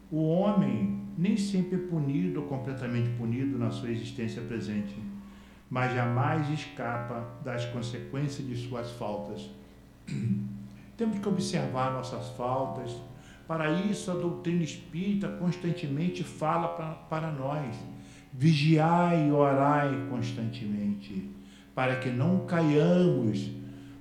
o 0.09 0.23
homem 0.23 1.01
nem 1.17 1.35
sempre 1.35 1.75
é 1.75 1.87
punido 1.87 2.41
completamente 2.43 3.09
punido 3.17 3.59
na 3.59 3.69
sua 3.69 3.91
existência 3.91 4.41
presente, 4.41 4.95
mas 5.71 5.95
jamais 5.95 6.47
escapa 6.51 7.25
das 7.43 7.65
consequências 7.65 8.45
de 8.45 8.55
suas 8.67 8.91
faltas. 8.91 9.49
Temos 10.97 11.17
que 11.17 11.27
observar 11.27 11.93
nossas 11.93 12.27
faltas. 12.35 12.95
Para 13.47 13.71
isso, 13.71 14.11
a 14.11 14.13
doutrina 14.13 14.63
espírita 14.63 15.29
constantemente 15.29 16.23
fala 16.23 16.67
para, 16.67 16.91
para 16.93 17.31
nós 17.31 17.75
Vigiai 18.33 19.27
e 19.27 19.31
orai 19.31 20.07
constantemente, 20.09 21.29
para 21.75 21.97
que 21.97 22.09
não 22.09 22.45
caiamos 22.45 23.51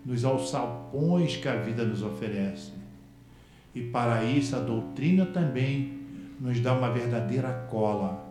nos 0.04 0.24
alçapões 0.24 1.36
que 1.36 1.48
a 1.48 1.56
vida 1.56 1.84
nos 1.84 2.00
oferece. 2.00 2.72
E 3.74 3.82
para 3.82 4.22
isso 4.22 4.54
a 4.54 4.60
doutrina 4.60 5.26
também 5.26 5.98
nos 6.40 6.60
dá 6.60 6.72
uma 6.72 6.92
verdadeira 6.92 7.66
cola. 7.68 8.24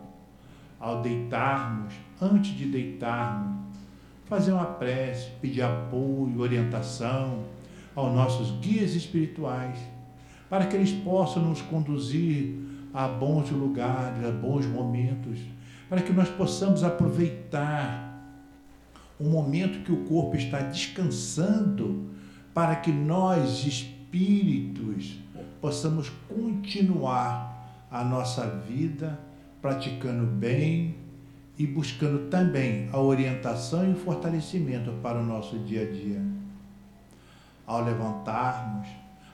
Ao 0.78 1.02
deitarmos, 1.02 1.92
antes 2.20 2.56
de 2.56 2.66
deitarmos, 2.66 3.58
fazer 4.26 4.52
uma 4.52 4.66
prece, 4.66 5.30
pedir 5.40 5.62
apoio, 5.62 6.40
orientação 6.40 7.44
aos 7.94 8.14
nossos 8.14 8.50
guias 8.60 8.94
espirituais, 8.94 9.78
para 10.48 10.66
que 10.66 10.76
eles 10.76 10.92
possam 10.92 11.44
nos 11.44 11.60
conduzir 11.62 12.54
a 12.92 13.08
bons 13.08 13.50
lugares, 13.50 14.24
a 14.24 14.30
bons 14.30 14.66
momentos 14.66 15.38
para 15.90 16.00
que 16.00 16.12
nós 16.12 16.28
possamos 16.28 16.84
aproveitar 16.84 18.08
o 19.18 19.24
momento 19.24 19.84
que 19.84 19.90
o 19.90 20.04
corpo 20.04 20.36
está 20.36 20.60
descansando, 20.60 22.08
para 22.54 22.76
que 22.76 22.92
nós, 22.92 23.66
espíritos, 23.66 25.18
possamos 25.60 26.08
continuar 26.28 27.86
a 27.90 28.04
nossa 28.04 28.46
vida 28.46 29.18
praticando 29.60 30.24
bem 30.24 30.94
e 31.60 31.66
buscando 31.66 32.30
também 32.30 32.88
a 32.90 32.98
orientação 32.98 33.86
e 33.86 33.92
o 33.92 33.96
fortalecimento 33.96 34.90
para 35.02 35.18
o 35.18 35.22
nosso 35.22 35.58
dia 35.58 35.82
a 35.82 35.92
dia. 35.92 36.18
Ao 37.66 37.84
levantarmos, 37.84 38.88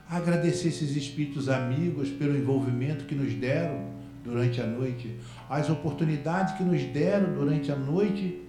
agradecer 0.09 0.67
esses 0.67 0.93
espíritos 0.97 1.47
amigos 1.47 2.09
pelo 2.09 2.37
envolvimento 2.37 3.05
que 3.05 3.15
nos 3.15 3.33
deram 3.33 3.91
durante 4.25 4.59
a 4.59 4.67
noite, 4.67 5.17
as 5.49 5.69
oportunidades 5.69 6.57
que 6.57 6.63
nos 6.63 6.83
deram 6.83 7.33
durante 7.33 7.71
a 7.71 7.77
noite, 7.77 8.43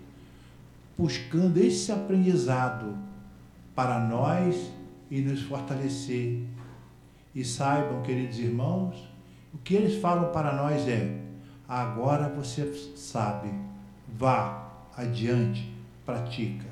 buscando 0.99 1.57
esse 1.59 1.93
aprendizado 1.93 2.99
para 3.77 4.01
nós 4.01 4.73
e 5.09 5.21
nos 5.21 5.43
fortalecer. 5.43 6.43
E 7.33 7.45
saibam, 7.45 8.03
queridos 8.03 8.41
irmãos, 8.41 9.09
o 9.55 9.59
que 9.59 9.77
eles 9.77 10.01
falam 10.01 10.33
para 10.33 10.53
nós 10.57 10.89
é: 10.89 11.21
agora 11.69 12.29
você 12.29 12.75
sabe, 12.97 13.68
vá 14.17 14.87
adiante, 14.97 15.73
pratica. 16.05 16.67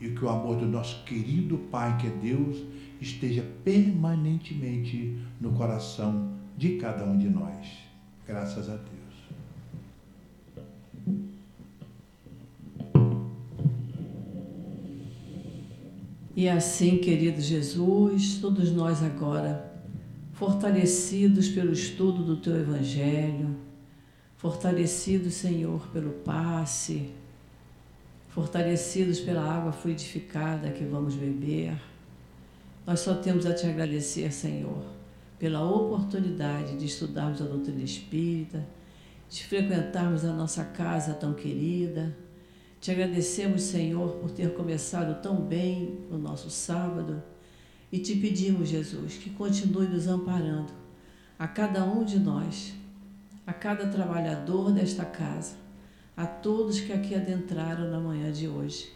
E 0.00 0.08
que 0.10 0.24
o 0.24 0.28
amor 0.28 0.56
do 0.56 0.66
nosso 0.66 1.04
querido 1.04 1.58
Pai, 1.70 1.96
que 1.98 2.06
é 2.08 2.10
Deus, 2.10 2.62
esteja 3.00 3.44
permanentemente 3.64 5.18
no 5.40 5.52
coração 5.52 6.32
de 6.56 6.76
cada 6.76 7.04
um 7.04 7.16
de 7.16 7.28
nós. 7.28 7.66
Graças 8.26 8.68
a 8.68 8.76
Deus. 8.76 9.02
E 16.34 16.48
assim, 16.48 16.96
querido 16.96 17.40
Jesus, 17.40 18.38
todos 18.40 18.72
nós 18.72 19.02
agora, 19.02 19.70
fortalecidos 20.32 21.48
pelo 21.48 21.72
estudo 21.72 22.24
do 22.24 22.36
Teu 22.36 22.56
Evangelho, 22.56 23.54
fortalecidos, 24.42 25.32
Senhor, 25.34 25.88
pelo 25.88 26.10
passe, 26.10 27.10
fortalecidos 28.28 29.20
pela 29.20 29.42
água 29.42 29.72
fluidificada 29.72 30.70
que 30.70 30.84
vamos 30.84 31.14
beber, 31.14 31.80
nós 32.86 33.00
só 33.00 33.14
temos 33.14 33.46
a 33.46 33.54
Te 33.54 33.66
agradecer, 33.66 34.30
Senhor 34.30 35.00
pela 35.42 35.60
oportunidade 35.68 36.76
de 36.76 36.86
estudarmos 36.86 37.42
a 37.42 37.44
doutrina 37.44 37.82
espírita, 37.82 38.64
de 39.28 39.42
frequentarmos 39.42 40.24
a 40.24 40.32
nossa 40.32 40.62
casa 40.62 41.14
tão 41.14 41.34
querida. 41.34 42.16
Te 42.80 42.92
agradecemos, 42.92 43.62
Senhor, 43.62 44.18
por 44.18 44.30
ter 44.30 44.54
começado 44.54 45.20
tão 45.20 45.34
bem 45.34 45.98
o 46.12 46.16
nosso 46.16 46.48
sábado. 46.48 47.20
E 47.90 47.98
te 47.98 48.14
pedimos, 48.14 48.68
Jesus, 48.68 49.14
que 49.14 49.30
continue 49.30 49.88
nos 49.88 50.06
amparando 50.06 50.72
a 51.36 51.48
cada 51.48 51.84
um 51.84 52.04
de 52.04 52.20
nós, 52.20 52.72
a 53.46 53.52
cada 53.52 53.88
trabalhador 53.88 54.72
desta 54.72 55.04
casa, 55.04 55.56
a 56.16 56.26
todos 56.26 56.80
que 56.80 56.92
aqui 56.92 57.14
adentraram 57.14 57.90
na 57.90 57.98
manhã 57.98 58.32
de 58.32 58.48
hoje. 58.48 58.92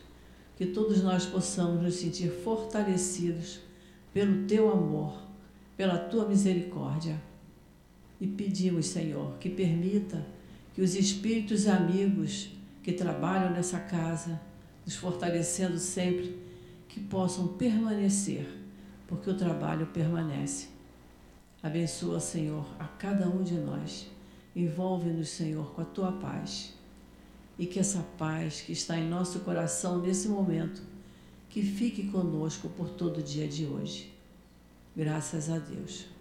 Que 0.56 0.66
todos 0.66 1.02
nós 1.02 1.26
possamos 1.26 1.82
nos 1.82 1.94
sentir 1.94 2.30
fortalecidos 2.30 3.60
pelo 4.12 4.46
teu 4.46 4.70
amor 4.72 5.26
pela 5.76 5.98
tua 5.98 6.26
misericórdia. 6.26 7.20
E 8.20 8.26
pedimos, 8.26 8.86
Senhor, 8.86 9.36
que 9.38 9.50
permita 9.50 10.24
que 10.72 10.80
os 10.80 10.94
espíritos 10.94 11.66
amigos 11.66 12.50
que 12.82 12.92
trabalham 12.92 13.52
nessa 13.52 13.78
casa, 13.78 14.40
nos 14.84 14.96
fortalecendo 14.96 15.78
sempre, 15.78 16.38
que 16.88 17.00
possam 17.00 17.48
permanecer, 17.48 18.46
porque 19.06 19.28
o 19.28 19.36
trabalho 19.36 19.86
permanece. 19.88 20.68
Abençoa, 21.62 22.20
Senhor, 22.20 22.66
a 22.78 22.84
cada 22.84 23.28
um 23.28 23.42
de 23.42 23.54
nós. 23.54 24.08
Envolve-nos, 24.56 25.28
Senhor, 25.28 25.72
com 25.74 25.82
a 25.82 25.84
tua 25.84 26.10
paz. 26.10 26.74
e 27.58 27.64
que 27.66 27.78
essa 27.78 28.04
paz 28.18 28.60
que 28.60 28.72
está 28.72 28.98
em 28.98 29.08
nosso 29.08 29.40
coração 29.40 29.98
nesse 29.98 30.28
momento, 30.28 30.82
que 31.48 31.62
fique 31.62 32.08
conosco 32.08 32.68
por 32.68 32.90
todo 32.90 33.18
o 33.18 33.22
dia 33.22 33.48
de 33.48 33.64
hoje. 33.64 34.12
Graças 34.94 35.48
a 35.48 35.58
Deus. 35.58 36.15